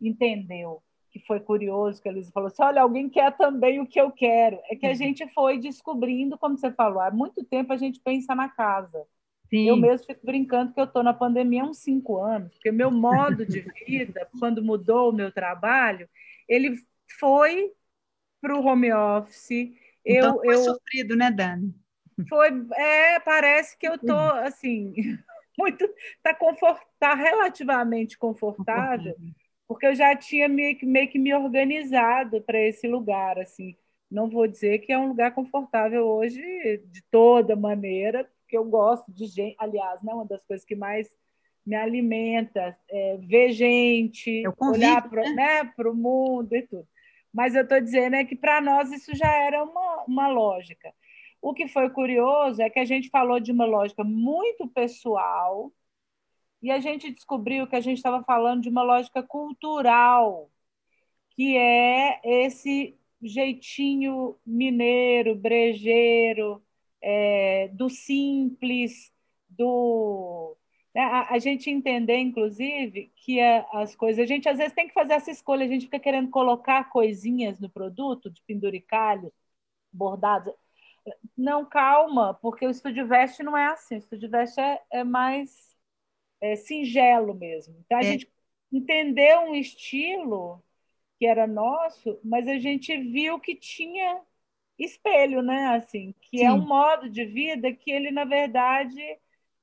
entendeu, 0.00 0.82
que 1.12 1.20
foi 1.26 1.38
curioso, 1.38 2.00
que 2.00 2.08
a 2.08 2.12
Luísa 2.12 2.32
falou 2.32 2.46
assim, 2.46 2.62
olha, 2.62 2.80
alguém 2.80 3.08
quer 3.08 3.36
também 3.36 3.78
o 3.78 3.86
que 3.86 4.00
eu 4.00 4.10
quero. 4.10 4.58
É 4.70 4.74
que 4.74 4.86
a 4.86 4.88
uhum. 4.88 4.94
gente 4.94 5.28
foi 5.34 5.58
descobrindo, 5.58 6.38
como 6.38 6.56
você 6.56 6.72
falou, 6.72 7.00
há 7.00 7.10
muito 7.10 7.44
tempo 7.44 7.72
a 7.72 7.76
gente 7.76 8.00
pensa 8.00 8.34
na 8.34 8.48
casa. 8.48 9.06
Sim. 9.50 9.68
Eu 9.68 9.76
mesmo 9.76 10.06
fico 10.06 10.24
brincando 10.24 10.72
que 10.72 10.80
eu 10.80 10.84
estou 10.84 11.02
na 11.02 11.12
pandemia 11.12 11.62
há 11.62 11.66
uns 11.66 11.78
cinco 11.78 12.18
anos, 12.18 12.54
porque 12.54 12.72
meu 12.72 12.90
modo 12.90 13.44
de 13.44 13.60
vida, 13.86 14.26
quando 14.40 14.64
mudou 14.64 15.10
o 15.10 15.12
meu 15.12 15.30
trabalho, 15.30 16.08
ele 16.48 16.76
foi 17.20 17.70
para 18.40 18.56
o 18.56 18.64
home 18.64 18.90
office. 18.90 19.70
Então, 20.04 20.36
eu, 20.36 20.40
foi 20.40 20.54
eu, 20.54 20.64
sofrido, 20.64 21.14
né, 21.14 21.30
Dani? 21.30 21.74
Foi, 22.26 22.48
é, 22.74 23.20
parece 23.20 23.76
que 23.76 23.86
eu 23.86 23.96
estou, 23.96 24.16
assim, 24.16 24.94
muito, 25.58 25.84
está 26.16 26.34
confort, 26.34 26.82
tá 26.98 27.14
relativamente 27.14 28.16
confortável, 28.16 29.14
porque 29.72 29.86
eu 29.86 29.94
já 29.94 30.14
tinha 30.14 30.48
meio 30.48 30.76
que, 30.76 30.84
meio 30.84 31.08
que 31.08 31.18
me 31.18 31.32
organizado 31.32 32.42
para 32.42 32.60
esse 32.60 32.86
lugar, 32.86 33.38
assim. 33.38 33.74
Não 34.10 34.28
vou 34.28 34.46
dizer 34.46 34.80
que 34.80 34.92
é 34.92 34.98
um 34.98 35.08
lugar 35.08 35.34
confortável 35.34 36.06
hoje 36.06 36.42
de 36.84 37.02
toda 37.10 37.56
maneira, 37.56 38.28
porque 38.40 38.54
eu 38.54 38.64
gosto 38.66 39.10
de 39.10 39.24
gente. 39.24 39.56
Aliás, 39.58 40.02
né, 40.02 40.12
uma 40.12 40.26
das 40.26 40.44
coisas 40.44 40.66
que 40.66 40.76
mais 40.76 41.10
me 41.64 41.74
alimenta 41.74 42.76
é 42.90 43.16
ver 43.16 43.52
gente, 43.52 44.42
convido, 44.58 44.84
olhar 44.84 45.08
para 45.08 45.22
né? 45.30 45.62
né, 45.62 45.72
o 45.78 45.94
mundo 45.94 46.54
e 46.54 46.60
tudo. 46.60 46.86
Mas 47.32 47.54
eu 47.54 47.62
estou 47.62 47.80
dizendo 47.80 48.16
é 48.16 48.24
que 48.26 48.36
para 48.36 48.60
nós 48.60 48.92
isso 48.92 49.16
já 49.16 49.32
era 49.32 49.64
uma, 49.64 50.04
uma 50.06 50.28
lógica. 50.28 50.92
O 51.40 51.54
que 51.54 51.66
foi 51.66 51.88
curioso 51.88 52.60
é 52.60 52.68
que 52.68 52.78
a 52.78 52.84
gente 52.84 53.08
falou 53.08 53.40
de 53.40 53.50
uma 53.50 53.64
lógica 53.64 54.04
muito 54.04 54.68
pessoal 54.68 55.72
e 56.62 56.70
a 56.70 56.78
gente 56.80 57.10
descobriu 57.10 57.66
que 57.66 57.76
a 57.76 57.80
gente 57.80 57.98
estava 57.98 58.22
falando 58.24 58.62
de 58.62 58.68
uma 58.68 58.82
lógica 58.82 59.22
cultural, 59.22 60.50
que 61.30 61.56
é 61.56 62.20
esse 62.24 62.96
jeitinho 63.22 64.36
mineiro, 64.46 65.34
brejeiro, 65.34 66.62
é, 67.02 67.68
do 67.68 67.88
simples, 67.90 69.12
do. 69.48 70.56
Né? 70.94 71.02
A, 71.02 71.34
a, 71.34 71.38
gente 71.38 71.70
entender, 71.70 72.18
inclusive, 72.18 73.12
que 73.16 73.40
a, 73.40 73.66
as 73.74 73.96
coisas. 73.96 74.22
A 74.22 74.26
gente 74.26 74.48
às 74.48 74.58
vezes 74.58 74.74
tem 74.74 74.88
que 74.88 74.94
fazer 74.94 75.14
essa 75.14 75.30
escolha, 75.30 75.64
a 75.64 75.68
gente 75.68 75.86
fica 75.86 75.98
querendo 76.00 76.30
colocar 76.30 76.90
coisinhas 76.90 77.58
no 77.60 77.70
produto, 77.70 78.30
de 78.30 78.42
penduricalhos, 78.46 79.32
bordados. 79.92 80.54
Não, 81.36 81.64
calma, 81.64 82.34
porque 82.34 82.66
o 82.66 82.70
estúdio 82.70 83.06
veste 83.08 83.42
não 83.42 83.56
é 83.56 83.66
assim, 83.68 83.96
o 83.96 83.98
estúdio 83.98 84.30
veste 84.30 84.60
é, 84.60 84.80
é 84.90 85.04
mais 85.04 85.71
é, 86.42 86.56
singelo 86.56 87.34
mesmo. 87.34 87.74
Então, 87.86 87.96
a 87.98 88.02
é. 88.02 88.04
gente 88.04 88.30
entendeu 88.70 89.42
um 89.42 89.54
estilo 89.54 90.62
que 91.18 91.24
era 91.24 91.46
nosso, 91.46 92.18
mas 92.24 92.48
a 92.48 92.58
gente 92.58 92.96
viu 92.96 93.38
que 93.38 93.54
tinha 93.54 94.20
espelho, 94.76 95.40
né? 95.40 95.76
Assim, 95.76 96.12
que 96.20 96.38
Sim. 96.38 96.44
é 96.44 96.52
um 96.52 96.66
modo 96.66 97.08
de 97.08 97.24
vida 97.24 97.72
que 97.72 97.90
ele, 97.90 98.10
na 98.10 98.24
verdade, 98.24 99.00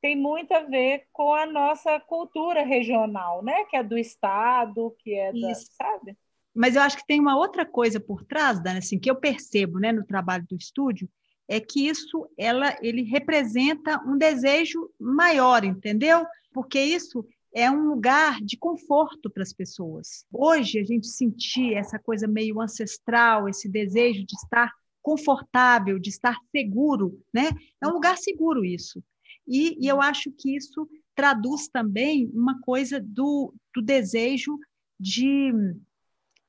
tem 0.01 0.15
muito 0.15 0.53
a 0.53 0.61
ver 0.61 1.07
com 1.11 1.33
a 1.33 1.45
nossa 1.45 1.99
cultura 1.99 2.63
regional, 2.63 3.43
né? 3.43 3.65
Que 3.65 3.75
é 3.75 3.83
do 3.83 3.97
estado, 3.97 4.95
que 4.99 5.13
é 5.13 5.33
da, 5.33 5.51
Isso. 5.51 5.69
sabe? 5.73 6.17
Mas 6.55 6.75
eu 6.75 6.81
acho 6.81 6.97
que 6.97 7.05
tem 7.05 7.19
uma 7.19 7.37
outra 7.37 7.65
coisa 7.65 7.99
por 7.99 8.23
trás, 8.23 8.61
Dani, 8.61 8.79
assim, 8.79 8.97
que 8.97 9.09
eu 9.09 9.15
percebo, 9.15 9.79
né, 9.79 9.91
no 9.91 10.05
trabalho 10.05 10.45
do 10.49 10.55
estúdio, 10.55 11.09
é 11.49 11.59
que 11.59 11.87
isso, 11.87 12.29
ela, 12.37 12.77
ele 12.79 13.01
representa 13.01 13.99
um 14.05 14.15
desejo 14.15 14.87
maior, 14.99 15.65
entendeu? 15.65 16.23
Porque 16.53 16.79
isso 16.79 17.25
é 17.51 17.69
um 17.71 17.89
lugar 17.89 18.39
de 18.39 18.55
conforto 18.55 19.31
para 19.31 19.41
as 19.41 19.51
pessoas. 19.51 20.25
Hoje 20.31 20.79
a 20.79 20.83
gente 20.83 21.07
sentir 21.07 21.73
essa 21.73 21.97
coisa 21.97 22.27
meio 22.27 22.61
ancestral, 22.61 23.49
esse 23.49 23.67
desejo 23.67 24.23
de 24.23 24.35
estar 24.35 24.71
confortável, 25.01 25.97
de 25.97 26.09
estar 26.09 26.37
seguro, 26.51 27.19
né? 27.33 27.49
É 27.81 27.87
um 27.87 27.93
lugar 27.93 28.19
seguro 28.19 28.63
isso. 28.63 29.03
E, 29.47 29.75
e 29.83 29.87
eu 29.87 29.99
acho 29.99 30.31
que 30.31 30.55
isso 30.55 30.87
traduz 31.15 31.67
também 31.67 32.29
uma 32.31 32.61
coisa 32.61 33.01
do, 33.01 33.51
do 33.73 33.81
desejo 33.81 34.55
de, 34.99 35.51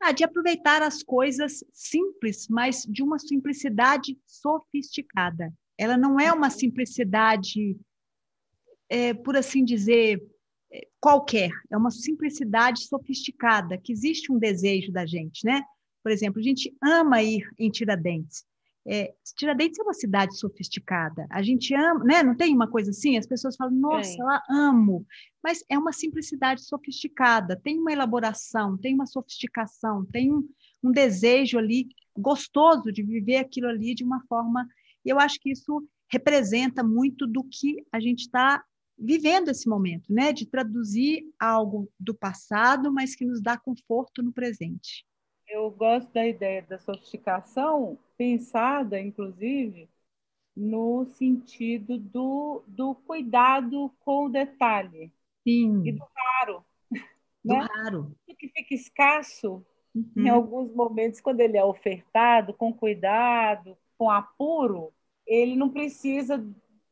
ah, 0.00 0.12
de 0.12 0.24
aproveitar 0.24 0.82
as 0.82 1.02
coisas 1.02 1.62
simples, 1.72 2.48
mas 2.48 2.84
de 2.88 3.02
uma 3.02 3.18
simplicidade 3.18 4.18
sofisticada. 4.26 5.52
Ela 5.76 5.96
não 5.96 6.18
é 6.18 6.32
uma 6.32 6.48
simplicidade, 6.48 7.78
é, 8.88 9.12
por 9.12 9.36
assim 9.36 9.64
dizer, 9.64 10.22
é, 10.72 10.86
qualquer, 11.00 11.50
é 11.70 11.76
uma 11.76 11.90
simplicidade 11.90 12.86
sofisticada, 12.86 13.76
que 13.76 13.92
existe 13.92 14.32
um 14.32 14.38
desejo 14.38 14.90
da 14.90 15.04
gente, 15.04 15.44
né? 15.44 15.62
Por 16.02 16.10
exemplo, 16.10 16.40
a 16.40 16.42
gente 16.42 16.74
ama 16.82 17.22
ir 17.22 17.46
em 17.58 17.70
Tiradentes. 17.70 18.44
É, 18.86 19.12
Tiradentes 19.36 19.78
é 19.78 19.82
uma 19.82 19.92
cidade 19.92 20.36
sofisticada. 20.36 21.26
A 21.30 21.42
gente 21.42 21.74
ama, 21.74 22.04
né? 22.04 22.22
Não 22.22 22.34
tem 22.34 22.54
uma 22.54 22.68
coisa 22.68 22.90
assim? 22.90 23.16
As 23.16 23.26
pessoas 23.26 23.56
falam, 23.56 23.74
nossa, 23.74 24.14
é. 24.14 24.24
lá 24.24 24.42
amo. 24.48 25.06
Mas 25.42 25.62
é 25.68 25.78
uma 25.78 25.92
simplicidade 25.92 26.64
sofisticada, 26.64 27.56
tem 27.56 27.78
uma 27.78 27.92
elaboração, 27.92 28.76
tem 28.78 28.94
uma 28.94 29.06
sofisticação, 29.06 30.04
tem 30.06 30.32
um, 30.32 30.48
um 30.82 30.90
desejo 30.90 31.58
ali 31.58 31.88
gostoso 32.16 32.90
de 32.90 33.02
viver 33.02 33.36
aquilo 33.36 33.68
ali 33.68 33.94
de 33.94 34.04
uma 34.04 34.22
forma. 34.26 34.66
E 35.04 35.10
eu 35.10 35.18
acho 35.18 35.38
que 35.40 35.50
isso 35.50 35.86
representa 36.10 36.82
muito 36.82 37.26
do 37.26 37.44
que 37.44 37.84
a 37.92 38.00
gente 38.00 38.20
está 38.20 38.64
vivendo 38.98 39.48
esse 39.48 39.68
momento, 39.68 40.12
né? 40.12 40.32
De 40.32 40.46
traduzir 40.46 41.22
algo 41.38 41.90
do 41.98 42.14
passado, 42.14 42.92
mas 42.92 43.14
que 43.14 43.24
nos 43.24 43.40
dá 43.40 43.56
conforto 43.56 44.22
no 44.22 44.32
presente 44.32 45.04
eu 45.50 45.70
gosto 45.70 46.12
da 46.12 46.26
ideia 46.26 46.62
da 46.62 46.78
sofisticação, 46.78 47.98
pensada, 48.16 49.00
inclusive, 49.00 49.88
no 50.56 51.04
sentido 51.04 51.98
do, 51.98 52.62
do 52.66 52.94
cuidado 52.94 53.92
com 54.00 54.26
o 54.26 54.28
detalhe 54.28 55.12
Sim. 55.42 55.82
e 55.84 55.92
do 55.92 56.04
caro. 56.14 56.64
Do 57.44 57.54
né? 57.54 57.66
raro. 57.70 58.14
O 58.28 58.34
que 58.34 58.48
fica 58.48 58.74
escasso, 58.74 59.64
uhum. 59.94 60.12
em 60.16 60.28
alguns 60.28 60.74
momentos, 60.74 61.20
quando 61.20 61.40
ele 61.40 61.56
é 61.56 61.64
ofertado 61.64 62.52
com 62.52 62.72
cuidado, 62.72 63.76
com 63.96 64.10
apuro, 64.10 64.92
ele 65.26 65.56
não 65.56 65.70
precisa 65.70 66.44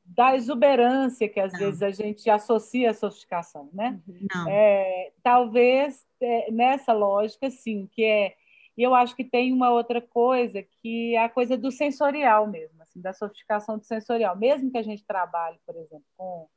da 0.04 0.34
exuberância 0.34 1.28
que 1.28 1.38
às 1.38 1.52
não. 1.52 1.58
vezes 1.60 1.82
a 1.82 1.90
gente 1.90 2.30
associa 2.30 2.90
à 2.90 2.94
sofisticação, 2.94 3.68
né? 3.72 4.00
Não. 4.34 4.48
É, 4.48 5.12
talvez 5.22 6.06
é, 6.20 6.50
nessa 6.50 6.92
lógica, 6.92 7.50
sim, 7.50 7.88
que 7.92 8.04
é. 8.04 8.34
E 8.78 8.82
eu 8.84 8.94
acho 8.94 9.16
que 9.16 9.24
tem 9.24 9.52
uma 9.52 9.70
outra 9.70 10.00
coisa 10.00 10.62
que 10.62 11.16
é 11.16 11.24
a 11.24 11.28
coisa 11.28 11.58
do 11.58 11.68
sensorial 11.68 12.46
mesmo, 12.46 12.80
assim, 12.80 13.00
da 13.00 13.12
sofisticação 13.12 13.76
do 13.76 13.84
sensorial. 13.84 14.36
Mesmo 14.36 14.70
que 14.70 14.78
a 14.78 14.82
gente 14.82 15.04
trabalhe, 15.04 15.58
por 15.66 15.74
exemplo, 15.74 16.06
com 16.16 16.48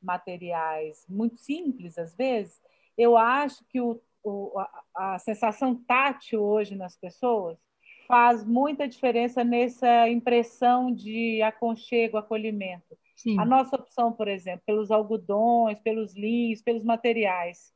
materiais 0.00 1.04
muito 1.08 1.36
simples, 1.36 1.98
às 1.98 2.14
vezes, 2.14 2.62
eu 2.96 3.16
acho 3.16 3.64
que 3.68 3.80
o, 3.80 4.00
o, 4.22 4.56
a, 4.56 5.14
a 5.14 5.18
sensação 5.18 5.74
tátil 5.74 6.40
hoje 6.40 6.76
nas 6.76 6.96
pessoas 6.96 7.58
faz 8.06 8.44
muita 8.44 8.86
diferença 8.86 9.42
nessa 9.42 10.08
impressão 10.08 10.94
de 10.94 11.42
aconchego, 11.42 12.16
acolhimento. 12.16 12.96
Sim. 13.16 13.36
A 13.40 13.44
nossa 13.44 13.74
opção, 13.74 14.12
por 14.12 14.28
exemplo, 14.28 14.62
pelos 14.64 14.92
algodões, 14.92 15.80
pelos 15.80 16.14
linhos, 16.14 16.62
pelos 16.62 16.84
materiais 16.84 17.74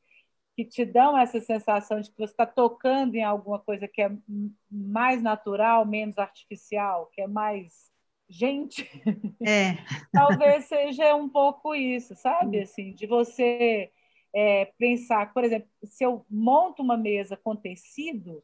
que 0.58 0.64
te 0.64 0.84
dão 0.84 1.16
essa 1.16 1.40
sensação 1.40 2.00
de 2.00 2.10
que 2.10 2.18
você 2.18 2.32
está 2.32 2.44
tocando 2.44 3.14
em 3.14 3.22
alguma 3.22 3.60
coisa 3.60 3.86
que 3.86 4.02
é 4.02 4.10
mais 4.68 5.22
natural, 5.22 5.86
menos 5.86 6.18
artificial, 6.18 7.06
que 7.12 7.20
é 7.20 7.28
mais 7.28 7.92
gente. 8.28 8.82
É. 9.40 9.76
Talvez 10.12 10.64
seja 10.64 11.14
um 11.14 11.28
pouco 11.28 11.76
isso, 11.76 12.16
sabe? 12.16 12.58
Assim, 12.58 12.92
de 12.92 13.06
você 13.06 13.92
é, 14.34 14.64
pensar, 14.76 15.32
por 15.32 15.44
exemplo, 15.44 15.68
se 15.84 16.02
eu 16.02 16.26
monto 16.28 16.82
uma 16.82 16.96
mesa 16.96 17.36
com 17.36 17.54
tecido, 17.54 18.42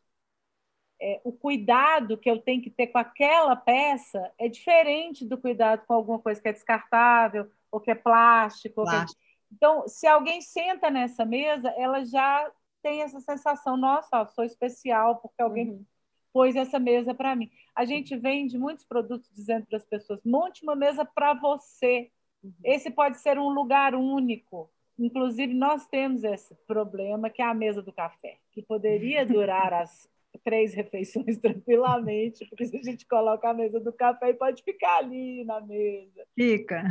é, 1.02 1.20
o 1.24 1.32
cuidado 1.32 2.16
que 2.16 2.30
eu 2.30 2.38
tenho 2.38 2.62
que 2.62 2.70
ter 2.70 2.86
com 2.86 2.98
aquela 2.98 3.56
peça 3.56 4.32
é 4.38 4.48
diferente 4.48 5.26
do 5.26 5.36
cuidado 5.36 5.84
com 5.84 5.94
alguma 5.94 6.20
coisa 6.20 6.40
que 6.40 6.46
é 6.46 6.52
descartável 6.52 7.50
ou 7.72 7.80
que 7.80 7.90
é 7.90 7.94
plástico. 7.96 8.84
plástico. 8.84 9.20
Que... 9.20 9.33
Então, 9.56 9.86
se 9.86 10.06
alguém 10.06 10.40
senta 10.40 10.90
nessa 10.90 11.24
mesa, 11.24 11.68
ela 11.76 12.04
já 12.04 12.50
tem 12.82 13.02
essa 13.02 13.20
sensação, 13.20 13.76
nossa, 13.76 14.08
ó, 14.20 14.26
sou 14.26 14.44
especial 14.44 15.16
porque 15.16 15.40
alguém 15.40 15.70
uhum. 15.70 15.84
pôs 16.32 16.56
essa 16.56 16.78
mesa 16.78 17.14
para 17.14 17.36
mim. 17.36 17.50
A 17.74 17.84
gente 17.84 18.16
vende 18.16 18.58
muitos 18.58 18.84
produtos 18.84 19.30
dizendo 19.32 19.66
para 19.66 19.76
as 19.76 19.84
pessoas, 19.84 20.20
monte 20.24 20.62
uma 20.62 20.74
mesa 20.74 21.04
para 21.04 21.34
você. 21.34 22.10
Uhum. 22.42 22.52
Esse 22.64 22.90
pode 22.90 23.18
ser 23.18 23.38
um 23.38 23.48
lugar 23.48 23.94
único. 23.94 24.70
Inclusive, 24.98 25.54
nós 25.54 25.86
temos 25.86 26.24
esse 26.24 26.54
problema, 26.66 27.30
que 27.30 27.40
é 27.40 27.44
a 27.44 27.54
mesa 27.54 27.80
do 27.80 27.92
café, 27.92 28.38
que 28.50 28.60
poderia 28.62 29.24
durar 29.26 29.72
as 29.72 30.08
três 30.38 30.74
refeições 30.74 31.38
tranquilamente, 31.38 32.46
porque 32.46 32.66
se 32.66 32.76
a 32.76 32.82
gente 32.82 33.06
coloca 33.06 33.48
a 33.48 33.54
mesa 33.54 33.80
do 33.80 33.92
café 33.92 34.30
e 34.30 34.34
pode 34.34 34.62
ficar 34.62 34.98
ali 34.98 35.44
na 35.44 35.60
mesa. 35.60 36.24
Fica. 36.34 36.84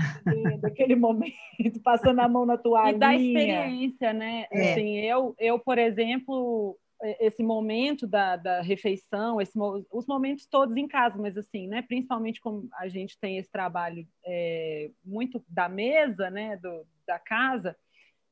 Naquele 0.61 0.95
momento, 0.95 1.33
passando 1.83 2.19
a 2.19 2.27
mão 2.27 2.45
na 2.45 2.57
toalhinha. 2.57 2.95
E 2.95 2.99
da 2.99 3.15
experiência, 3.15 4.13
né? 4.13 4.45
É. 4.51 4.71
Assim, 4.71 4.97
eu, 4.99 5.35
eu, 5.39 5.59
por 5.59 5.77
exemplo, 5.77 6.77
esse 7.19 7.43
momento 7.43 8.07
da, 8.07 8.35
da 8.35 8.61
refeição, 8.61 9.41
esse, 9.41 9.57
os 9.91 10.07
momentos 10.07 10.45
todos 10.45 10.75
em 10.77 10.87
casa, 10.87 11.17
mas 11.17 11.37
assim, 11.37 11.67
né? 11.67 11.81
Principalmente 11.81 12.39
como 12.39 12.67
a 12.79 12.87
gente 12.87 13.17
tem 13.19 13.37
esse 13.37 13.51
trabalho 13.51 14.07
é, 14.25 14.89
muito 15.03 15.43
da 15.47 15.67
mesa, 15.67 16.29
né? 16.29 16.57
Do, 16.57 16.85
da 17.05 17.19
casa, 17.19 17.75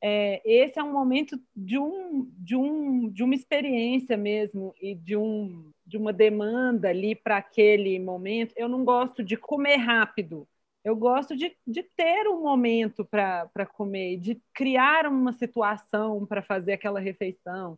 é, 0.03 0.41
esse 0.43 0.79
é 0.79 0.83
um 0.83 0.91
momento 0.91 1.39
de, 1.55 1.77
um, 1.77 2.27
de, 2.37 2.55
um, 2.55 3.09
de 3.09 3.23
uma 3.23 3.35
experiência 3.35 4.17
mesmo 4.17 4.73
e 4.81 4.95
de, 4.95 5.15
um, 5.15 5.71
de 5.85 5.95
uma 5.95 6.11
demanda 6.11 6.89
ali 6.89 7.15
para 7.15 7.37
aquele 7.37 7.99
momento. 7.99 8.53
Eu 8.57 8.67
não 8.67 8.83
gosto 8.83 9.23
de 9.23 9.37
comer 9.37 9.77
rápido, 9.77 10.47
eu 10.83 10.95
gosto 10.95 11.35
de, 11.35 11.55
de 11.67 11.83
ter 11.83 12.27
um 12.27 12.41
momento 12.41 13.05
para 13.05 13.65
comer, 13.73 14.17
de 14.17 14.41
criar 14.53 15.05
uma 15.05 15.31
situação 15.33 16.25
para 16.25 16.41
fazer 16.41 16.73
aquela 16.73 16.99
refeição. 16.99 17.77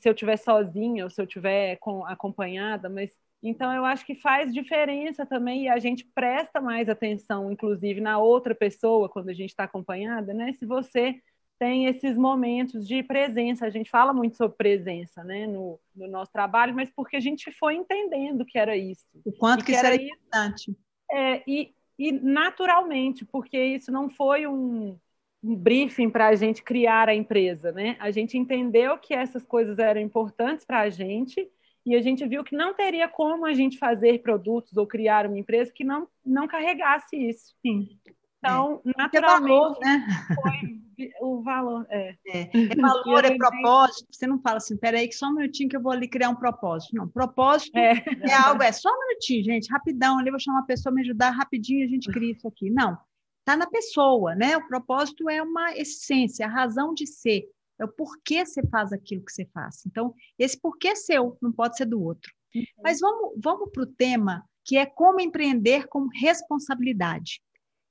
Se 0.00 0.08
eu 0.08 0.12
estiver 0.12 0.36
sozinha 0.36 1.04
ou 1.04 1.10
se 1.10 1.20
eu 1.20 1.24
estiver 1.24 1.76
com, 1.78 2.04
acompanhada, 2.06 2.88
mas 2.88 3.10
então 3.42 3.72
eu 3.72 3.84
acho 3.84 4.04
que 4.04 4.14
faz 4.16 4.52
diferença 4.52 5.24
também 5.24 5.64
e 5.64 5.68
a 5.68 5.78
gente 5.78 6.04
presta 6.14 6.60
mais 6.60 6.88
atenção, 6.88 7.50
inclusive 7.52 8.00
na 8.00 8.18
outra 8.18 8.54
pessoa 8.54 9.08
quando 9.08 9.28
a 9.28 9.34
gente 9.34 9.50
está 9.50 9.64
acompanhada, 9.64 10.34
né? 10.34 10.52
Se 10.54 10.66
você 10.66 11.20
tem 11.58 11.86
esses 11.86 12.16
momentos 12.16 12.86
de 12.86 13.02
presença. 13.02 13.66
A 13.66 13.70
gente 13.70 13.90
fala 13.90 14.12
muito 14.12 14.36
sobre 14.36 14.56
presença 14.56 15.24
né, 15.24 15.46
no, 15.46 15.78
no 15.94 16.08
nosso 16.08 16.32
trabalho, 16.32 16.74
mas 16.74 16.90
porque 16.90 17.16
a 17.16 17.20
gente 17.20 17.50
foi 17.52 17.74
entendendo 17.74 18.44
que 18.44 18.58
era 18.58 18.76
isso. 18.76 19.04
O 19.24 19.32
quanto 19.32 19.64
que, 19.64 19.72
que, 19.72 19.72
isso 19.72 19.86
era, 19.86 19.96
importante. 19.96 20.76
É, 21.10 21.42
e, 21.46 21.74
e 21.98 22.12
naturalmente, 22.12 23.24
porque 23.24 23.58
isso 23.58 23.90
não 23.90 24.08
foi 24.08 24.46
um, 24.46 24.96
um 25.42 25.56
briefing 25.56 26.10
para 26.10 26.28
a 26.28 26.34
gente 26.34 26.62
criar 26.62 27.08
a 27.08 27.14
empresa. 27.14 27.72
Né? 27.72 27.96
A 27.98 28.10
gente 28.10 28.38
entendeu 28.38 28.96
que 28.98 29.14
essas 29.14 29.44
coisas 29.44 29.78
eram 29.78 30.00
importantes 30.00 30.64
para 30.64 30.80
a 30.80 30.90
gente 30.90 31.50
e 31.84 31.96
a 31.96 32.02
gente 32.02 32.26
viu 32.26 32.44
que 32.44 32.54
não 32.54 32.74
teria 32.74 33.08
como 33.08 33.46
a 33.46 33.54
gente 33.54 33.78
fazer 33.78 34.20
produtos 34.20 34.76
ou 34.76 34.86
criar 34.86 35.26
uma 35.26 35.38
empresa 35.38 35.72
que 35.72 35.84
não, 35.84 36.06
não 36.24 36.46
carregasse 36.46 37.16
isso. 37.16 37.54
Sim. 37.62 37.98
Então, 38.38 38.80
é. 38.86 38.92
naturalmente, 38.96 39.48
valor, 39.48 39.78
né? 39.80 40.06
foi 40.34 40.78
o 41.20 41.42
valor. 41.42 41.86
É, 41.90 42.16
é. 42.26 42.50
é 42.52 42.76
valor, 42.80 43.24
é 43.24 43.36
propósito. 43.36 44.06
Você 44.10 44.26
não 44.26 44.40
fala 44.40 44.56
assim, 44.56 44.76
peraí, 44.76 45.08
que 45.08 45.14
só 45.14 45.28
um 45.28 45.34
minutinho 45.34 45.68
que 45.68 45.76
eu 45.76 45.82
vou 45.82 45.92
ali 45.92 46.08
criar 46.08 46.30
um 46.30 46.34
propósito. 46.34 46.94
Não, 46.94 47.08
propósito 47.08 47.76
é, 47.76 48.04
é 48.22 48.32
algo, 48.32 48.62
é 48.62 48.72
só 48.72 48.88
um 48.90 49.08
minutinho, 49.08 49.44
gente, 49.44 49.70
rapidão, 49.70 50.18
ali 50.18 50.30
vou 50.30 50.40
chamar 50.40 50.60
uma 50.60 50.66
pessoa 50.66 50.94
me 50.94 51.02
ajudar 51.02 51.30
rapidinho, 51.30 51.84
a 51.84 51.88
gente 51.88 52.10
cria 52.10 52.32
isso 52.32 52.46
aqui. 52.48 52.70
Não, 52.70 52.98
está 53.40 53.56
na 53.56 53.66
pessoa, 53.66 54.34
né? 54.34 54.56
O 54.56 54.66
propósito 54.66 55.28
é 55.28 55.42
uma 55.42 55.76
essência, 55.76 56.46
a 56.46 56.50
razão 56.50 56.94
de 56.94 57.06
ser. 57.06 57.44
É 57.80 57.84
o 57.84 57.88
porquê 57.88 58.44
você 58.44 58.60
faz 58.66 58.92
aquilo 58.92 59.24
que 59.24 59.32
você 59.32 59.46
faz. 59.46 59.86
Então, 59.86 60.12
esse 60.36 60.60
porquê 60.60 60.88
é 60.88 60.94
seu, 60.96 61.38
não 61.40 61.52
pode 61.52 61.76
ser 61.76 61.86
do 61.86 62.02
outro. 62.02 62.32
Uhum. 62.54 62.64
Mas 62.82 62.98
vamos, 62.98 63.34
vamos 63.42 63.70
para 63.70 63.84
o 63.84 63.86
tema 63.86 64.44
que 64.64 64.76
é 64.76 64.84
como 64.84 65.20
empreender 65.20 65.86
com 65.86 66.08
responsabilidade. 66.08 67.40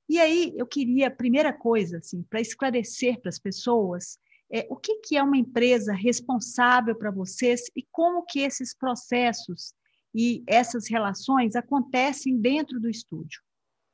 E 0.09 0.19
aí 0.19 0.53
eu 0.55 0.65
queria, 0.65 1.11
primeira 1.11 1.51
coisa, 1.51 1.97
assim, 1.97 2.23
para 2.23 2.39
esclarecer 2.39 3.19
para 3.19 3.29
as 3.29 3.39
pessoas, 3.39 4.17
é, 4.49 4.65
o 4.69 4.75
que, 4.77 4.95
que 5.01 5.17
é 5.17 5.23
uma 5.23 5.37
empresa 5.37 5.93
responsável 5.93 6.95
para 6.95 7.11
vocês 7.11 7.63
e 7.75 7.85
como 7.91 8.23
que 8.23 8.39
esses 8.39 8.73
processos 8.73 9.73
e 10.15 10.43
essas 10.47 10.87
relações 10.89 11.55
acontecem 11.55 12.37
dentro 12.37 12.79
do 12.79 12.89
estúdio. 12.89 13.41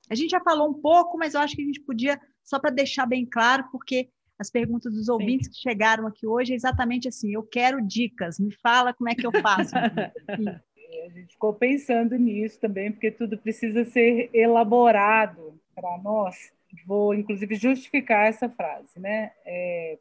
A 0.10 0.16
gente 0.16 0.30
já 0.30 0.40
falou 0.42 0.70
um 0.70 0.80
pouco, 0.80 1.18
mas 1.18 1.34
eu 1.34 1.40
acho 1.40 1.56
que 1.56 1.64
a 1.64 1.66
gente 1.66 1.82
podia, 1.82 2.22
só 2.44 2.60
para 2.60 2.70
deixar 2.70 3.08
bem 3.08 3.26
claro, 3.26 3.68
porque 3.72 4.10
as 4.38 4.52
perguntas 4.52 4.94
dos 4.94 5.10
ouvintes 5.10 5.48
Sim. 5.48 5.54
que 5.54 5.60
chegaram 5.60 6.06
aqui 6.06 6.28
hoje 6.28 6.54
é 6.54 6.56
exatamente 6.56 7.08
assim: 7.08 7.34
eu 7.34 7.44
quero 7.44 7.82
dicas, 7.82 8.40
me 8.40 8.52
fala 8.62 8.94
como 8.94 9.10
é 9.10 9.16
que 9.16 9.26
eu 9.26 9.32
faço. 9.42 9.74
a 9.76 11.10
gente 11.10 11.34
ficou 11.34 11.54
pensando 11.54 12.16
nisso 12.16 12.60
também, 12.60 12.92
porque 12.92 13.10
tudo 13.10 13.38
precisa 13.38 13.84
ser 13.86 14.30
elaborado 14.34 15.60
para 15.74 15.98
nós, 16.00 16.52
vou 16.86 17.14
inclusive 17.14 17.56
justificar 17.56 18.28
essa 18.28 18.50
frase, 18.50 19.00
né? 19.00 19.32
É, 19.46 19.98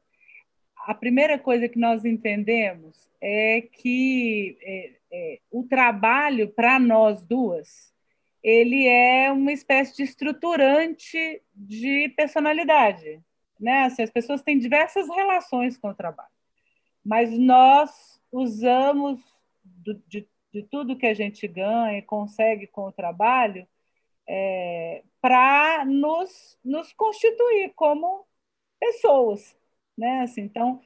a 0.86 0.94
primeira 0.94 1.38
coisa 1.38 1.68
que 1.68 1.78
nós 1.78 2.04
entendemos 2.04 3.08
é 3.20 3.60
que 3.60 4.56
é, 4.62 4.90
é, 5.12 5.38
o 5.50 5.62
trabalho 5.64 6.48
para 6.48 6.78
nós 6.78 7.24
duas 7.24 7.92
ele 8.42 8.86
é 8.88 9.30
uma 9.30 9.52
espécie 9.52 9.96
de 9.96 10.02
estruturante 10.02 11.40
de 11.54 12.08
personalidade, 12.16 13.20
né? 13.58 13.84
Assim, 13.84 14.02
as 14.02 14.10
pessoas 14.10 14.42
têm 14.42 14.58
diversas 14.58 15.08
relações 15.08 15.76
com 15.76 15.90
o 15.90 15.94
trabalho, 15.94 16.28
mas 17.04 17.30
nós 17.38 18.20
usamos 18.32 19.20
do, 19.64 19.94
de, 20.08 20.26
de 20.52 20.62
tudo 20.64 20.96
que 20.96 21.06
a 21.06 21.14
gente 21.14 21.46
ganha 21.46 21.98
e 21.98 22.02
consegue 22.02 22.66
com 22.66 22.82
o 22.82 22.92
trabalho 22.92 23.66
é, 24.28 25.02
para 25.20 25.84
nos, 25.84 26.58
nos 26.64 26.92
constituir 26.92 27.72
como 27.74 28.26
pessoas, 28.80 29.56
né? 29.96 30.22
Assim, 30.22 30.42
então, 30.42 30.80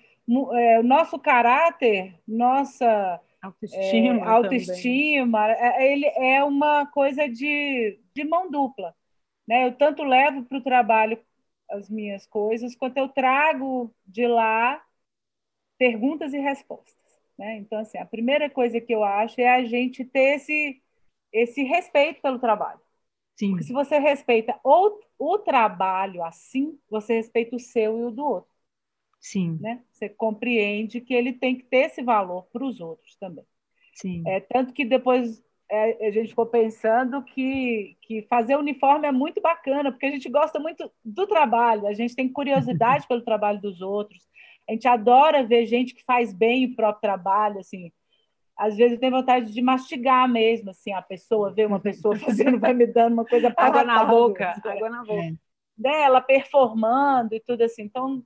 é, 0.54 0.80
o 0.80 0.82
nosso 0.82 1.18
caráter, 1.18 2.14
nossa 2.26 3.20
autoestima, 3.42 4.24
é, 4.24 4.28
autoestima 4.28 5.50
é, 5.52 5.92
ele 5.92 6.06
é 6.06 6.42
uma 6.44 6.86
coisa 6.86 7.28
de, 7.28 7.98
de 8.14 8.24
mão 8.24 8.50
dupla, 8.50 8.94
né? 9.46 9.66
Eu 9.66 9.72
tanto 9.72 10.02
levo 10.02 10.44
para 10.44 10.58
o 10.58 10.62
trabalho 10.62 11.18
as 11.70 11.90
minhas 11.90 12.26
coisas, 12.26 12.76
quanto 12.76 12.96
eu 12.96 13.08
trago 13.08 13.92
de 14.06 14.26
lá 14.26 14.82
perguntas 15.78 16.32
e 16.32 16.38
respostas. 16.38 16.94
Né? 17.38 17.56
Então, 17.56 17.78
assim, 17.78 17.98
a 17.98 18.06
primeira 18.06 18.48
coisa 18.48 18.80
que 18.80 18.94
eu 18.94 19.04
acho 19.04 19.40
é 19.40 19.48
a 19.48 19.64
gente 19.64 20.04
ter 20.04 20.36
esse, 20.36 20.82
esse 21.32 21.62
respeito 21.62 22.22
pelo 22.22 22.38
trabalho. 22.38 22.80
Sim. 23.36 23.50
Porque 23.50 23.64
se 23.64 23.72
você 23.72 23.98
respeita 23.98 24.58
o, 24.64 24.98
o 25.18 25.38
trabalho 25.38 26.24
assim, 26.24 26.78
você 26.90 27.14
respeita 27.14 27.54
o 27.54 27.60
seu 27.60 27.98
e 27.98 28.04
o 28.04 28.10
do 28.10 28.24
outro. 28.24 28.50
Sim. 29.20 29.58
Né? 29.60 29.82
Você 29.92 30.08
compreende 30.08 31.00
que 31.00 31.12
ele 31.12 31.32
tem 31.32 31.56
que 31.56 31.64
ter 31.64 31.86
esse 31.86 32.02
valor 32.02 32.46
para 32.52 32.64
os 32.64 32.80
outros 32.80 33.16
também. 33.16 33.44
Sim. 33.94 34.22
É, 34.26 34.40
tanto 34.40 34.72
que 34.72 34.84
depois 34.84 35.42
é, 35.70 36.06
a 36.06 36.10
gente 36.10 36.28
ficou 36.28 36.46
pensando 36.46 37.22
que, 37.22 37.96
que 38.02 38.22
fazer 38.22 38.56
uniforme 38.56 39.06
é 39.08 39.12
muito 39.12 39.40
bacana, 39.40 39.90
porque 39.90 40.06
a 40.06 40.10
gente 40.10 40.28
gosta 40.28 40.58
muito 40.58 40.90
do 41.04 41.26
trabalho, 41.26 41.86
a 41.86 41.92
gente 41.92 42.14
tem 42.14 42.28
curiosidade 42.28 43.06
pelo 43.08 43.22
trabalho 43.22 43.60
dos 43.60 43.80
outros, 43.80 44.22
a 44.68 44.72
gente 44.72 44.86
adora 44.86 45.44
ver 45.44 45.66
gente 45.66 45.94
que 45.94 46.04
faz 46.04 46.32
bem 46.32 46.66
o 46.66 46.76
próprio 46.76 47.02
trabalho, 47.02 47.58
assim. 47.58 47.92
Às 48.56 48.76
vezes 48.76 48.98
tem 48.98 49.10
vontade 49.10 49.52
de 49.52 49.60
mastigar 49.60 50.28
mesmo, 50.28 50.70
assim, 50.70 50.92
a 50.92 51.02
pessoa, 51.02 51.52
ver 51.52 51.66
uma 51.66 51.80
pessoa 51.80 52.16
fazendo, 52.18 52.58
vai 52.58 52.72
me 52.72 52.86
dando 52.86 53.12
uma 53.14 53.24
coisa 53.24 53.52
água 53.56 53.84
na 53.84 54.04
boca, 54.04 54.50
assim, 54.50 54.68
água 54.68 54.90
na 54.90 55.04
boca. 55.04 55.38
Dela 55.76 56.20
performando 56.22 57.34
e 57.34 57.40
tudo 57.40 57.62
assim. 57.62 57.82
Então, 57.82 58.24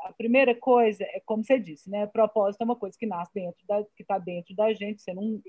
a 0.00 0.12
primeira 0.12 0.54
coisa 0.54 1.02
é 1.04 1.20
como 1.24 1.42
você 1.42 1.58
disse, 1.58 1.90
né? 1.90 2.06
Propósito 2.06 2.60
é 2.60 2.64
uma 2.64 2.76
coisa 2.76 2.96
que 2.98 3.06
nasce 3.06 3.32
dentro 3.34 3.66
da, 3.66 3.82
que 3.96 4.02
está 4.02 4.18
dentro 4.18 4.54
da 4.54 4.72
gente. 4.74 5.00
Você 5.00 5.14
não 5.14 5.40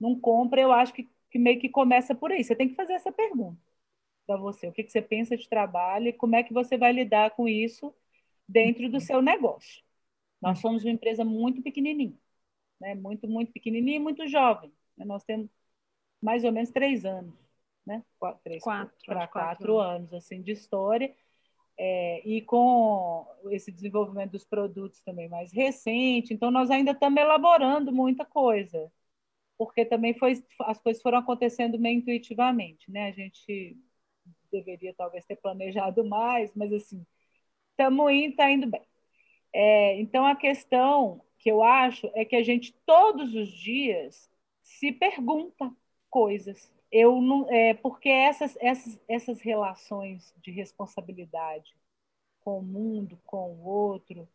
não 0.00 0.18
compra, 0.18 0.60
eu 0.60 0.72
acho 0.72 0.94
que, 0.94 1.06
que 1.30 1.38
meio 1.38 1.60
que 1.60 1.68
começa 1.68 2.14
por 2.14 2.32
aí. 2.32 2.42
Você 2.42 2.56
tem 2.56 2.68
que 2.68 2.74
fazer 2.74 2.94
essa 2.94 3.12
pergunta 3.12 3.60
para 4.26 4.36
você. 4.38 4.66
O 4.66 4.72
que, 4.72 4.82
que 4.82 4.90
você 4.90 5.02
pensa 5.02 5.36
de 5.36 5.46
trabalho 5.46 6.08
e 6.08 6.12
como 6.12 6.36
é 6.36 6.42
que 6.42 6.54
você 6.54 6.78
vai 6.78 6.90
lidar 6.92 7.32
com 7.32 7.46
isso 7.46 7.94
dentro 8.48 8.88
do 8.88 9.00
seu 9.00 9.22
negócio. 9.22 9.82
Nós 10.40 10.58
somos 10.58 10.82
uma 10.82 10.90
empresa 10.90 11.24
muito 11.24 11.62
pequenininha, 11.62 12.16
né? 12.80 12.94
muito, 12.94 13.28
muito 13.28 13.52
pequenininha 13.52 13.96
e 13.96 14.00
muito 14.00 14.26
jovem. 14.28 14.72
Nós 14.98 15.24
temos 15.24 15.48
mais 16.20 16.44
ou 16.44 16.52
menos 16.52 16.70
três 16.70 17.04
anos, 17.04 17.34
né? 17.86 18.04
Quatro, 18.18 18.40
três, 18.42 18.62
quatro 18.62 18.94
para 19.06 19.26
quatro, 19.26 19.30
quatro 19.30 19.78
anos 19.78 20.12
assim 20.12 20.42
de 20.42 20.52
história. 20.52 21.14
É, 21.78 22.28
e 22.28 22.42
com 22.42 23.26
esse 23.50 23.72
desenvolvimento 23.72 24.32
dos 24.32 24.44
produtos 24.44 25.00
também 25.00 25.28
mais 25.28 25.50
recente, 25.50 26.34
então 26.34 26.50
nós 26.50 26.70
ainda 26.70 26.90
estamos 26.90 27.18
elaborando 27.18 27.90
muita 27.90 28.22
coisa 28.24 28.92
porque 29.60 29.84
também 29.84 30.14
foi, 30.14 30.42
as 30.60 30.80
coisas 30.80 31.02
foram 31.02 31.18
acontecendo 31.18 31.78
meio 31.78 31.98
intuitivamente, 31.98 32.90
né? 32.90 33.08
A 33.08 33.12
gente 33.12 33.76
deveria 34.50 34.94
talvez 34.94 35.22
ter 35.26 35.36
planejado 35.36 36.02
mais, 36.02 36.50
mas 36.54 36.72
assim, 36.72 37.04
estamos 37.72 38.10
indo, 38.10 38.30
está 38.30 38.50
indo 38.50 38.66
bem. 38.66 38.80
É, 39.52 40.00
então 40.00 40.24
a 40.24 40.34
questão 40.34 41.22
que 41.40 41.50
eu 41.50 41.62
acho 41.62 42.10
é 42.14 42.24
que 42.24 42.36
a 42.36 42.42
gente 42.42 42.72
todos 42.86 43.34
os 43.34 43.48
dias 43.48 44.30
se 44.62 44.92
pergunta 44.92 45.74
coisas. 46.10 46.70
Eu 46.92 47.20
não, 47.20 47.50
é, 47.50 47.74
porque 47.74 48.08
essas, 48.10 48.56
essas, 48.60 49.00
essas 49.08 49.40
relações 49.40 50.34
de 50.42 50.50
responsabilidade 50.50 51.74
com 52.40 52.58
o 52.58 52.62
mundo, 52.62 53.18
com 53.24 53.52
o 53.52 53.64
outro, 53.64 54.28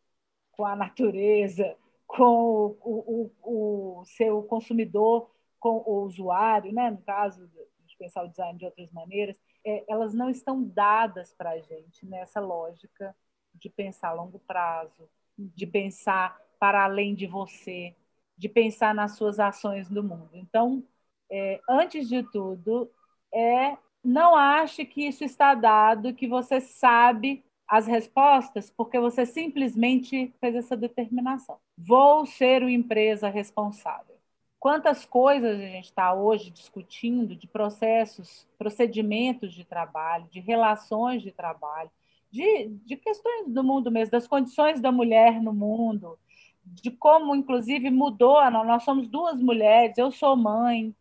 com 0.51 0.65
a 0.65 0.75
natureza, 0.75 1.77
com 2.07 2.75
o, 2.83 3.31
o, 3.43 3.99
o 4.01 4.05
seu 4.05 4.41
consumidor, 4.43 5.29
com 5.59 5.83
o 5.85 6.03
usuário, 6.03 6.73
né? 6.73 6.89
no 6.89 7.01
caso 7.03 7.47
de 7.85 7.97
pensar 7.97 8.23
o 8.23 8.29
design 8.29 8.57
de 8.57 8.65
outras 8.65 8.91
maneiras, 8.91 9.39
é, 9.63 9.83
elas 9.87 10.13
não 10.13 10.29
estão 10.29 10.63
dadas 10.63 11.33
para 11.33 11.51
a 11.51 11.59
gente 11.59 12.05
nessa 12.05 12.39
lógica 12.39 13.15
de 13.53 13.69
pensar 13.69 14.09
a 14.09 14.13
longo 14.13 14.39
prazo, 14.39 15.09
de 15.37 15.65
pensar 15.67 16.39
para 16.59 16.83
além 16.83 17.13
de 17.13 17.27
você, 17.27 17.95
de 18.37 18.49
pensar 18.49 18.93
nas 18.93 19.15
suas 19.15 19.39
ações 19.39 19.89
no 19.89 20.03
mundo. 20.03 20.29
Então, 20.33 20.83
é, 21.29 21.59
antes 21.69 22.07
de 22.07 22.23
tudo, 22.23 22.89
é 23.33 23.77
não 24.03 24.35
ache 24.35 24.85
que 24.85 25.07
isso 25.07 25.23
está 25.23 25.55
dado, 25.55 26.13
que 26.13 26.27
você 26.27 26.61
sabe 26.61 27.43
as 27.67 27.87
respostas 27.87 28.69
porque 28.69 28.99
você 28.99 29.25
simplesmente 29.25 30.31
fez 30.39 30.55
essa 30.55 30.77
determinação. 30.77 31.57
Vou 31.75 32.25
ser 32.25 32.61
uma 32.61 32.71
empresa 32.71 33.27
responsável. 33.29 34.15
Quantas 34.59 35.05
coisas 35.05 35.59
a 35.59 35.67
gente 35.67 35.85
está 35.85 36.13
hoje 36.13 36.49
discutindo 36.49 37.35
de 37.35 37.47
processos, 37.47 38.47
procedimentos 38.57 39.53
de 39.53 39.63
trabalho, 39.65 40.27
de 40.31 40.39
relações 40.39 41.21
de 41.21 41.31
trabalho, 41.31 41.89
de, 42.35 42.67
de 42.85 42.97
questões 42.97 43.47
do 43.47 43.63
mundo 43.63 43.89
mesmo, 43.89 44.11
das 44.11 44.27
condições 44.27 44.81
da 44.81 44.91
mulher 44.91 45.41
no 45.41 45.53
mundo, 45.53 46.19
de 46.65 46.91
como, 46.91 47.35
inclusive, 47.35 47.89
mudou. 47.89 48.39
Nós 48.51 48.83
somos 48.83 49.07
duas 49.07 49.39
mulheres, 49.39 49.97
eu 49.97 50.11
sou 50.11 50.35
mãe, 50.35 50.93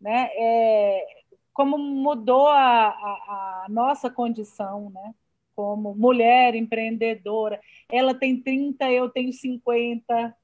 né? 0.00 0.28
É, 0.32 1.06
como 1.52 1.76
mudou 1.76 2.46
a, 2.48 2.88
a, 2.88 3.64
a 3.64 3.66
nossa 3.68 4.10
condição, 4.10 4.90
né? 4.90 5.14
como 5.56 5.94
mulher 5.94 6.54
empreendedora. 6.54 7.58
Ela 7.90 8.14
tem 8.14 8.38
30, 8.40 8.90
eu 8.92 9.08
tenho 9.08 9.32
50. 9.32 10.36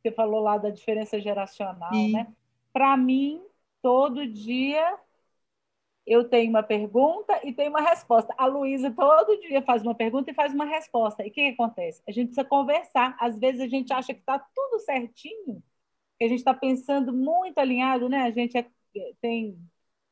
Você 0.00 0.10
falou 0.10 0.40
lá 0.40 0.56
da 0.56 0.70
diferença 0.70 1.20
geracional, 1.20 1.92
Sim. 1.92 2.12
né? 2.12 2.26
Para 2.72 2.96
mim, 2.96 3.42
todo 3.82 4.26
dia 4.26 4.98
eu 6.08 6.24
tenho 6.24 6.50
uma 6.50 6.62
pergunta 6.62 7.38
e 7.44 7.52
tenho 7.52 7.70
uma 7.70 7.82
resposta. 7.82 8.34
A 8.38 8.46
Luísa 8.46 8.90
todo 8.90 9.38
dia 9.40 9.62
faz 9.62 9.82
uma 9.82 9.94
pergunta 9.94 10.30
e 10.30 10.34
faz 10.34 10.54
uma 10.54 10.64
resposta. 10.64 11.24
E 11.24 11.28
o 11.28 11.32
que, 11.32 11.48
acontece? 11.48 12.02
A 12.08 12.12
gente 12.12 12.28
precisa 12.28 12.48
conversar. 12.48 13.16
Às 13.20 13.38
vezes 13.38 13.60
a 13.60 13.68
gente 13.68 13.92
acha 13.92 14.14
que 14.14 14.20
está 14.20 14.38
tudo 14.38 14.80
certinho, 14.80 15.62
que 16.18 16.24
a 16.24 16.28
gente 16.28 16.38
está 16.38 16.54
pensando 16.54 17.12
muito 17.12 17.58
alinhado, 17.58 18.08
né? 18.08 18.22
A 18.22 18.30
gente 18.30 18.56
é, 18.56 18.66
tem 19.20 19.58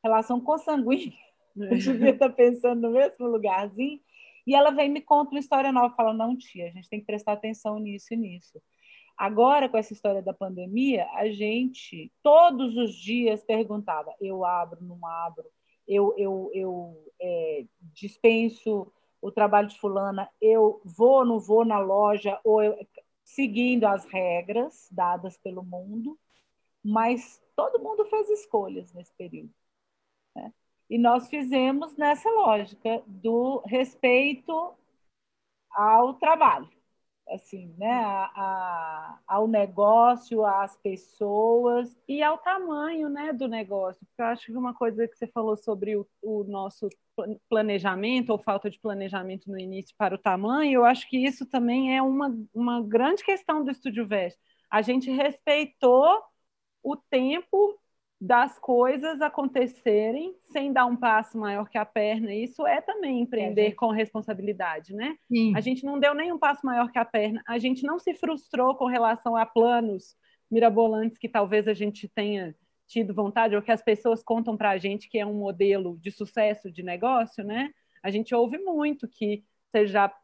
relação 0.04 0.40
consanguínea. 0.40 1.16
A 1.58 1.74
gente 1.74 1.92
devia 1.92 2.10
estar 2.10 2.28
tá 2.28 2.34
pensando 2.34 2.82
no 2.82 2.90
mesmo 2.90 3.26
lugarzinho. 3.26 3.98
E 4.46 4.54
ela 4.54 4.70
vem 4.70 4.90
me 4.90 5.00
conta 5.00 5.30
uma 5.30 5.40
história 5.40 5.72
nova, 5.72 5.94
fala, 5.96 6.12
não, 6.12 6.36
tia, 6.36 6.66
a 6.68 6.70
gente 6.70 6.88
tem 6.88 7.00
que 7.00 7.06
prestar 7.06 7.32
atenção 7.32 7.78
nisso 7.78 8.12
e 8.12 8.16
nisso. 8.16 8.62
Agora, 9.16 9.68
com 9.68 9.78
essa 9.78 9.94
história 9.94 10.22
da 10.22 10.34
pandemia, 10.34 11.08
a 11.14 11.28
gente 11.30 12.12
todos 12.22 12.76
os 12.76 12.94
dias 12.94 13.42
perguntava: 13.42 14.14
eu 14.20 14.44
abro, 14.44 14.84
não 14.84 15.04
abro, 15.06 15.46
eu, 15.86 16.14
eu, 16.16 16.50
eu 16.52 17.12
é, 17.20 17.64
dispenso 17.80 18.92
o 19.20 19.32
trabalho 19.32 19.68
de 19.68 19.78
fulana, 19.78 20.30
eu 20.40 20.80
vou, 20.84 21.24
não 21.24 21.40
vou 21.40 21.64
na 21.64 21.78
loja, 21.78 22.38
ou 22.44 22.62
eu, 22.62 22.86
seguindo 23.24 23.84
as 23.84 24.04
regras 24.04 24.88
dadas 24.90 25.36
pelo 25.38 25.64
mundo, 25.64 26.18
mas 26.82 27.42
todo 27.56 27.82
mundo 27.82 28.04
fez 28.06 28.30
escolhas 28.30 28.92
nesse 28.92 29.12
período. 29.14 29.52
Né? 30.34 30.52
E 30.88 30.98
nós 30.98 31.28
fizemos 31.28 31.96
nessa 31.96 32.30
lógica 32.30 33.02
do 33.06 33.58
respeito 33.66 34.74
ao 35.70 36.14
trabalho, 36.14 36.68
assim, 37.28 37.74
né? 37.78 37.90
A, 37.90 38.30
a, 38.36 39.18
ao 39.26 39.48
negócio, 39.48 40.44
às 40.44 40.76
pessoas. 40.76 41.96
E 42.08 42.22
ao 42.22 42.38
tamanho 42.38 43.08
né, 43.08 43.32
do 43.32 43.48
negócio. 43.48 44.04
Porque 44.06 44.22
eu 44.22 44.26
acho 44.26 44.46
que 44.46 44.56
uma 44.56 44.74
coisa 44.74 45.06
que 45.08 45.16
você 45.16 45.26
falou 45.26 45.56
sobre 45.56 45.96
o, 45.96 46.06
o 46.22 46.44
nosso 46.44 46.88
planejamento 47.48 48.30
ou 48.30 48.38
falta 48.38 48.70
de 48.70 48.78
planejamento 48.78 49.50
no 49.50 49.58
início 49.58 49.94
para 49.96 50.14
o 50.14 50.18
tamanho, 50.18 50.72
eu 50.74 50.84
acho 50.84 51.08
que 51.08 51.16
isso 51.16 51.46
também 51.46 51.96
é 51.96 52.02
uma, 52.02 52.36
uma 52.54 52.82
grande 52.82 53.24
questão 53.24 53.64
do 53.64 53.70
Estúdio 53.70 54.06
Veste. 54.06 54.38
A 54.70 54.82
gente 54.82 55.10
respeitou 55.10 56.22
o 56.82 56.96
tempo 56.96 57.78
das 58.20 58.58
coisas 58.58 59.20
acontecerem 59.20 60.34
sem 60.50 60.72
dar 60.72 60.86
um 60.86 60.96
passo 60.96 61.38
maior 61.38 61.68
que 61.68 61.76
a 61.76 61.84
perna. 61.84 62.32
Isso 62.34 62.66
é 62.66 62.80
também 62.80 63.20
empreender 63.20 63.68
é, 63.68 63.72
com 63.72 63.90
responsabilidade, 63.90 64.94
né? 64.94 65.16
Sim. 65.28 65.54
A 65.54 65.60
gente 65.60 65.84
não 65.84 66.00
deu 66.00 66.14
nem 66.14 66.32
um 66.32 66.38
passo 66.38 66.64
maior 66.64 66.90
que 66.90 66.98
a 66.98 67.04
perna. 67.04 67.42
A 67.46 67.58
gente 67.58 67.84
não 67.84 67.98
se 67.98 68.14
frustrou 68.14 68.74
com 68.74 68.86
relação 68.86 69.36
a 69.36 69.44
planos 69.44 70.16
mirabolantes 70.50 71.18
que 71.18 71.28
talvez 71.28 71.68
a 71.68 71.74
gente 71.74 72.08
tenha 72.08 72.54
tido 72.86 73.12
vontade 73.12 73.54
ou 73.54 73.62
que 73.62 73.72
as 73.72 73.82
pessoas 73.82 74.22
contam 74.22 74.56
para 74.56 74.70
a 74.70 74.78
gente 74.78 75.08
que 75.08 75.18
é 75.18 75.26
um 75.26 75.34
modelo 75.34 75.98
de 75.98 76.10
sucesso 76.10 76.70
de 76.70 76.82
negócio, 76.82 77.44
né? 77.44 77.70
A 78.02 78.10
gente 78.10 78.34
ouve 78.34 78.56
muito 78.58 79.08
que 79.08 79.44
você 79.70 79.86
já 79.86 80.14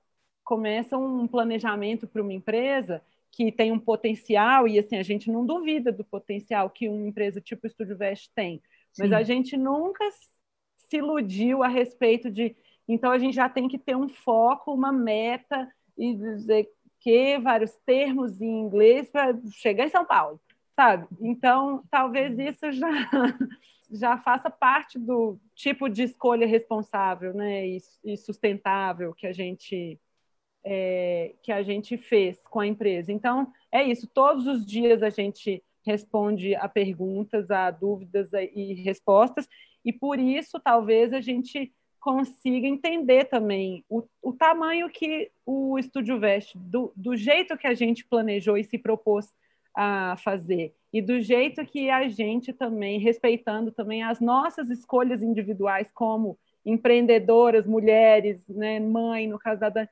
começa 0.44 0.96
um 0.96 1.26
planejamento 1.26 2.06
para 2.06 2.22
uma 2.22 2.32
empresa 2.32 3.02
que 3.32 3.50
tem 3.50 3.72
um 3.72 3.78
potencial, 3.78 4.68
e 4.68 4.78
assim, 4.78 4.96
a 4.96 5.02
gente 5.02 5.30
não 5.30 5.44
duvida 5.44 5.90
do 5.90 6.04
potencial 6.04 6.68
que 6.68 6.88
uma 6.88 7.08
empresa 7.08 7.40
tipo 7.40 7.66
Estúdio 7.66 7.96
Vest 7.96 8.30
tem, 8.34 8.62
Sim. 8.92 9.02
mas 9.02 9.12
a 9.12 9.22
gente 9.22 9.56
nunca 9.56 10.04
se 10.76 10.98
iludiu 10.98 11.62
a 11.62 11.68
respeito 11.68 12.30
de. 12.30 12.54
Então, 12.86 13.10
a 13.10 13.18
gente 13.18 13.34
já 13.34 13.48
tem 13.48 13.68
que 13.68 13.78
ter 13.78 13.96
um 13.96 14.08
foco, 14.08 14.74
uma 14.74 14.92
meta, 14.92 15.66
e 15.96 16.14
dizer 16.14 16.68
que 17.00 17.38
vários 17.38 17.74
termos 17.86 18.40
em 18.40 18.60
inglês 18.60 19.08
para 19.10 19.36
chegar 19.50 19.86
em 19.86 19.90
São 19.90 20.04
Paulo, 20.04 20.40
sabe? 20.76 21.06
Então, 21.20 21.82
talvez 21.90 22.38
isso 22.38 22.70
já, 22.70 22.88
já 23.90 24.18
faça 24.18 24.50
parte 24.50 24.98
do 24.98 25.38
tipo 25.54 25.88
de 25.88 26.02
escolha 26.02 26.46
responsável 26.46 27.34
né? 27.34 27.66
e, 27.66 27.78
e 28.04 28.16
sustentável 28.16 29.14
que 29.14 29.26
a 29.26 29.32
gente 29.32 29.98
é, 30.64 31.34
que 31.42 31.52
a 31.52 31.62
gente 31.62 31.96
fez 31.96 32.40
com 32.50 32.60
a 32.60 32.66
empresa. 32.66 33.12
Então, 33.12 33.52
é 33.70 33.82
isso. 33.82 34.06
Todos 34.06 34.46
os 34.46 34.64
dias 34.64 35.02
a 35.02 35.10
gente 35.10 35.62
responde 35.84 36.54
a 36.54 36.68
perguntas, 36.68 37.50
a 37.50 37.70
dúvidas 37.70 38.28
e 38.54 38.74
respostas, 38.74 39.48
e 39.84 39.92
por 39.92 40.18
isso 40.18 40.60
talvez 40.60 41.12
a 41.12 41.20
gente 41.20 41.72
consiga 42.00 42.66
entender 42.66 43.24
também 43.24 43.84
o, 43.88 44.02
o 44.20 44.32
tamanho 44.32 44.88
que 44.88 45.30
o 45.46 45.78
Estúdio 45.78 46.18
Veste, 46.18 46.58
do, 46.58 46.92
do 46.96 47.16
jeito 47.16 47.56
que 47.56 47.66
a 47.66 47.74
gente 47.74 48.04
planejou 48.04 48.56
e 48.56 48.64
se 48.64 48.78
propôs 48.78 49.32
a 49.74 50.16
fazer, 50.18 50.74
e 50.92 51.00
do 51.00 51.20
jeito 51.20 51.64
que 51.64 51.88
a 51.88 52.06
gente 52.08 52.52
também, 52.52 52.98
respeitando 52.98 53.72
também 53.72 54.02
as 54.02 54.20
nossas 54.20 54.68
escolhas 54.68 55.22
individuais 55.22 55.90
como 55.94 56.38
empreendedoras, 56.64 57.66
mulheres, 57.66 58.46
né, 58.48 58.78
mãe, 58.78 59.26
no 59.26 59.38
caso 59.38 59.60
da 59.60 59.68
Dani, 59.68 59.88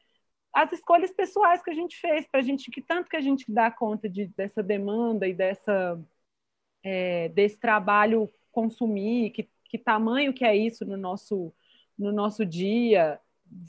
as 0.53 0.73
escolhas 0.73 1.13
pessoais 1.13 1.63
que 1.63 1.71
a 1.71 1.75
gente 1.75 1.97
fez 1.97 2.27
para 2.27 2.41
a 2.41 2.43
gente, 2.43 2.71
que 2.71 2.83
tanto 2.83 3.09
que 3.09 3.17
a 3.17 3.21
gente 3.21 3.51
dá 3.51 3.71
conta 3.71 4.09
de, 4.09 4.27
dessa 4.29 4.63
demanda 4.63 5.27
e 5.27 5.35
dessa, 5.35 6.01
é, 6.83 7.29
desse 7.31 7.59
trabalho 7.59 8.29
consumir, 8.51 9.31
que, 9.31 9.49
que 9.65 9.79
tamanho 9.79 10.33
que 10.33 10.45
é 10.45 10.57
isso 10.57 10.85
no 10.85 10.97
nosso 10.97 11.53
no 12.01 12.11
nosso 12.11 12.47
dia, 12.47 13.21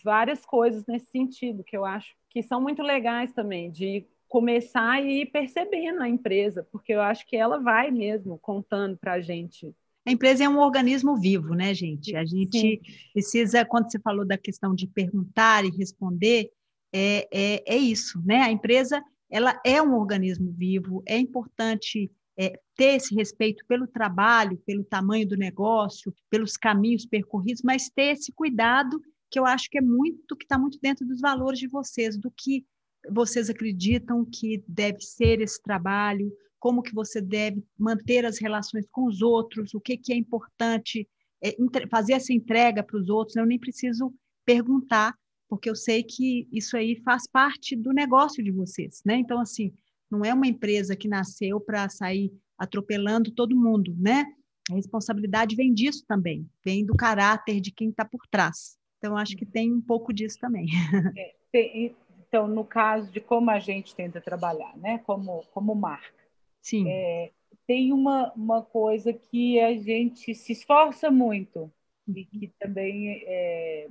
várias 0.03 0.45
coisas 0.45 0.85
nesse 0.87 1.07
sentido, 1.07 1.63
que 1.63 1.75
eu 1.75 1.83
acho 1.83 2.15
que 2.29 2.41
são 2.41 2.61
muito 2.61 2.81
legais 2.81 3.33
também, 3.33 3.69
de 3.69 4.05
começar 4.29 5.03
e 5.03 5.23
ir 5.23 5.25
percebendo 5.25 6.01
a 6.01 6.07
empresa, 6.07 6.65
porque 6.71 6.93
eu 6.93 7.01
acho 7.01 7.27
que 7.27 7.35
ela 7.35 7.59
vai 7.59 7.91
mesmo 7.91 8.39
contando 8.39 8.97
para 8.97 9.13
a 9.13 9.21
gente. 9.21 9.75
A 10.07 10.11
empresa 10.11 10.45
é 10.45 10.49
um 10.49 10.59
organismo 10.59 11.17
vivo, 11.17 11.53
né, 11.53 11.73
gente? 11.73 12.15
A 12.15 12.23
gente 12.23 12.57
Sim. 12.57 12.79
precisa, 13.11 13.65
quando 13.65 13.91
você 13.91 13.99
falou 13.99 14.25
da 14.25 14.37
questão 14.37 14.73
de 14.73 14.87
perguntar 14.87 15.65
e 15.65 15.69
responder, 15.69 16.49
é, 16.93 17.27
é, 17.31 17.75
é 17.75 17.77
isso, 17.77 18.21
né? 18.25 18.41
A 18.41 18.51
empresa 18.51 19.03
ela 19.29 19.59
é 19.65 19.81
um 19.81 19.95
organismo 19.95 20.51
vivo, 20.51 21.01
é 21.07 21.17
importante 21.17 22.11
é, 22.37 22.59
ter 22.75 22.95
esse 22.95 23.15
respeito 23.15 23.63
pelo 23.67 23.87
trabalho, 23.87 24.61
pelo 24.65 24.83
tamanho 24.83 25.27
do 25.27 25.37
negócio, 25.37 26.13
pelos 26.29 26.57
caminhos 26.57 27.05
percorridos, 27.05 27.61
mas 27.63 27.89
ter 27.89 28.13
esse 28.13 28.31
cuidado 28.31 29.01
que 29.29 29.39
eu 29.39 29.45
acho 29.45 29.69
que 29.69 29.77
é 29.77 29.81
muito, 29.81 30.35
que 30.35 30.43
está 30.43 30.59
muito 30.59 30.77
dentro 30.81 31.05
dos 31.05 31.21
valores 31.21 31.59
de 31.59 31.67
vocês, 31.67 32.17
do 32.17 32.29
que 32.29 32.65
vocês 33.09 33.49
acreditam 33.49 34.25
que 34.25 34.63
deve 34.67 34.99
ser 34.99 35.39
esse 35.41 35.61
trabalho, 35.61 36.31
como 36.59 36.83
que 36.83 36.93
você 36.93 37.21
deve 37.21 37.63
manter 37.77 38.25
as 38.25 38.39
relações 38.39 38.85
com 38.91 39.05
os 39.05 39.21
outros, 39.21 39.73
o 39.73 39.79
que, 39.79 39.97
que 39.97 40.13
é 40.13 40.15
importante 40.15 41.07
é, 41.41 41.55
fazer 41.89 42.13
essa 42.13 42.33
entrega 42.33 42.83
para 42.83 42.97
os 42.97 43.09
outros. 43.09 43.35
Eu 43.35 43.45
nem 43.45 43.57
preciso 43.57 44.13
perguntar, 44.45 45.15
porque 45.51 45.69
eu 45.69 45.75
sei 45.75 46.01
que 46.01 46.47
isso 46.49 46.77
aí 46.77 46.95
faz 47.03 47.27
parte 47.27 47.75
do 47.75 47.91
negócio 47.91 48.41
de 48.41 48.49
vocês, 48.51 49.01
né? 49.05 49.15
Então, 49.15 49.37
assim, 49.37 49.73
não 50.09 50.23
é 50.23 50.33
uma 50.33 50.47
empresa 50.47 50.95
que 50.95 51.09
nasceu 51.09 51.59
para 51.59 51.89
sair 51.89 52.31
atropelando 52.57 53.31
todo 53.31 53.53
mundo, 53.53 53.93
né? 53.99 54.33
A 54.71 54.75
responsabilidade 54.75 55.53
vem 55.57 55.73
disso 55.73 56.05
também, 56.07 56.49
vem 56.63 56.85
do 56.85 56.95
caráter 56.95 57.59
de 57.59 57.69
quem 57.69 57.89
está 57.89 58.05
por 58.05 58.25
trás. 58.31 58.77
Então, 58.97 59.17
acho 59.17 59.35
que 59.35 59.45
tem 59.45 59.73
um 59.73 59.81
pouco 59.81 60.13
disso 60.13 60.37
também. 60.39 60.67
É, 61.17 61.35
tem, 61.51 61.97
então, 62.29 62.47
no 62.47 62.63
caso 62.63 63.11
de 63.11 63.19
como 63.19 63.51
a 63.51 63.59
gente 63.59 63.93
tenta 63.93 64.21
trabalhar, 64.21 64.77
né? 64.77 64.99
Como, 64.99 65.43
como 65.51 65.75
marca. 65.75 66.23
Sim. 66.61 66.87
É, 66.87 67.29
tem 67.67 67.91
uma, 67.91 68.31
uma 68.37 68.61
coisa 68.61 69.11
que 69.11 69.59
a 69.59 69.77
gente 69.77 70.33
se 70.33 70.53
esforça 70.53 71.11
muito 71.11 71.69
e 72.07 72.23
que 72.23 72.47
também 72.57 73.21
é, 73.25 73.89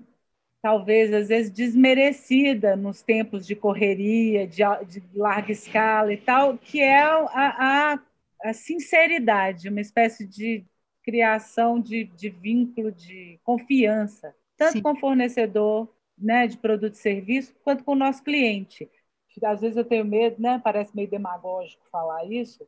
talvez 0.63 1.13
às 1.13 1.29
vezes 1.29 1.51
desmerecida 1.51 2.77
nos 2.77 3.03
tempos 3.03 3.47
de 3.47 3.57
correria, 3.57 4.47
de, 4.47 4.63
de 4.87 5.03
larga 5.15 5.53
escala 5.53 6.13
e 6.13 6.17
tal, 6.17 6.59
que 6.59 6.81
é 6.81 7.01
a, 7.01 7.25
a, 7.33 8.01
a 8.43 8.53
sinceridade, 8.53 9.69
uma 9.69 9.81
espécie 9.81 10.27
de 10.27 10.65
criação 11.03 11.81
de, 11.81 12.05
de 12.05 12.29
vínculo 12.29 12.93
de 12.93 13.41
confiança, 13.43 14.35
tanto 14.57 14.75
Sim. 14.75 14.83
com 14.83 14.93
o 14.93 15.01
fornecedor 15.01 15.89
né, 16.17 16.47
de 16.47 16.59
produto 16.59 16.95
e 16.95 16.99
serviço, 16.99 17.55
quanto 17.65 17.83
com 17.83 17.93
o 17.93 17.97
nosso 17.97 18.23
cliente. 18.23 18.89
Às 19.43 19.61
vezes 19.61 19.77
eu 19.77 19.85
tenho 19.85 20.05
medo, 20.05 20.41
né, 20.41 20.61
parece 20.63 20.95
meio 20.95 21.09
demagógico 21.09 21.83
falar 21.91 22.25
isso, 22.27 22.67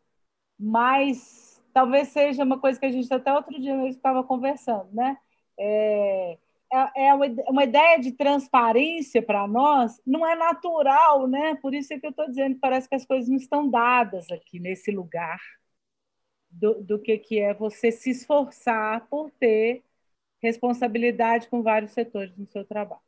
mas 0.58 1.62
talvez 1.74 2.08
seja 2.08 2.44
uma 2.44 2.58
coisa 2.58 2.78
que 2.80 2.86
a 2.86 2.90
gente 2.90 3.12
até 3.12 3.32
outro 3.32 3.60
dia 3.60 3.74
mesmo 3.74 3.88
estava 3.88 4.22
conversando, 4.24 4.88
né? 4.92 5.18
É, 5.58 6.38
é, 6.72 7.08
é 7.08 7.14
uma 7.48 7.64
ideia 7.64 7.98
de 8.00 8.12
transparência 8.12 9.22
para 9.22 9.46
nós 9.46 10.00
não 10.06 10.26
é 10.26 10.34
natural, 10.34 11.26
né? 11.28 11.54
Por 11.56 11.74
isso 11.74 11.92
é 11.92 11.98
que 11.98 12.06
eu 12.06 12.10
estou 12.10 12.28
dizendo, 12.28 12.58
parece 12.60 12.88
que 12.88 12.94
as 12.94 13.04
coisas 13.06 13.28
não 13.28 13.36
estão 13.36 13.68
dadas 13.68 14.30
aqui 14.30 14.58
nesse 14.58 14.90
lugar 14.90 15.38
do, 16.50 16.82
do 16.82 16.98
que, 16.98 17.18
que 17.18 17.38
é 17.38 17.54
você 17.54 17.90
se 17.92 18.10
esforçar 18.10 19.06
por 19.08 19.30
ter 19.32 19.82
responsabilidade 20.42 21.48
com 21.48 21.62
vários 21.62 21.92
setores 21.92 22.36
no 22.36 22.46
seu 22.46 22.64
trabalho. 22.64 23.00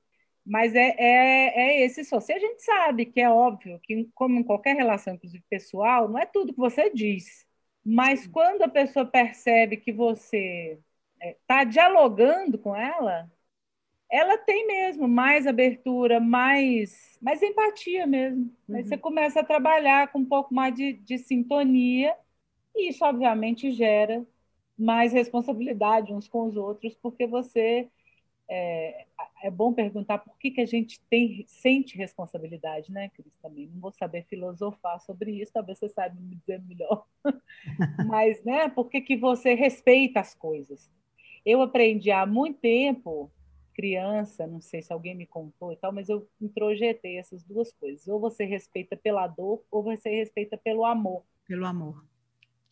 Mas 0.46 0.74
é, 0.74 0.94
é, 0.98 1.80
é 1.80 1.84
esse 1.84 2.04
só. 2.04 2.20
Se 2.20 2.32
a 2.32 2.38
gente 2.38 2.62
sabe 2.62 3.06
que 3.06 3.20
é 3.20 3.30
óbvio 3.30 3.80
que, 3.82 4.08
como 4.14 4.38
em 4.38 4.44
qualquer 4.44 4.76
relação, 4.76 5.14
inclusive 5.14 5.42
pessoal, 5.48 6.08
não 6.08 6.18
é 6.18 6.26
tudo 6.26 6.52
que 6.52 6.58
você 6.58 6.90
diz. 6.90 7.46
Mas 7.84 8.26
quando 8.26 8.62
a 8.62 8.68
pessoa 8.68 9.06
percebe 9.06 9.78
que 9.78 9.92
você 9.92 10.78
está 11.20 11.62
é, 11.62 11.64
dialogando 11.64 12.58
com 12.58 12.76
ela, 12.76 13.30
ela 14.14 14.38
tem 14.38 14.64
mesmo 14.64 15.08
mais 15.08 15.44
abertura, 15.44 16.20
mais, 16.20 17.18
mais 17.20 17.42
empatia 17.42 18.06
mesmo. 18.06 18.48
Uhum. 18.68 18.76
Aí 18.76 18.84
você 18.84 18.96
começa 18.96 19.40
a 19.40 19.44
trabalhar 19.44 20.12
com 20.12 20.20
um 20.20 20.24
pouco 20.24 20.54
mais 20.54 20.72
de, 20.72 20.92
de 20.92 21.18
sintonia, 21.18 22.14
e 22.76 22.90
isso, 22.90 23.04
obviamente, 23.04 23.72
gera 23.72 24.24
mais 24.78 25.12
responsabilidade 25.12 26.12
uns 26.14 26.28
com 26.28 26.46
os 26.46 26.56
outros, 26.56 26.94
porque 27.02 27.26
você. 27.26 27.88
É, 28.46 29.06
é 29.42 29.50
bom 29.50 29.72
perguntar 29.72 30.18
por 30.18 30.36
que, 30.38 30.50
que 30.50 30.60
a 30.60 30.66
gente 30.66 31.00
tem, 31.08 31.44
sente 31.48 31.96
responsabilidade, 31.96 32.92
né, 32.92 33.08
Cris? 33.08 33.32
Também 33.42 33.66
não 33.66 33.80
vou 33.80 33.90
saber 33.90 34.26
filosofar 34.26 35.00
sobre 35.00 35.32
isso, 35.40 35.52
talvez 35.52 35.78
você 35.78 35.88
saiba 35.88 36.14
me 36.20 36.36
dizer 36.36 36.62
melhor. 36.62 37.06
Mas, 38.06 38.44
né, 38.44 38.68
por 38.68 38.90
que, 38.90 39.00
que 39.00 39.16
você 39.16 39.54
respeita 39.54 40.20
as 40.20 40.34
coisas? 40.34 40.90
Eu 41.44 41.62
aprendi 41.62 42.10
há 42.10 42.26
muito 42.26 42.60
tempo 42.60 43.30
criança, 43.74 44.46
não 44.46 44.60
sei 44.60 44.80
se 44.80 44.92
alguém 44.92 45.14
me 45.14 45.26
contou 45.26 45.72
e 45.72 45.76
tal, 45.76 45.92
mas 45.92 46.08
eu 46.08 46.26
introjetei 46.40 47.18
essas 47.18 47.42
duas 47.42 47.72
coisas. 47.72 48.06
Ou 48.08 48.20
você 48.20 48.44
respeita 48.44 48.96
pela 48.96 49.26
dor, 49.26 49.62
ou 49.70 49.82
você 49.82 50.08
respeita 50.10 50.56
pelo 50.56 50.84
amor. 50.84 51.22
Pelo 51.46 51.66
amor. 51.66 52.04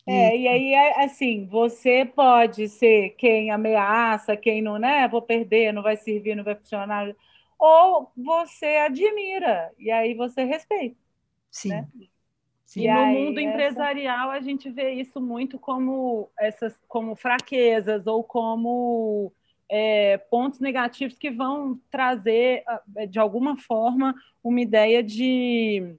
É, 0.05 0.33
Isso. 0.33 0.43
e 0.43 0.47
aí, 0.47 0.73
é, 0.73 1.03
assim, 1.03 1.45
você 1.45 2.05
pode 2.05 2.67
ser 2.67 3.11
quem 3.11 3.51
ameaça, 3.51 4.35
quem 4.35 4.61
não, 4.61 4.77
né? 4.77 5.07
Vou 5.07 5.21
perder, 5.21 5.71
não 5.71 5.81
vai 5.81 5.95
servir, 5.95 6.35
não 6.35 6.43
vai 6.43 6.55
funcionar. 6.55 7.15
Ou 7.57 8.11
você 8.17 8.77
admira, 8.77 9.71
e 9.77 9.89
aí 9.91 10.13
você 10.13 10.43
respeita. 10.43 10.97
Sim. 11.49 11.69
Né? 11.69 11.87
Sim. 12.65 12.81
E, 12.81 12.87
e 12.87 12.93
no 12.93 13.05
mundo 13.05 13.39
essa... 13.39 13.49
empresarial 13.49 14.31
a 14.31 14.41
gente 14.41 14.69
vê 14.69 14.91
isso 14.91 15.21
muito 15.21 15.59
como 15.59 16.29
essas 16.37 16.75
como 16.87 17.15
fraquezas 17.15 18.07
ou 18.07 18.23
como 18.23 19.31
é, 19.69 20.17
pontos 20.17 20.59
negativos 20.59 21.17
que 21.17 21.31
vão 21.31 21.79
trazer, 21.89 22.63
ah, 22.67 22.81
de 23.07 23.19
alguma 23.19 23.57
forma, 23.57 24.13
uma 24.43 24.61
ideia 24.61 25.01
de, 25.01 25.95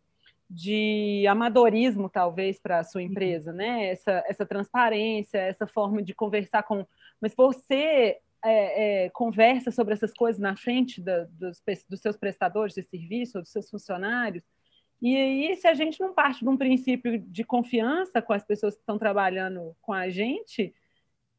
de 0.49 1.27
amadorismo, 1.29 2.09
talvez, 2.09 2.59
para 2.59 2.81
a 2.81 2.85
sua 2.85 3.01
uhum. 3.01 3.09
empresa, 3.09 3.53
né? 3.53 3.87
Essa, 3.87 4.25
essa 4.27 4.47
transparência, 4.47 5.39
essa 5.39 5.67
forma 5.67 6.03
de 6.03 6.15
conversar 6.15 6.63
com. 6.63 6.87
Mas 7.21 7.35
você 7.35 8.19
é, 8.45 9.05
é, 9.05 9.11
conversa 9.11 9.71
sobre 9.71 9.95
essas 9.95 10.13
coisas 10.13 10.41
na 10.41 10.55
frente 10.55 11.01
da, 11.01 11.25
dos, 11.31 11.63
dos 11.89 12.01
seus 12.01 12.17
prestadores 12.17 12.75
de 12.75 12.83
serviço, 12.83 13.41
dos 13.41 13.51
seus 13.51 13.71
funcionários. 13.71 14.45
E 15.01 15.17
aí, 15.17 15.57
se 15.57 15.67
a 15.67 15.75
gente 15.75 16.01
não 16.01 16.15
parte 16.15 16.41
de 16.41 16.49
um 16.49 16.57
princípio 16.57 17.19
de 17.19 17.45
confiança 17.45 18.23
com 18.23 18.33
as 18.33 18.45
pessoas 18.45 18.75
que 18.75 18.81
estão 18.81 18.99
trabalhando 18.99 19.75
com 19.83 19.93
a 19.93 20.09
gente, 20.09 20.75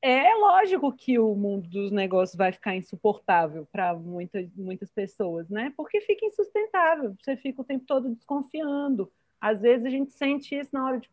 é 0.02 0.36
lógico 0.36 0.92
que 0.92 1.18
o 1.18 1.34
mundo 1.36 1.68
dos 1.70 1.92
negócios 1.92 2.38
vai 2.38 2.52
ficar 2.52 2.76
insuportável 2.76 3.68
para 3.72 3.94
muitas, 3.94 4.48
muitas 4.56 4.92
pessoas, 4.92 5.50
né? 5.50 5.74
Porque 5.76 6.00
fica 6.02 6.26
insustentável, 6.26 7.16
você 7.22 7.36
fica 7.36 7.62
o 7.62 7.66
tempo 7.66 7.86
todo 7.86 8.14
desconfiando. 8.14 9.12
Às 9.42 9.62
vezes 9.62 9.86
a 9.86 9.90
gente 9.90 10.12
sente 10.12 10.56
isso 10.56 10.70
na 10.74 10.86
hora 10.86 11.00
de 11.00 11.10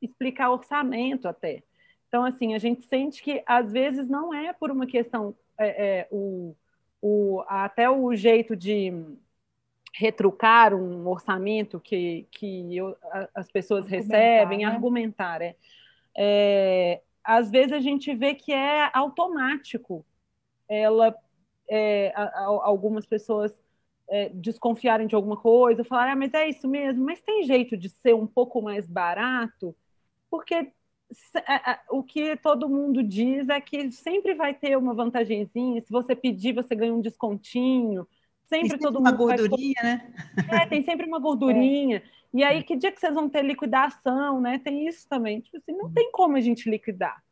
explicar 0.00 0.50
orçamento 0.50 1.28
até. 1.28 1.62
Então, 2.08 2.24
assim, 2.24 2.54
a 2.54 2.58
gente 2.58 2.84
sente 2.86 3.22
que 3.22 3.42
às 3.46 3.70
vezes 3.72 4.08
não 4.08 4.34
é 4.34 4.52
por 4.52 4.70
uma 4.70 4.86
questão, 4.86 5.34
é, 5.58 6.00
é, 6.00 6.08
o, 6.10 6.56
o, 7.00 7.42
até 7.46 7.88
o 7.88 8.14
jeito 8.16 8.56
de 8.56 8.92
retrucar 9.94 10.74
um 10.74 11.06
orçamento 11.06 11.78
que, 11.78 12.26
que 12.30 12.76
eu, 12.76 12.96
as 13.34 13.50
pessoas 13.50 13.84
argumentar, 13.84 14.16
recebem, 14.16 14.58
né? 14.58 14.64
argumentar, 14.64 15.42
é, 15.42 15.56
é 16.16 17.00
às 17.24 17.50
vezes 17.50 17.72
a 17.72 17.80
gente 17.80 18.14
vê 18.14 18.34
que 18.34 18.52
é 18.52 18.90
automático. 18.92 20.04
Ela, 20.68 21.14
é, 21.68 22.12
a, 22.14 22.22
a, 22.22 22.44
algumas 22.44 23.06
pessoas 23.06 23.52
é, 24.08 24.28
desconfiarem 24.30 25.06
de 25.06 25.14
alguma 25.14 25.36
coisa, 25.36 25.84
falar, 25.84 26.12
ah, 26.12 26.16
mas 26.16 26.34
é 26.34 26.48
isso 26.48 26.68
mesmo, 26.68 27.04
mas 27.04 27.20
tem 27.20 27.44
jeito 27.44 27.76
de 27.76 27.88
ser 27.88 28.14
um 28.14 28.26
pouco 28.26 28.60
mais 28.60 28.86
barato, 28.86 29.74
porque 30.28 30.72
o 31.90 32.02
que 32.02 32.36
todo 32.36 32.68
mundo 32.68 33.02
diz 33.02 33.48
é 33.48 33.60
que 33.60 33.90
sempre 33.90 34.34
vai 34.34 34.54
ter 34.54 34.76
uma 34.76 34.94
vantagenzinha. 34.94 35.80
Se 35.82 35.90
você 35.90 36.14
pedir, 36.14 36.54
você 36.54 36.74
ganha 36.74 36.94
um 36.94 37.00
descontinho. 37.00 38.06
Sempre, 38.46 38.70
sempre 38.70 38.86
todo 38.86 38.98
uma 38.98 39.10
mundo. 39.10 39.24
Uma 39.24 39.36
gordurinha, 39.36 39.74
vai... 39.82 39.92
né? 39.92 40.12
É, 40.62 40.66
tem 40.66 40.84
sempre 40.84 41.06
uma 41.06 41.18
gordurinha. 41.20 41.98
É. 41.98 42.19
E 42.32 42.44
aí, 42.44 42.62
que 42.62 42.76
dia 42.76 42.92
que 42.92 43.00
vocês 43.00 43.14
vão 43.14 43.28
ter 43.28 43.42
liquidação, 43.42 44.40
né? 44.40 44.58
Tem 44.58 44.86
isso 44.86 45.08
também. 45.08 45.40
Tipo 45.40 45.56
assim, 45.56 45.72
não 45.72 45.86
uhum. 45.86 45.92
tem 45.92 46.10
como 46.12 46.36
a 46.36 46.40
gente 46.40 46.70
liquidar. 46.70 47.22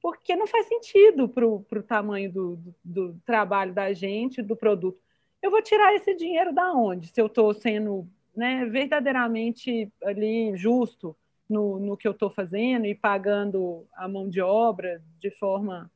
Porque 0.00 0.34
não 0.34 0.46
faz 0.46 0.66
sentido 0.66 1.28
para 1.28 1.46
o 1.46 1.82
tamanho 1.86 2.32
do, 2.32 2.56
do, 2.56 2.74
do 2.84 3.20
trabalho 3.26 3.74
da 3.74 3.92
gente, 3.92 4.40
do 4.40 4.56
produto. 4.56 4.98
Eu 5.42 5.50
vou 5.50 5.62
tirar 5.62 5.94
esse 5.94 6.14
dinheiro 6.14 6.52
da 6.52 6.72
onde? 6.72 7.08
Se 7.08 7.20
eu 7.20 7.26
estou 7.26 7.52
sendo 7.52 8.08
né, 8.34 8.64
verdadeiramente 8.66 9.92
ali 10.02 10.56
justo 10.56 11.16
no, 11.48 11.78
no 11.78 11.96
que 11.96 12.06
eu 12.06 12.12
estou 12.12 12.30
fazendo 12.30 12.86
e 12.86 12.94
pagando 12.94 13.86
a 13.94 14.06
mão 14.08 14.28
de 14.28 14.40
obra 14.40 15.02
de 15.18 15.30
forma 15.30 15.90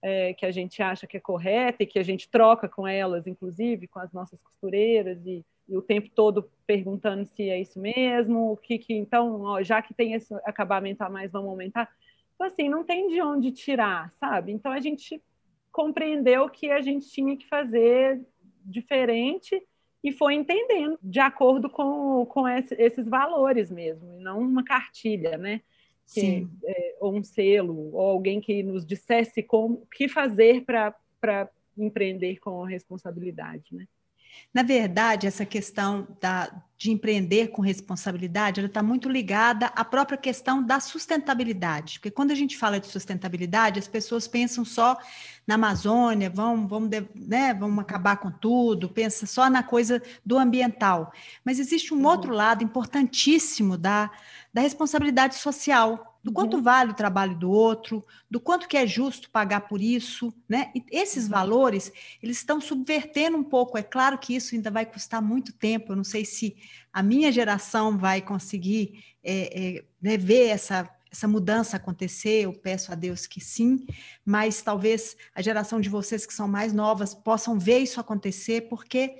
é, 0.00 0.32
que 0.34 0.46
a 0.46 0.50
gente 0.50 0.82
acha 0.82 1.06
que 1.06 1.16
é 1.16 1.20
correta 1.20 1.82
e 1.82 1.86
que 1.86 1.98
a 1.98 2.02
gente 2.02 2.28
troca 2.28 2.68
com 2.68 2.86
elas, 2.86 3.26
inclusive 3.26 3.88
com 3.88 3.98
as 3.98 4.12
nossas 4.12 4.40
costureiras 4.40 5.24
e, 5.26 5.44
e 5.68 5.76
o 5.76 5.82
tempo 5.82 6.08
todo 6.14 6.50
perguntando 6.66 7.26
se 7.26 7.48
é 7.48 7.60
isso 7.60 7.78
mesmo, 7.78 8.52
o 8.52 8.56
que, 8.56 8.78
que 8.78 8.94
então, 8.94 9.42
ó, 9.42 9.62
já 9.62 9.82
que 9.82 9.92
tem 9.92 10.14
esse 10.14 10.34
acabamento 10.44 11.02
a 11.04 11.10
mais, 11.10 11.30
vamos 11.30 11.50
aumentar. 11.50 11.90
Então, 12.34 12.46
assim, 12.46 12.68
não 12.68 12.84
tem 12.84 13.08
de 13.08 13.20
onde 13.20 13.52
tirar, 13.52 14.12
sabe? 14.18 14.52
Então, 14.52 14.72
a 14.72 14.80
gente 14.80 15.22
compreendeu 15.70 16.48
que 16.48 16.70
a 16.70 16.80
gente 16.80 17.08
tinha 17.08 17.36
que 17.36 17.46
fazer 17.46 18.20
diferente 18.64 19.62
e 20.02 20.12
foi 20.12 20.34
entendendo 20.34 20.98
de 21.02 21.20
acordo 21.20 21.68
com, 21.68 22.24
com 22.26 22.46
esses 22.48 23.06
valores 23.06 23.70
mesmo, 23.70 24.14
e 24.14 24.22
não 24.22 24.40
uma 24.40 24.64
cartilha, 24.64 25.36
né? 25.36 25.60
Que, 26.12 26.48
é, 26.64 26.96
ou 27.00 27.14
um 27.14 27.22
selo, 27.22 27.94
ou 27.94 28.00
alguém 28.00 28.40
que 28.40 28.62
nos 28.62 28.86
dissesse 28.86 29.42
como, 29.42 29.74
o 29.74 29.86
que 29.86 30.08
fazer 30.08 30.64
para 30.64 31.50
empreender 31.76 32.38
com 32.38 32.62
responsabilidade, 32.62 33.74
né? 33.74 33.86
Na 34.52 34.62
verdade, 34.62 35.26
essa 35.26 35.44
questão 35.44 36.06
da, 36.20 36.50
de 36.76 36.90
empreender 36.90 37.48
com 37.48 37.60
responsabilidade, 37.60 38.60
ela 38.60 38.68
está 38.68 38.82
muito 38.82 39.08
ligada 39.08 39.66
à 39.66 39.84
própria 39.84 40.16
questão 40.16 40.62
da 40.62 40.80
sustentabilidade. 40.80 41.98
Porque 41.98 42.10
quando 42.10 42.30
a 42.30 42.34
gente 42.34 42.56
fala 42.56 42.78
de 42.78 42.86
sustentabilidade, 42.86 43.78
as 43.78 43.88
pessoas 43.88 44.28
pensam 44.28 44.64
só 44.64 44.96
na 45.46 45.56
Amazônia, 45.56 46.30
vão, 46.30 46.68
vão, 46.68 46.88
né, 47.14 47.52
vão 47.52 47.80
acabar 47.80 48.18
com 48.18 48.30
tudo, 48.30 48.88
pensa 48.88 49.26
só 49.26 49.50
na 49.50 49.62
coisa 49.62 50.00
do 50.24 50.38
ambiental. 50.38 51.12
Mas 51.44 51.58
existe 51.58 51.92
um 51.92 51.98
uhum. 51.98 52.06
outro 52.06 52.32
lado 52.32 52.62
importantíssimo 52.62 53.76
da, 53.76 54.10
da 54.54 54.60
responsabilidade 54.60 55.34
social, 55.34 56.07
do 56.22 56.32
quanto 56.32 56.56
uhum. 56.56 56.62
vale 56.62 56.90
o 56.90 56.94
trabalho 56.94 57.36
do 57.38 57.50
outro, 57.50 58.04
do 58.30 58.40
quanto 58.40 58.68
que 58.68 58.76
é 58.76 58.86
justo 58.86 59.30
pagar 59.30 59.62
por 59.62 59.80
isso, 59.80 60.32
né? 60.48 60.70
E 60.74 60.84
esses 60.90 61.24
uhum. 61.24 61.30
valores, 61.30 61.92
eles 62.22 62.38
estão 62.38 62.60
subvertendo 62.60 63.36
um 63.36 63.44
pouco. 63.44 63.78
É 63.78 63.82
claro 63.82 64.18
que 64.18 64.34
isso 64.34 64.54
ainda 64.54 64.70
vai 64.70 64.84
custar 64.84 65.22
muito 65.22 65.52
tempo. 65.52 65.92
Eu 65.92 65.96
não 65.96 66.04
sei 66.04 66.24
se 66.24 66.56
a 66.92 67.02
minha 67.02 67.30
geração 67.30 67.96
vai 67.96 68.20
conseguir 68.20 69.04
é, 69.22 69.76
é, 69.78 69.84
né, 70.00 70.16
ver 70.16 70.48
essa 70.48 70.88
essa 71.10 71.26
mudança 71.26 71.76
acontecer, 71.76 72.44
eu 72.44 72.52
peço 72.52 72.92
a 72.92 72.94
Deus 72.94 73.26
que 73.26 73.40
sim, 73.40 73.86
mas 74.24 74.60
talvez 74.60 75.16
a 75.34 75.40
geração 75.40 75.80
de 75.80 75.88
vocês 75.88 76.26
que 76.26 76.34
são 76.34 76.46
mais 76.46 76.72
novas 76.72 77.14
possam 77.14 77.58
ver 77.58 77.78
isso 77.78 77.98
acontecer, 77.98 78.68
porque 78.68 79.16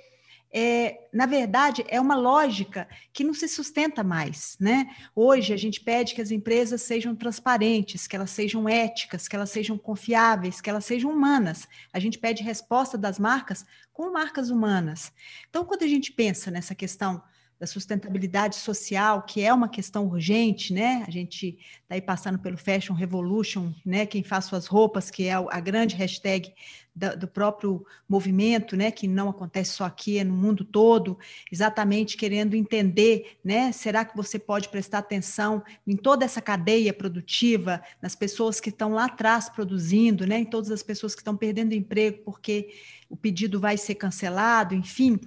é, 0.51 1.07
na 1.13 1.25
verdade, 1.25 1.85
é 1.87 2.01
uma 2.01 2.15
lógica 2.15 2.87
que 3.13 3.23
não 3.23 3.33
se 3.33 3.47
sustenta 3.47 4.03
mais. 4.03 4.57
Né? 4.59 4.89
Hoje, 5.15 5.53
a 5.53 5.57
gente 5.57 5.81
pede 5.81 6.15
que 6.15 6.21
as 6.21 6.31
empresas 6.31 6.81
sejam 6.81 7.15
transparentes, 7.15 8.07
que 8.07 8.15
elas 8.15 8.31
sejam 8.31 8.67
éticas, 8.67 9.27
que 9.27 9.35
elas 9.35 9.51
sejam 9.51 9.77
confiáveis, 9.77 10.59
que 10.59 10.69
elas 10.69 10.85
sejam 10.85 11.11
humanas. 11.11 11.67
A 11.93 11.99
gente 11.99 12.17
pede 12.17 12.43
resposta 12.43 12.97
das 12.97 13.19
marcas 13.19 13.65
com 13.93 14.11
marcas 14.11 14.49
humanas. 14.49 15.11
Então, 15.49 15.65
quando 15.65 15.83
a 15.83 15.87
gente 15.87 16.11
pensa 16.11 16.49
nessa 16.49 16.73
questão 16.73 17.21
da 17.59 17.67
sustentabilidade 17.67 18.55
social, 18.55 19.23
que 19.23 19.41
é 19.43 19.53
uma 19.53 19.67
questão 19.67 20.07
urgente, 20.07 20.73
né? 20.73 21.03
A 21.05 21.11
gente 21.11 21.57
está 21.83 21.95
aí 21.95 22.01
passando 22.01 22.39
pelo 22.39 22.57
Fashion 22.57 22.93
Revolution, 22.93 23.73
né? 23.85 24.05
Quem 24.05 24.23
faz 24.23 24.45
suas 24.45 24.65
roupas, 24.65 25.11
que 25.11 25.25
é 25.25 25.33
a 25.33 25.59
grande 25.59 25.93
hashtag 25.95 26.53
da, 26.99 27.15
do 27.15 27.29
próprio 27.29 27.85
movimento, 28.09 28.75
né? 28.75 28.91
Que 28.91 29.07
não 29.07 29.29
acontece 29.29 29.71
só 29.71 29.85
aqui, 29.85 30.17
é 30.17 30.23
no 30.23 30.35
mundo 30.35 30.65
todo, 30.65 31.17
exatamente 31.49 32.17
querendo 32.17 32.55
entender, 32.55 33.37
né? 33.41 33.71
Será 33.71 34.03
que 34.03 34.17
você 34.17 34.37
pode 34.37 34.67
prestar 34.67 34.97
atenção 34.97 35.63
em 35.87 35.95
toda 35.95 36.25
essa 36.25 36.41
cadeia 36.41 36.93
produtiva, 36.93 37.81
nas 38.01 38.15
pessoas 38.15 38.59
que 38.59 38.69
estão 38.69 38.91
lá 38.91 39.05
atrás 39.05 39.47
produzindo, 39.47 40.27
né? 40.27 40.39
Em 40.39 40.45
todas 40.45 40.71
as 40.71 40.83
pessoas 40.83 41.15
que 41.15 41.21
estão 41.21 41.37
perdendo 41.37 41.73
emprego 41.73 42.21
porque 42.25 42.69
o 43.09 43.15
pedido 43.15 43.61
vai 43.61 43.77
ser 43.77 43.95
cancelado, 43.95 44.75
enfim. 44.75 45.17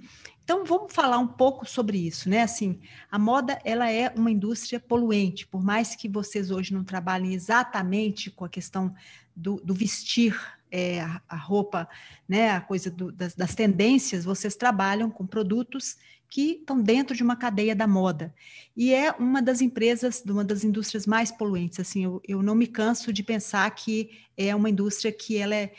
Então 0.43 0.63
vamos 0.65 0.93
falar 0.93 1.17
um 1.17 1.27
pouco 1.27 1.65
sobre 1.65 1.97
isso, 1.97 2.29
né? 2.29 2.43
Assim, 2.43 2.79
a 3.09 3.17
moda 3.17 3.59
ela 3.65 3.89
é 3.89 4.13
uma 4.15 4.29
indústria 4.29 4.79
poluente, 4.79 5.47
por 5.47 5.63
mais 5.63 5.95
que 5.95 6.07
vocês 6.07 6.51
hoje 6.51 6.71
não 6.71 6.83
trabalhem 6.83 7.33
exatamente 7.33 8.29
com 8.29 8.45
a 8.45 8.49
questão 8.49 8.93
do, 9.35 9.55
do 9.63 9.73
vestir 9.73 10.37
é, 10.73 11.01
a, 11.29 11.35
roupa, 11.37 11.87
né? 12.27 12.49
A 12.49 12.59
coisa 12.59 12.89
do, 12.89 13.11
das, 13.11 13.35
das 13.35 13.53
tendências, 13.53 14.25
vocês 14.25 14.55
trabalham 14.55 15.11
com 15.11 15.27
produtos 15.27 15.97
que 16.27 16.53
estão 16.53 16.81
dentro 16.81 17.15
de 17.15 17.21
uma 17.21 17.35
cadeia 17.35 17.75
da 17.75 17.85
moda. 17.85 18.33
E 18.75 18.91
é 18.91 19.11
uma 19.11 19.39
das 19.39 19.61
empresas, 19.61 20.23
uma 20.27 20.43
das 20.43 20.63
indústrias 20.63 21.05
mais 21.05 21.29
poluentes. 21.29 21.79
Assim, 21.79 22.05
eu, 22.05 22.19
eu 22.27 22.41
não 22.41 22.55
me 22.55 22.65
canso 22.65 23.13
de 23.13 23.21
pensar 23.21 23.69
que 23.69 24.09
é 24.35 24.55
uma 24.55 24.67
indústria 24.67 25.11
que 25.11 25.37
ela 25.37 25.53
é 25.53 25.71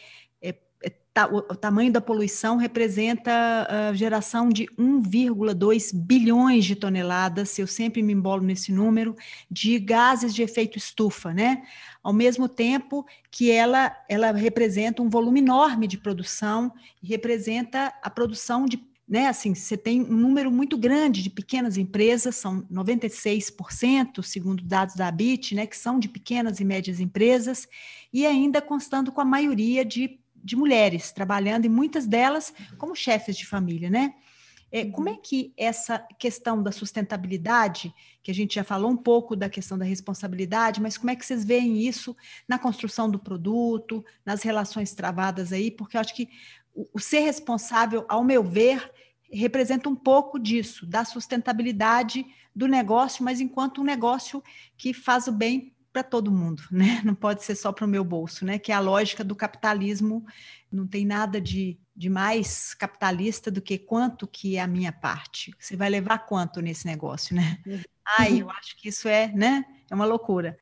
o 1.30 1.54
tamanho 1.54 1.92
da 1.92 2.00
poluição 2.00 2.56
representa 2.56 3.30
a 3.68 3.94
geração 3.94 4.48
de 4.48 4.66
1,2 4.76 5.94
bilhões 5.94 6.64
de 6.64 6.74
toneladas, 6.74 7.56
eu 7.56 7.68
sempre 7.68 8.02
me 8.02 8.12
embolo 8.12 8.42
nesse 8.42 8.72
número, 8.72 9.14
de 9.48 9.78
gases 9.78 10.34
de 10.34 10.42
efeito 10.42 10.76
estufa, 10.76 11.32
né? 11.32 11.62
Ao 12.04 12.12
mesmo 12.12 12.48
tempo 12.48 13.04
que 13.30 13.50
ela, 13.50 13.96
ela 14.08 14.30
representa 14.30 15.02
um 15.02 15.08
volume 15.08 15.40
enorme 15.40 15.88
de 15.88 15.98
produção 15.98 16.72
representa 17.02 17.92
a 18.02 18.10
produção 18.10 18.66
de 18.66 18.80
né, 19.06 19.26
assim, 19.26 19.54
você 19.54 19.76
tem 19.76 20.00
um 20.00 20.16
número 20.16 20.50
muito 20.50 20.78
grande 20.78 21.22
de 21.22 21.28
pequenas 21.28 21.76
empresas, 21.76 22.36
são 22.36 22.62
96%, 22.72 24.22
segundo 24.22 24.64
dados 24.64 24.94
da 24.94 25.08
ABIT, 25.08 25.54
né, 25.54 25.66
que 25.66 25.76
são 25.76 25.98
de 25.98 26.08
pequenas 26.08 26.58
e 26.58 26.64
médias 26.64 27.00
empresas, 27.00 27.68
e 28.10 28.24
ainda 28.24 28.62
constando 28.62 29.12
com 29.12 29.20
a 29.20 29.24
maioria 29.24 29.84
de 29.84 30.18
de 30.44 30.54
mulheres 30.54 31.10
trabalhando, 31.10 31.64
e 31.64 31.70
muitas 31.70 32.06
delas 32.06 32.52
como 32.76 32.94
chefes 32.94 33.34
de 33.34 33.46
família, 33.46 33.88
né? 33.88 34.14
É, 34.76 34.84
como 34.86 35.08
é 35.08 35.16
que 35.16 35.54
essa 35.56 36.00
questão 36.18 36.60
da 36.60 36.72
sustentabilidade, 36.72 37.94
que 38.20 38.32
a 38.32 38.34
gente 38.34 38.56
já 38.56 38.64
falou 38.64 38.90
um 38.90 38.96
pouco 38.96 39.36
da 39.36 39.48
questão 39.48 39.78
da 39.78 39.84
responsabilidade, 39.84 40.82
mas 40.82 40.98
como 40.98 41.12
é 41.12 41.14
que 41.14 41.24
vocês 41.24 41.44
veem 41.44 41.86
isso 41.86 42.16
na 42.48 42.58
construção 42.58 43.08
do 43.08 43.16
produto, 43.16 44.04
nas 44.26 44.42
relações 44.42 44.92
travadas 44.92 45.52
aí? 45.52 45.70
Porque 45.70 45.96
eu 45.96 46.00
acho 46.00 46.12
que 46.12 46.28
o, 46.74 46.88
o 46.92 46.98
ser 46.98 47.20
responsável, 47.20 48.04
ao 48.08 48.24
meu 48.24 48.42
ver, 48.42 48.90
representa 49.30 49.88
um 49.88 49.94
pouco 49.94 50.40
disso, 50.40 50.84
da 50.84 51.04
sustentabilidade 51.04 52.26
do 52.52 52.66
negócio, 52.66 53.22
mas 53.22 53.40
enquanto 53.40 53.80
um 53.80 53.84
negócio 53.84 54.42
que 54.76 54.92
faz 54.92 55.28
o 55.28 55.32
bem 55.32 55.72
para 55.92 56.02
todo 56.02 56.32
mundo, 56.32 56.64
né? 56.68 57.00
Não 57.04 57.14
pode 57.14 57.44
ser 57.44 57.54
só 57.54 57.70
para 57.70 57.84
o 57.84 57.88
meu 57.88 58.02
bolso, 58.02 58.44
né? 58.44 58.58
Que 58.58 58.72
é 58.72 58.74
a 58.74 58.80
lógica 58.80 59.22
do 59.22 59.36
capitalismo. 59.36 60.26
Não 60.68 60.84
tem 60.84 61.06
nada 61.06 61.40
de, 61.40 61.78
de 61.96 62.10
mais 62.10 62.74
capitalista 62.74 63.50
do 63.50 63.62
que 63.62 63.78
quanto 63.78 64.26
que 64.26 64.56
é 64.56 64.60
a 64.60 64.66
minha 64.66 64.92
parte. 64.92 65.54
Você 65.58 65.76
vai 65.76 65.88
levar 65.88 66.18
quanto 66.26 66.60
nesse 66.60 66.86
negócio, 66.86 67.36
né? 67.36 67.58
Uhum. 67.66 67.80
Ai, 68.18 68.42
eu 68.42 68.50
acho 68.50 68.76
que 68.76 68.88
isso 68.88 69.08
é, 69.08 69.28
né? 69.28 69.64
É 69.90 69.94
uma 69.94 70.04
loucura. 70.04 70.58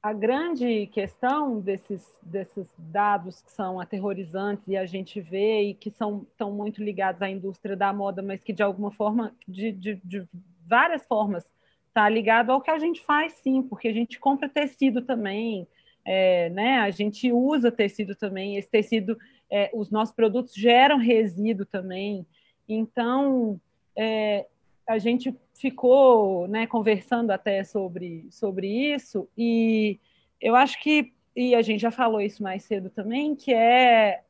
A 0.00 0.12
grande 0.12 0.86
questão 0.86 1.60
desses, 1.60 2.06
desses 2.22 2.68
dados 2.78 3.42
que 3.42 3.50
são 3.50 3.80
aterrorizantes 3.80 4.66
e 4.68 4.76
a 4.76 4.86
gente 4.86 5.20
vê 5.20 5.62
e 5.62 5.74
que 5.74 5.90
são 5.90 6.24
tão 6.36 6.52
muito 6.52 6.82
ligados 6.82 7.20
à 7.20 7.28
indústria 7.28 7.76
da 7.76 7.92
moda, 7.92 8.22
mas 8.22 8.42
que 8.42 8.52
de 8.52 8.62
alguma 8.62 8.92
forma, 8.92 9.34
de, 9.46 9.72
de, 9.72 10.00
de 10.04 10.26
várias 10.64 11.04
formas, 11.04 11.44
está 11.88 12.08
ligado 12.08 12.50
ao 12.50 12.60
que 12.60 12.70
a 12.70 12.78
gente 12.78 13.02
faz, 13.02 13.32
sim, 13.32 13.60
porque 13.60 13.88
a 13.88 13.92
gente 13.92 14.20
compra 14.20 14.48
tecido 14.48 15.02
também, 15.02 15.66
é, 16.04 16.48
né? 16.50 16.78
A 16.78 16.90
gente 16.90 17.30
usa 17.32 17.70
tecido 17.70 18.14
também. 18.14 18.56
Esse 18.56 18.70
tecido, 18.70 19.18
é, 19.50 19.70
os 19.72 19.90
nossos 19.90 20.14
produtos 20.14 20.54
geram 20.54 20.98
resíduo 20.98 21.66
também. 21.66 22.26
Então, 22.68 23.60
é, 23.96 24.46
a 24.86 24.98
gente 24.98 25.34
ficou, 25.54 26.46
né, 26.48 26.66
conversando 26.66 27.30
até 27.30 27.64
sobre 27.64 28.26
sobre 28.30 28.68
isso 28.94 29.28
e 29.36 29.98
eu 30.40 30.54
acho 30.54 30.80
que 30.80 31.12
e 31.34 31.54
a 31.54 31.62
gente 31.62 31.80
já 31.80 31.90
falou 31.90 32.20
isso 32.20 32.42
mais 32.42 32.64
cedo 32.64 32.90
também, 32.90 33.36
que 33.36 33.52
é 33.52 34.22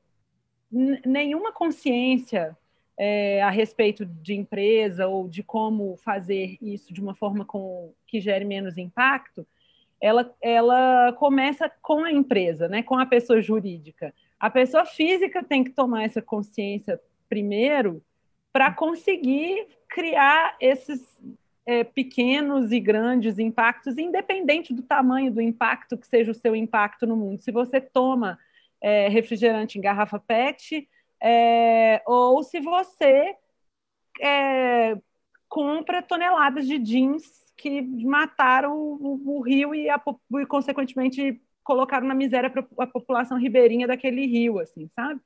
nenhuma 0.71 1.53
consciência 1.53 2.57
é, 2.99 3.41
a 3.41 3.49
respeito 3.49 4.05
de 4.05 4.35
empresa 4.35 5.07
ou 5.07 5.29
de 5.29 5.43
como 5.43 5.97
fazer 5.97 6.59
isso 6.61 6.93
de 6.93 7.01
uma 7.01 7.15
forma 7.15 7.45
com, 7.45 7.93
que 8.07 8.21
gere 8.21 8.45
menos 8.45 8.77
impacto, 8.77 9.47
ela, 10.01 10.35
ela 10.43 11.13
começa 11.15 11.71
com 11.81 12.05
a 12.05 12.13
empresa, 12.13 12.69
né, 12.69 12.83
com 12.83 12.99
a 12.99 13.07
pessoa 13.07 13.41
jurídica. 13.41 14.13
A 14.39 14.49
pessoa 14.49 14.85
física 14.85 15.43
tem 15.43 15.65
que 15.65 15.71
tomar 15.71 16.05
essa 16.05 16.23
consciência 16.23 17.01
primeiro 17.29 18.03
para 18.53 18.73
conseguir 18.73 19.67
criar 19.89 20.57
esses 20.61 21.19
é, 21.67 21.85
pequenos 21.85 22.73
e 22.73 22.81
grandes 22.81 23.39
impactos, 23.39 23.99
independente 23.99 24.73
do 24.73 24.83
tamanho 24.83 25.33
do 25.33 25.41
impacto 25.41 25.99
que 25.99 26.07
seja 26.07 26.31
o 26.31 26.35
seu 26.35 26.57
impacto 26.57 27.07
no 27.07 27.17
mundo. 27.17 27.43
Se 27.43 27.51
você 27.51 27.81
toma 27.81 28.39
é, 28.81 29.09
refrigerante 29.09 29.77
em 29.77 29.83
garrafa 29.83 30.19
PET, 30.19 30.89
é, 31.21 32.01
ou 32.07 32.43
se 32.43 32.61
você 32.61 33.35
é, 34.21 34.97
compra 35.49 36.03
toneladas 36.03 36.67
de 36.67 36.79
jeans 36.79 37.25
que 37.57 37.83
mataram 37.83 38.77
o, 38.77 39.21
o 39.27 39.41
rio 39.41 39.75
e, 39.75 39.91
a, 39.91 40.01
e, 40.41 40.47
consequentemente, 40.47 41.41
colocaram 41.69 42.07
na 42.09 42.15
miséria 42.15 42.51
a 42.79 42.87
população 42.87 43.39
ribeirinha 43.39 43.87
daquele 43.87 44.25
rio, 44.25 44.59
assim, 44.59 44.89
sabe? 44.97 45.21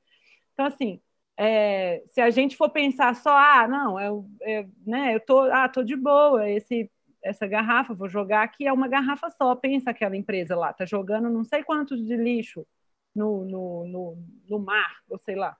Então, 0.51 0.65
assim, 0.65 0.99
é, 1.37 2.03
se 2.09 2.19
a 2.19 2.29
gente 2.29 2.57
for 2.57 2.69
pensar 2.69 3.15
só, 3.15 3.31
ah, 3.33 3.65
não, 3.65 3.97
é, 3.97 4.09
é, 4.41 4.67
né, 4.85 5.15
eu 5.15 5.21
tô, 5.21 5.39
ah, 5.39 5.69
tô 5.69 5.81
de 5.83 5.95
boa, 5.95 6.49
esse, 6.49 6.91
essa 7.23 7.47
garrafa, 7.47 7.93
vou 7.93 8.09
jogar 8.09 8.43
aqui, 8.43 8.67
é 8.67 8.73
uma 8.73 8.89
garrafa 8.89 9.29
só, 9.29 9.55
pensa 9.55 9.91
aquela 9.91 10.17
empresa 10.17 10.53
lá, 10.53 10.73
tá 10.73 10.85
jogando 10.85 11.29
não 11.29 11.45
sei 11.45 11.63
quantos 11.63 12.05
de 12.05 12.17
lixo 12.17 12.67
no, 13.15 13.45
no, 13.45 13.87
no, 13.87 14.17
no 14.49 14.59
mar, 14.59 14.97
ou 15.09 15.17
sei 15.19 15.35
lá. 15.35 15.55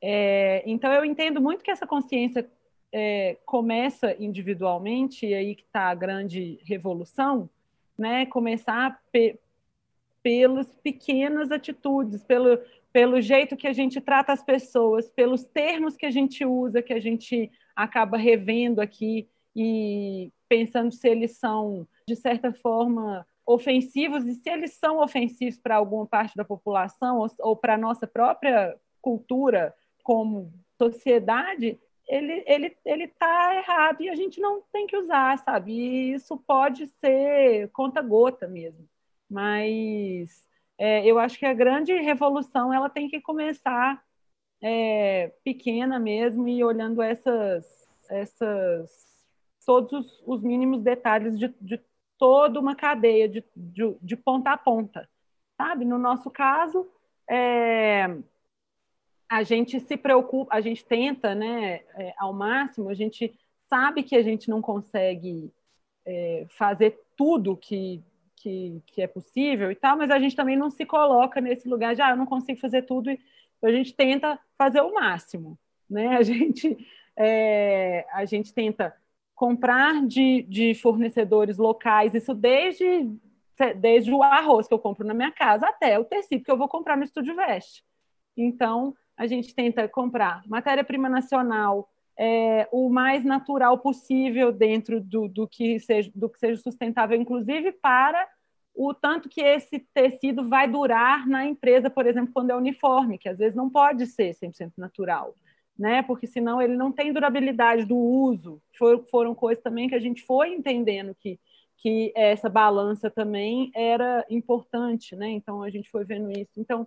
É, 0.00 0.62
então, 0.64 0.90
eu 0.94 1.04
entendo 1.04 1.42
muito 1.42 1.62
que 1.62 1.70
essa 1.70 1.86
consciência 1.86 2.50
é, 2.90 3.36
começa 3.44 4.16
individualmente, 4.18 5.26
e 5.26 5.34
aí 5.34 5.54
que 5.54 5.64
está 5.64 5.90
a 5.90 5.94
grande 5.94 6.58
revolução, 6.64 7.50
né? 7.98 8.24
começar 8.24 8.98
pelas 10.28 10.66
pequenas 10.82 11.50
atitudes, 11.50 12.22
pelo, 12.22 12.60
pelo 12.92 13.18
jeito 13.18 13.56
que 13.56 13.66
a 13.66 13.72
gente 13.72 13.98
trata 13.98 14.30
as 14.30 14.42
pessoas, 14.42 15.08
pelos 15.08 15.42
termos 15.42 15.96
que 15.96 16.04
a 16.04 16.10
gente 16.10 16.44
usa, 16.44 16.82
que 16.82 16.92
a 16.92 17.00
gente 17.00 17.50
acaba 17.74 18.18
revendo 18.18 18.82
aqui 18.82 19.26
e 19.56 20.30
pensando 20.46 20.92
se 20.92 21.08
eles 21.08 21.38
são, 21.38 21.88
de 22.06 22.14
certa 22.14 22.52
forma, 22.52 23.26
ofensivos 23.46 24.26
e 24.26 24.34
se 24.34 24.50
eles 24.50 24.74
são 24.74 25.02
ofensivos 25.02 25.58
para 25.58 25.76
alguma 25.76 26.06
parte 26.06 26.36
da 26.36 26.44
população 26.44 27.20
ou, 27.20 27.30
ou 27.38 27.56
para 27.56 27.76
a 27.76 27.78
nossa 27.78 28.06
própria 28.06 28.76
cultura 29.00 29.74
como 30.04 30.52
sociedade, 30.76 31.80
ele 32.06 32.44
ele 32.46 32.76
ele 32.84 33.04
está 33.04 33.56
errado 33.56 34.02
e 34.02 34.10
a 34.10 34.14
gente 34.14 34.42
não 34.42 34.60
tem 34.70 34.86
que 34.86 34.96
usar, 34.96 35.38
sabe? 35.38 35.72
E 35.72 36.12
isso 36.12 36.36
pode 36.36 36.86
ser 37.00 37.70
conta 37.70 38.02
gota 38.02 38.46
mesmo, 38.46 38.86
mas 39.30 40.46
é, 40.78 41.04
eu 41.04 41.18
acho 41.18 41.38
que 41.38 41.46
a 41.46 41.54
grande 41.54 41.92
revolução 41.92 42.72
ela 42.72 42.88
tem 42.88 43.08
que 43.08 43.20
começar 43.20 44.02
é, 44.62 45.32
pequena 45.44 45.98
mesmo 45.98 46.48
e 46.48 46.62
olhando 46.64 47.02
essas 47.02 47.86
essas 48.08 49.06
todos 49.64 50.22
os 50.26 50.42
mínimos 50.42 50.82
detalhes 50.82 51.38
de, 51.38 51.54
de 51.60 51.80
toda 52.16 52.58
uma 52.58 52.74
cadeia 52.74 53.28
de, 53.28 53.44
de, 53.54 53.94
de 54.00 54.16
ponta 54.16 54.52
a 54.52 54.56
ponta, 54.56 55.08
sabe? 55.56 55.84
No 55.84 55.98
nosso 55.98 56.30
caso 56.30 56.88
é, 57.28 58.18
a 59.28 59.42
gente 59.42 59.78
se 59.78 59.96
preocupa, 59.96 60.54
a 60.54 60.60
gente 60.60 60.84
tenta, 60.84 61.34
né, 61.34 61.82
é, 61.94 62.14
ao 62.16 62.32
máximo, 62.32 62.88
a 62.88 62.94
gente 62.94 63.38
sabe 63.68 64.02
que 64.02 64.16
a 64.16 64.22
gente 64.22 64.48
não 64.48 64.62
consegue 64.62 65.52
é, 66.06 66.46
fazer 66.48 66.98
tudo 67.14 67.56
que, 67.56 68.02
que, 68.40 68.82
que, 68.86 69.02
é 69.02 69.06
possível 69.06 69.70
e 69.70 69.74
tal, 69.74 69.96
mas 69.96 70.10
a 70.10 70.18
gente 70.18 70.36
também 70.36 70.56
não 70.56 70.70
se 70.70 70.84
coloca 70.84 71.40
nesse 71.40 71.68
lugar 71.68 71.94
de, 71.94 72.02
ah, 72.02 72.10
eu 72.10 72.16
não 72.16 72.26
consigo 72.26 72.60
fazer 72.60 72.82
tudo, 72.82 73.10
e 73.10 73.18
a 73.62 73.70
gente 73.70 73.94
tenta 73.94 74.38
fazer 74.56 74.80
o 74.80 74.94
máximo, 74.94 75.58
né? 75.88 76.16
A 76.16 76.22
gente, 76.22 76.76
é, 77.16 78.06
a 78.12 78.24
gente 78.24 78.52
tenta 78.52 78.94
comprar 79.34 80.06
de, 80.06 80.42
de 80.42 80.74
fornecedores 80.74 81.58
locais, 81.58 82.14
isso 82.14 82.34
desde, 82.34 83.08
desde 83.76 84.12
o 84.12 84.22
arroz 84.22 84.66
que 84.66 84.74
eu 84.74 84.78
compro 84.78 85.06
na 85.06 85.14
minha 85.14 85.30
casa 85.30 85.66
até 85.66 85.98
o 85.98 86.04
tecido 86.04 86.44
que 86.44 86.50
eu 86.50 86.58
vou 86.58 86.68
comprar 86.68 86.96
no 86.96 87.04
Estúdio 87.04 87.36
Veste. 87.36 87.84
Então, 88.36 88.94
a 89.16 89.26
gente 89.26 89.54
tenta 89.54 89.88
comprar 89.88 90.42
matéria-prima 90.46 91.08
nacional, 91.08 91.88
é, 92.18 92.68
o 92.72 92.88
mais 92.88 93.24
natural 93.24 93.78
possível 93.78 94.50
dentro 94.50 95.00
do, 95.00 95.28
do, 95.28 95.46
que 95.46 95.78
seja, 95.78 96.10
do 96.14 96.28
que 96.28 96.38
seja 96.38 96.60
sustentável, 96.60 97.20
inclusive 97.20 97.72
para 97.72 98.26
o 98.74 98.92
tanto 98.94 99.28
que 99.28 99.40
esse 99.40 99.80
tecido 99.92 100.48
vai 100.48 100.68
durar 100.68 101.26
na 101.26 101.44
empresa, 101.44 101.90
por 101.90 102.06
exemplo, 102.06 102.32
quando 102.32 102.50
é 102.50 102.56
uniforme, 102.56 103.18
que 103.18 103.28
às 103.28 103.38
vezes 103.38 103.56
não 103.56 103.68
pode 103.68 104.06
ser 104.06 104.34
100% 104.34 104.72
natural, 104.76 105.34
né? 105.76 106.02
Porque 106.02 106.26
senão 106.26 106.62
ele 106.62 106.76
não 106.76 106.92
tem 106.92 107.12
durabilidade 107.12 107.84
do 107.84 107.96
uso. 107.96 108.62
For, 108.76 109.04
foram 109.10 109.34
coisas 109.34 109.62
também 109.62 109.88
que 109.88 109.96
a 109.96 110.00
gente 110.00 110.22
foi 110.22 110.52
entendendo 110.54 111.14
que 111.14 111.38
que 111.80 112.12
essa 112.16 112.48
balança 112.48 113.08
também 113.08 113.70
era 113.74 114.26
importante, 114.28 115.14
né? 115.14 115.28
Então 115.30 115.62
a 115.62 115.70
gente 115.70 115.88
foi 115.88 116.04
vendo 116.04 116.30
isso. 116.30 116.50
Então 116.56 116.86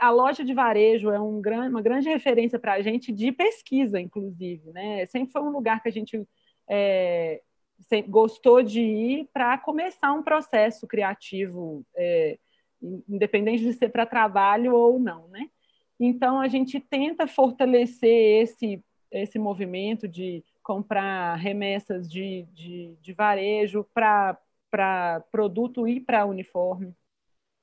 a 0.00 0.10
loja 0.10 0.44
de 0.44 0.52
varejo 0.52 1.10
é 1.10 1.20
um 1.20 1.40
gran, 1.40 1.68
uma 1.68 1.80
grande 1.80 2.08
referência 2.08 2.58
para 2.58 2.74
a 2.74 2.82
gente 2.82 3.12
de 3.12 3.30
pesquisa, 3.30 4.00
inclusive. 4.00 4.72
Né? 4.72 5.06
Sempre 5.06 5.32
foi 5.32 5.42
um 5.42 5.50
lugar 5.50 5.80
que 5.80 5.88
a 5.88 5.92
gente 5.92 6.26
é, 6.68 7.40
gostou 8.08 8.62
de 8.62 8.80
ir 8.80 9.28
para 9.32 9.56
começar 9.58 10.12
um 10.12 10.24
processo 10.24 10.88
criativo, 10.88 11.84
é, 11.94 12.36
independente 13.08 13.62
de 13.62 13.72
ser 13.74 13.90
para 13.90 14.04
trabalho 14.04 14.74
ou 14.74 14.98
não. 14.98 15.28
Né? 15.28 15.48
Então, 16.00 16.40
a 16.40 16.48
gente 16.48 16.80
tenta 16.80 17.28
fortalecer 17.28 18.42
esse, 18.42 18.82
esse 19.10 19.38
movimento 19.38 20.08
de 20.08 20.44
comprar 20.64 21.36
remessas 21.36 22.10
de, 22.10 22.42
de, 22.52 22.96
de 23.00 23.12
varejo 23.12 23.86
para 23.94 24.36
produto 25.30 25.86
e 25.86 26.00
para 26.00 26.26
uniforme, 26.26 26.92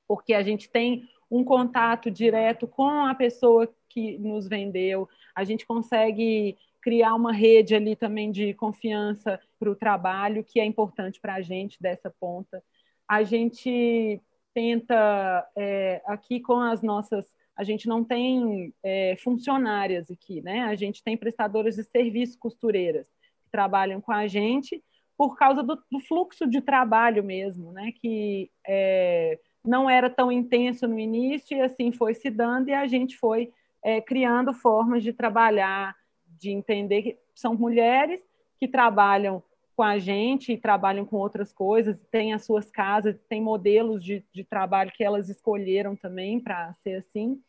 porque 0.08 0.32
a 0.32 0.42
gente 0.42 0.70
tem 0.70 1.06
um 1.30 1.44
contato 1.44 2.10
direto 2.10 2.66
com 2.66 3.06
a 3.06 3.14
pessoa 3.14 3.72
que 3.88 4.18
nos 4.18 4.48
vendeu, 4.48 5.08
a 5.34 5.44
gente 5.44 5.66
consegue 5.66 6.56
criar 6.84 7.14
uma 7.14 7.32
rede 7.32 7.74
ali 7.74 7.96
também 7.96 8.30
de 8.30 8.52
confiança 8.54 9.40
para 9.58 9.70
o 9.70 9.74
trabalho, 9.74 10.44
que 10.44 10.60
é 10.60 10.64
importante 10.64 11.18
para 11.20 11.34
a 11.34 11.40
gente 11.40 11.80
dessa 11.80 12.10
ponta. 12.10 12.62
A 13.08 13.22
gente 13.22 14.20
tenta, 14.52 15.48
é, 15.56 16.02
aqui 16.06 16.40
com 16.40 16.60
as 16.60 16.82
nossas. 16.82 17.32
A 17.56 17.64
gente 17.64 17.88
não 17.88 18.04
tem 18.04 18.74
é, 18.82 19.16
funcionárias 19.16 20.10
aqui, 20.10 20.42
né? 20.42 20.62
A 20.62 20.74
gente 20.74 21.02
tem 21.02 21.16
prestadoras 21.16 21.76
de 21.76 21.84
serviço 21.84 22.38
costureiras 22.38 23.06
que 23.42 23.50
trabalham 23.50 24.00
com 24.00 24.12
a 24.12 24.26
gente 24.26 24.82
por 25.16 25.36
causa 25.36 25.62
do, 25.62 25.76
do 25.90 26.00
fluxo 26.00 26.46
de 26.46 26.60
trabalho 26.60 27.24
mesmo, 27.24 27.72
né? 27.72 27.92
Que 27.92 28.50
é, 28.66 29.38
não 29.64 29.88
era 29.88 30.10
tão 30.10 30.30
intenso 30.30 30.86
no 30.86 30.98
início 30.98 31.56
e 31.56 31.60
assim 31.60 31.90
foi 31.90 32.14
se 32.14 32.30
dando 32.30 32.68
e 32.68 32.74
a 32.74 32.86
gente 32.86 33.16
foi 33.16 33.52
é, 33.82 34.00
criando 34.00 34.52
formas 34.52 35.02
de 35.02 35.12
trabalhar, 35.12 35.96
de 36.38 36.50
entender 36.50 37.02
que 37.02 37.18
são 37.34 37.54
mulheres 37.54 38.20
que 38.58 38.68
trabalham 38.68 39.42
com 39.76 39.82
a 39.82 39.98
gente 39.98 40.52
e 40.52 40.56
trabalham 40.56 41.04
com 41.04 41.16
outras 41.16 41.52
coisas, 41.52 41.98
têm 42.10 42.32
as 42.32 42.44
suas 42.44 42.70
casas, 42.70 43.18
têm 43.28 43.42
modelos 43.42 44.04
de, 44.04 44.24
de 44.32 44.44
trabalho 44.44 44.92
que 44.92 45.02
elas 45.02 45.28
escolheram 45.28 45.96
também 45.96 46.38
para 46.38 46.72
ser 46.74 46.96
assim. 46.96 47.40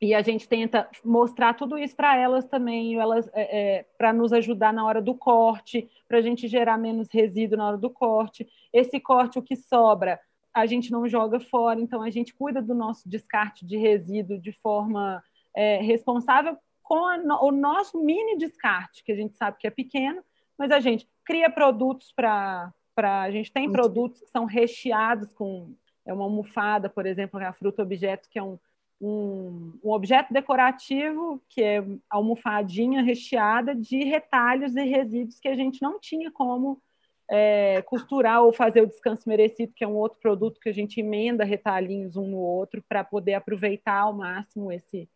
E 0.00 0.14
a 0.14 0.22
gente 0.22 0.48
tenta 0.48 0.90
mostrar 1.04 1.54
tudo 1.54 1.78
isso 1.78 1.94
para 1.94 2.16
elas 2.16 2.44
também, 2.44 2.96
elas 2.96 3.30
é, 3.32 3.76
é, 3.76 3.86
para 3.96 4.12
nos 4.12 4.32
ajudar 4.32 4.72
na 4.72 4.84
hora 4.84 5.00
do 5.00 5.14
corte, 5.14 5.88
para 6.08 6.18
a 6.18 6.20
gente 6.20 6.48
gerar 6.48 6.76
menos 6.76 7.08
resíduo 7.08 7.56
na 7.56 7.68
hora 7.68 7.78
do 7.78 7.88
corte. 7.88 8.48
Esse 8.72 8.98
corte, 8.98 9.38
o 9.38 9.42
que 9.42 9.54
sobra, 9.54 10.18
a 10.54 10.66
gente 10.66 10.90
não 10.90 11.08
joga 11.08 11.40
fora, 11.40 11.80
então 11.80 12.02
a 12.02 12.10
gente 12.10 12.34
cuida 12.34 12.60
do 12.60 12.74
nosso 12.74 13.08
descarte 13.08 13.64
de 13.64 13.76
resíduo 13.76 14.38
de 14.38 14.52
forma 14.52 15.22
é, 15.54 15.78
responsável 15.78 16.56
com 16.82 17.00
o 17.44 17.50
nosso 17.50 18.02
mini 18.02 18.36
descarte, 18.36 19.02
que 19.04 19.12
a 19.12 19.16
gente 19.16 19.36
sabe 19.36 19.56
que 19.58 19.66
é 19.66 19.70
pequeno, 19.70 20.22
mas 20.58 20.70
a 20.70 20.80
gente 20.80 21.08
cria 21.24 21.50
produtos 21.50 22.12
para. 22.12 22.72
A 22.96 23.30
gente 23.30 23.50
tem 23.50 23.72
produtos 23.72 24.20
que 24.20 24.28
são 24.28 24.44
recheados 24.44 25.32
com 25.32 25.74
é 26.04 26.12
uma 26.12 26.24
almofada, 26.24 26.88
por 26.88 27.06
exemplo, 27.06 27.40
a 27.40 27.52
fruta 27.52 27.82
objeto, 27.82 28.28
que 28.28 28.38
é 28.38 28.42
um, 28.42 28.58
um, 29.00 29.78
um, 29.84 29.90
objeto 29.90 30.32
decorativo, 30.32 31.40
que 31.48 31.62
é 31.62 31.84
almofadinha 32.10 33.02
recheada 33.02 33.74
de 33.74 34.04
retalhos 34.04 34.74
e 34.76 34.84
resíduos 34.84 35.38
que 35.38 35.48
a 35.48 35.54
gente 35.54 35.80
não 35.80 36.00
tinha 36.00 36.30
como 36.30 36.82
é, 37.30 37.82
costurar 37.82 38.42
ou 38.42 38.52
fazer 38.52 38.82
o 38.82 38.86
descanso 38.86 39.28
merecido, 39.28 39.72
que 39.74 39.84
é 39.84 39.88
um 39.88 39.96
outro 39.96 40.18
produto 40.18 40.60
que 40.60 40.68
a 40.68 40.74
gente 40.74 41.00
emenda 41.00 41.44
retalhinhos 41.44 42.16
um 42.16 42.26
no 42.26 42.38
outro 42.38 42.82
para 42.88 43.02
poder 43.02 43.34
aproveitar 43.34 44.00
ao 44.00 44.12
máximo 44.12 44.70
esse, 44.70 45.08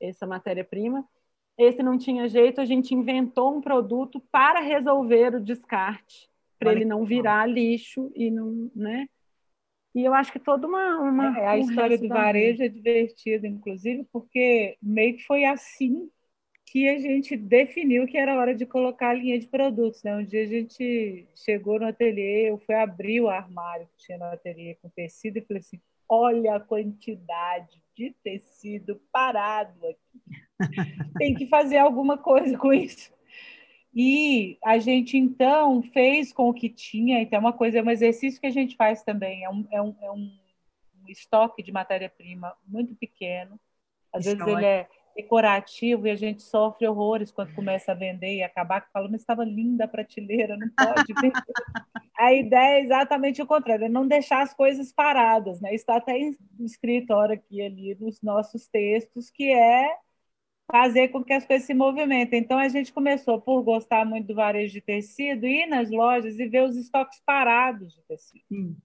essa 0.00 0.26
matéria-prima. 0.26 1.06
Esse 1.56 1.82
não 1.82 1.96
tinha 1.96 2.28
jeito, 2.28 2.60
a 2.60 2.64
gente 2.64 2.94
inventou 2.94 3.56
um 3.56 3.60
produto 3.60 4.20
para 4.32 4.60
resolver 4.60 5.36
o 5.36 5.40
descarte 5.40 6.28
para 6.64 6.72
ele 6.72 6.84
não 6.84 7.04
virar 7.04 7.46
lixo 7.46 8.10
e 8.14 8.30
não, 8.30 8.70
né? 8.74 9.06
E 9.94 10.04
eu 10.04 10.12
acho 10.12 10.32
que 10.32 10.40
toda 10.40 10.66
uma. 10.66 10.98
uma 10.98 11.38
é, 11.38 11.46
a 11.46 11.58
história 11.58 11.96
do 11.96 12.08
varejo 12.08 12.62
é 12.62 12.68
divertida, 12.68 13.46
inclusive, 13.46 14.04
porque 14.12 14.76
meio 14.82 15.16
que 15.16 15.24
foi 15.24 15.44
assim 15.44 16.08
que 16.74 16.88
a 16.88 16.98
gente 16.98 17.36
definiu 17.36 18.04
que 18.04 18.18
era 18.18 18.36
hora 18.36 18.52
de 18.52 18.66
colocar 18.66 19.10
a 19.10 19.14
linha 19.14 19.38
de 19.38 19.46
produtos. 19.46 20.02
Né? 20.02 20.16
Um 20.16 20.24
dia 20.24 20.42
a 20.42 20.46
gente 20.46 21.24
chegou 21.32 21.78
no 21.78 21.86
ateliê, 21.86 22.50
eu 22.50 22.58
fui 22.58 22.74
abrir 22.74 23.20
o 23.20 23.28
armário 23.28 23.86
que 23.86 24.06
tinha 24.06 24.18
no 24.18 24.24
ateliê 24.24 24.74
com 24.82 24.88
tecido 24.88 25.36
e 25.36 25.42
falei 25.42 25.60
assim: 25.60 25.80
olha 26.08 26.56
a 26.56 26.60
quantidade 26.60 27.80
de 27.96 28.10
tecido 28.24 29.00
parado 29.12 29.86
aqui. 29.86 30.20
Tem 31.16 31.32
que 31.32 31.46
fazer 31.46 31.78
alguma 31.78 32.18
coisa 32.18 32.58
com 32.58 32.72
isso. 32.72 33.14
E 33.94 34.58
a 34.64 34.76
gente, 34.78 35.16
então, 35.16 35.80
fez 35.80 36.32
com 36.32 36.48
o 36.48 36.54
que 36.54 36.68
tinha. 36.68 37.20
Então, 37.20 37.36
é 37.36 37.40
uma 37.40 37.52
coisa, 37.52 37.78
é 37.78 37.82
um 37.84 37.90
exercício 37.90 38.40
que 38.40 38.48
a 38.48 38.52
gente 38.52 38.74
faz 38.74 39.00
também. 39.04 39.44
É 39.44 39.48
um, 39.48 39.64
é 39.70 39.80
um, 39.80 39.94
é 40.02 40.10
um 40.10 40.28
estoque 41.06 41.62
de 41.62 41.70
matéria-prima 41.70 42.52
muito 42.66 42.96
pequeno. 42.96 43.60
Às 44.12 44.24
vezes 44.24 44.44
ele 44.44 44.64
é 44.64 44.88
decorativo 45.14 46.06
e 46.06 46.10
a 46.10 46.16
gente 46.16 46.42
sofre 46.42 46.86
horrores 46.86 47.30
quando 47.30 47.54
começa 47.54 47.92
a 47.92 47.94
vender 47.94 48.36
e 48.36 48.42
acabar 48.42 48.80
que 48.80 48.92
fala, 48.92 49.08
mas 49.08 49.20
estava 49.20 49.44
linda 49.44 49.84
a 49.84 49.88
prateleira, 49.88 50.56
não 50.56 50.68
pode 50.70 51.12
vender. 51.14 51.32
a 52.18 52.32
ideia 52.32 52.78
é 52.78 52.82
exatamente 52.82 53.40
o 53.40 53.46
contrário, 53.46 53.84
é 53.84 53.88
não 53.88 54.06
deixar 54.06 54.42
as 54.42 54.52
coisas 54.52 54.92
paradas, 54.92 55.60
né? 55.60 55.74
Está 55.74 55.96
até 55.96 56.18
escrito 56.60 57.12
hora 57.12 57.34
aqui 57.34 57.62
ali 57.62 57.96
nos 58.00 58.20
nossos 58.22 58.66
textos 58.66 59.30
que 59.30 59.50
é 59.50 59.96
fazer 60.70 61.08
com 61.08 61.22
que 61.22 61.32
as 61.32 61.46
coisas 61.46 61.66
se 61.66 61.74
movimentem. 61.74 62.40
Então 62.40 62.58
a 62.58 62.68
gente 62.68 62.92
começou 62.92 63.40
por 63.40 63.62
gostar 63.62 64.04
muito 64.04 64.28
do 64.28 64.34
varejo 64.34 64.72
de 64.72 64.80
tecido, 64.80 65.46
ir 65.46 65.66
nas 65.66 65.90
lojas 65.90 66.38
e 66.38 66.48
ver 66.48 66.64
os 66.64 66.76
estoques 66.76 67.20
parados 67.24 67.94
de 67.94 68.02
tecido. 68.02 68.76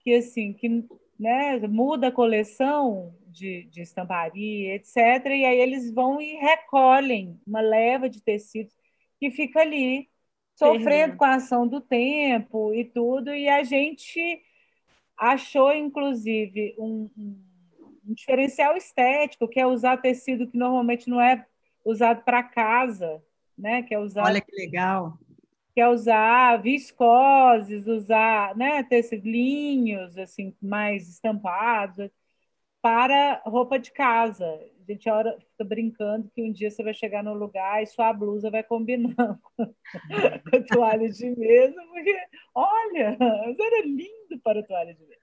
Que 0.00 0.14
assim, 0.14 0.52
que 0.52 0.84
né, 1.18 1.58
muda 1.68 2.08
a 2.08 2.12
coleção 2.12 3.14
de, 3.30 3.64
de 3.64 3.80
estamparia, 3.80 4.74
etc. 4.74 4.96
E 5.26 5.44
aí 5.44 5.60
eles 5.60 5.92
vão 5.92 6.20
e 6.20 6.34
recolhem 6.36 7.40
uma 7.46 7.60
leva 7.60 8.08
de 8.08 8.20
tecidos 8.20 8.74
que 9.18 9.30
fica 9.30 9.60
ali 9.60 10.08
sofrendo 10.54 11.16
com 11.16 11.24
a 11.24 11.36
ação 11.36 11.66
do 11.66 11.80
tempo 11.80 12.74
e 12.74 12.84
tudo. 12.84 13.34
E 13.34 13.48
a 13.48 13.62
gente 13.62 14.42
achou, 15.16 15.72
inclusive, 15.72 16.74
um, 16.78 17.08
um 17.16 18.14
diferencial 18.14 18.76
estético, 18.76 19.48
que 19.48 19.60
é 19.60 19.66
usar 19.66 19.96
tecido 19.98 20.46
que 20.46 20.56
normalmente 20.56 21.08
não 21.08 21.20
é 21.20 21.46
usado 21.84 22.22
para 22.22 22.42
casa, 22.42 23.22
né? 23.56 23.82
Que 23.82 23.94
é 23.94 23.98
usar. 23.98 24.24
Olha 24.24 24.40
que 24.40 24.54
legal. 24.54 25.18
Que 25.74 25.80
é 25.80 25.88
usar 25.88 26.56
viscoses, 26.60 27.86
usar, 27.86 28.56
né, 28.56 28.82
tecidos 28.82 30.18
assim 30.18 30.52
mais 30.60 31.08
estampados 31.08 32.10
para 32.82 33.42
roupa 33.44 33.78
de 33.78 33.92
casa. 33.92 34.46
A 34.46 34.92
gente 34.92 35.08
hora 35.08 35.38
fica 35.38 35.64
brincando 35.64 36.30
que 36.34 36.42
um 36.42 36.50
dia 36.50 36.70
você 36.70 36.82
vai 36.82 36.94
chegar 36.94 37.22
no 37.22 37.32
lugar 37.32 37.82
e 37.82 37.86
sua 37.86 38.12
blusa 38.12 38.50
vai 38.50 38.62
combinando 38.62 39.16
com 39.56 40.56
a 40.56 40.62
toalha 40.68 41.08
de 41.08 41.30
mesa, 41.36 41.80
porque 41.90 42.16
olha, 42.54 43.16
era 43.20 43.86
lindo 43.86 44.40
para 44.42 44.60
a 44.60 44.62
toalha 44.64 44.94
de 44.94 45.06
mesa. 45.06 45.20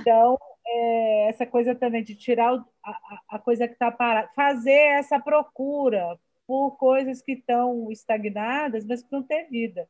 Então, 0.00 0.38
é, 0.66 1.28
essa 1.28 1.46
coisa 1.46 1.74
também 1.74 2.02
de 2.02 2.14
tirar 2.14 2.54
o, 2.54 2.64
a, 2.84 3.20
a, 3.30 3.38
coisa 3.38 3.66
que 3.66 3.74
está 3.74 3.90
parada, 3.90 4.28
fazer 4.34 4.72
essa 4.72 5.18
procura 5.18 6.18
por 6.46 6.76
coisas 6.76 7.22
que 7.22 7.32
estão 7.32 7.90
estagnadas, 7.90 8.84
mas 8.86 9.02
que 9.02 9.10
não 9.10 9.22
têm 9.22 9.48
vida. 9.48 9.88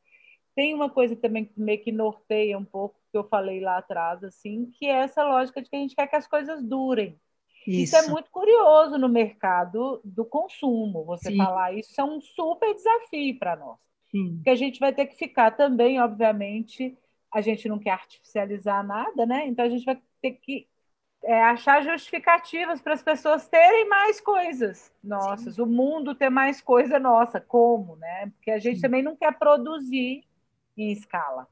Tem 0.57 0.73
uma 0.73 0.89
coisa 0.89 1.15
também 1.15 1.45
que 1.45 1.61
meio 1.61 1.79
que 1.79 1.91
norteia 1.91 2.57
um 2.57 2.65
pouco, 2.65 2.95
que 3.11 3.17
eu 3.17 3.23
falei 3.23 3.59
lá 3.59 3.77
atrás, 3.77 4.23
assim, 4.23 4.71
que 4.73 4.87
é 4.87 5.03
essa 5.03 5.23
lógica 5.23 5.61
de 5.61 5.69
que 5.69 5.75
a 5.75 5.79
gente 5.79 5.95
quer 5.95 6.07
que 6.07 6.15
as 6.15 6.25
coisas 6.25 6.63
durem. 6.63 7.15
Isso, 7.67 7.95
isso 7.95 7.95
é 7.95 8.09
muito 8.09 8.31
curioso 8.31 8.97
no 8.97 9.07
mercado 9.07 10.01
do 10.03 10.25
consumo. 10.25 11.05
Você 11.05 11.29
Sim. 11.29 11.37
falar 11.37 11.73
isso 11.73 12.01
é 12.01 12.03
um 12.03 12.19
super 12.19 12.73
desafio 12.73 13.37
para 13.37 13.55
nós. 13.55 13.77
Sim. 14.09 14.37
Porque 14.37 14.49
a 14.49 14.55
gente 14.55 14.79
vai 14.79 14.91
ter 14.91 15.05
que 15.05 15.15
ficar 15.15 15.51
também, 15.51 16.01
obviamente, 16.01 16.97
a 17.31 17.39
gente 17.39 17.69
não 17.69 17.77
quer 17.77 17.91
artificializar 17.91 18.83
nada, 18.83 19.27
né? 19.27 19.45
Então 19.45 19.63
a 19.63 19.69
gente 19.69 19.85
vai 19.85 20.01
ter 20.23 20.31
que 20.31 20.67
é, 21.23 21.39
achar 21.43 21.83
justificativas 21.83 22.81
para 22.81 22.95
as 22.95 23.03
pessoas 23.03 23.47
terem 23.47 23.87
mais 23.87 24.19
coisas 24.19 24.91
nossas, 25.03 25.53
Sim. 25.53 25.61
o 25.61 25.67
mundo 25.67 26.15
ter 26.15 26.31
mais 26.31 26.61
coisa 26.61 26.97
nossa. 26.97 27.39
Como, 27.39 27.95
né? 27.97 28.31
Porque 28.37 28.49
a 28.49 28.57
gente 28.57 28.77
Sim. 28.77 28.81
também 28.81 29.03
não 29.03 29.15
quer 29.15 29.37
produzir 29.37 30.23
em 30.77 30.91
escala, 30.91 31.47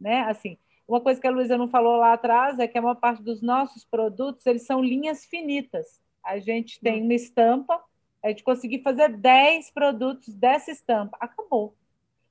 né? 0.00 0.22
Assim, 0.22 0.58
uma 0.86 1.00
coisa 1.00 1.20
que 1.20 1.26
a 1.26 1.30
Luísa 1.30 1.56
não 1.56 1.68
falou 1.68 1.96
lá 1.96 2.12
atrás 2.12 2.58
é 2.58 2.68
que 2.68 2.76
a 2.76 2.82
maior 2.82 2.96
parte 2.96 3.22
dos 3.22 3.40
nossos 3.40 3.84
produtos 3.84 4.44
eles 4.46 4.66
são 4.66 4.82
linhas 4.82 5.24
finitas. 5.24 6.02
A 6.22 6.38
gente 6.38 6.80
tem 6.80 7.02
uma 7.02 7.14
estampa, 7.14 7.82
a 8.22 8.28
gente 8.28 8.44
conseguir 8.44 8.82
fazer 8.82 9.08
10 9.08 9.70
produtos 9.70 10.34
dessa 10.34 10.70
estampa, 10.70 11.16
acabou. 11.20 11.74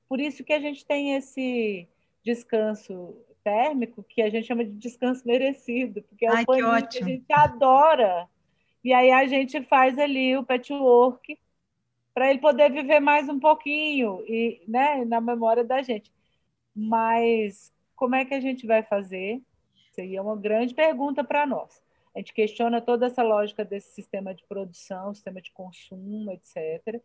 Por 0.08 0.20
isso 0.20 0.44
que 0.44 0.52
a 0.52 0.60
gente 0.60 0.84
tem 0.86 1.14
esse 1.14 1.88
descanso 2.24 3.16
térmico 3.42 4.02
que 4.02 4.22
a 4.22 4.30
gente 4.30 4.46
chama 4.46 4.64
de 4.64 4.72
descanso 4.72 5.26
merecido, 5.26 6.02
porque 6.02 6.26
é 6.26 6.32
o 6.32 6.46
paninho 6.46 6.88
que, 6.88 6.98
que 6.98 7.04
a 7.04 7.06
gente 7.06 7.32
adora. 7.32 8.28
E 8.82 8.92
aí 8.92 9.10
a 9.10 9.26
gente 9.26 9.62
faz 9.62 9.98
ali 9.98 10.36
o 10.36 10.44
patchwork 10.44 11.38
para 12.12 12.30
ele 12.30 12.38
poder 12.38 12.70
viver 12.70 13.00
mais 13.00 13.28
um 13.28 13.40
pouquinho 13.40 14.22
e, 14.28 14.62
né, 14.68 15.04
na 15.04 15.20
memória 15.20 15.64
da 15.64 15.82
gente. 15.82 16.12
Mas 16.74 17.72
como 17.94 18.14
é 18.14 18.24
que 18.24 18.34
a 18.34 18.40
gente 18.40 18.66
vai 18.66 18.82
fazer? 18.82 19.40
Seria 19.92 20.22
uma 20.22 20.36
grande 20.36 20.74
pergunta 20.74 21.22
para 21.22 21.46
nós. 21.46 21.82
A 22.14 22.18
gente 22.18 22.32
questiona 22.32 22.80
toda 22.80 23.06
essa 23.06 23.22
lógica 23.22 23.64
desse 23.64 23.92
sistema 23.92 24.34
de 24.34 24.44
produção, 24.44 25.14
sistema 25.14 25.40
de 25.40 25.50
consumo, 25.52 26.30
etc. 26.30 27.00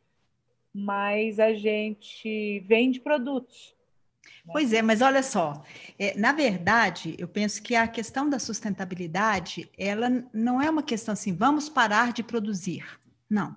Mas 0.74 1.40
a 1.40 1.54
gente 1.54 2.60
vende 2.62 3.00
produtos. 3.00 3.76
Pois 4.52 4.74
é, 4.74 4.82
mas 4.82 5.02
olha 5.02 5.24
só, 5.24 5.64
é, 5.98 6.18
na 6.18 6.32
verdade, 6.32 7.16
eu 7.18 7.28
penso 7.28 7.62
que 7.62 7.76
a 7.76 7.88
questão 7.88 8.30
da 8.30 8.40
sustentabilidade, 8.40 9.70
ela 9.78 10.10
não 10.34 10.62
é 10.62 10.70
uma 10.70 10.84
questão 10.84 11.14
assim, 11.14 11.36
vamos 11.36 11.70
parar 11.70 12.14
de 12.14 12.24
produzir. 12.24 13.00
Não. 13.30 13.56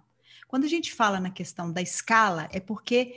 Quando 0.48 0.64
a 0.64 0.68
gente 0.68 0.92
fala 0.92 1.18
na 1.18 1.30
questão 1.30 1.72
da 1.72 1.80
escala, 1.80 2.48
é 2.52 2.60
porque 2.60 3.14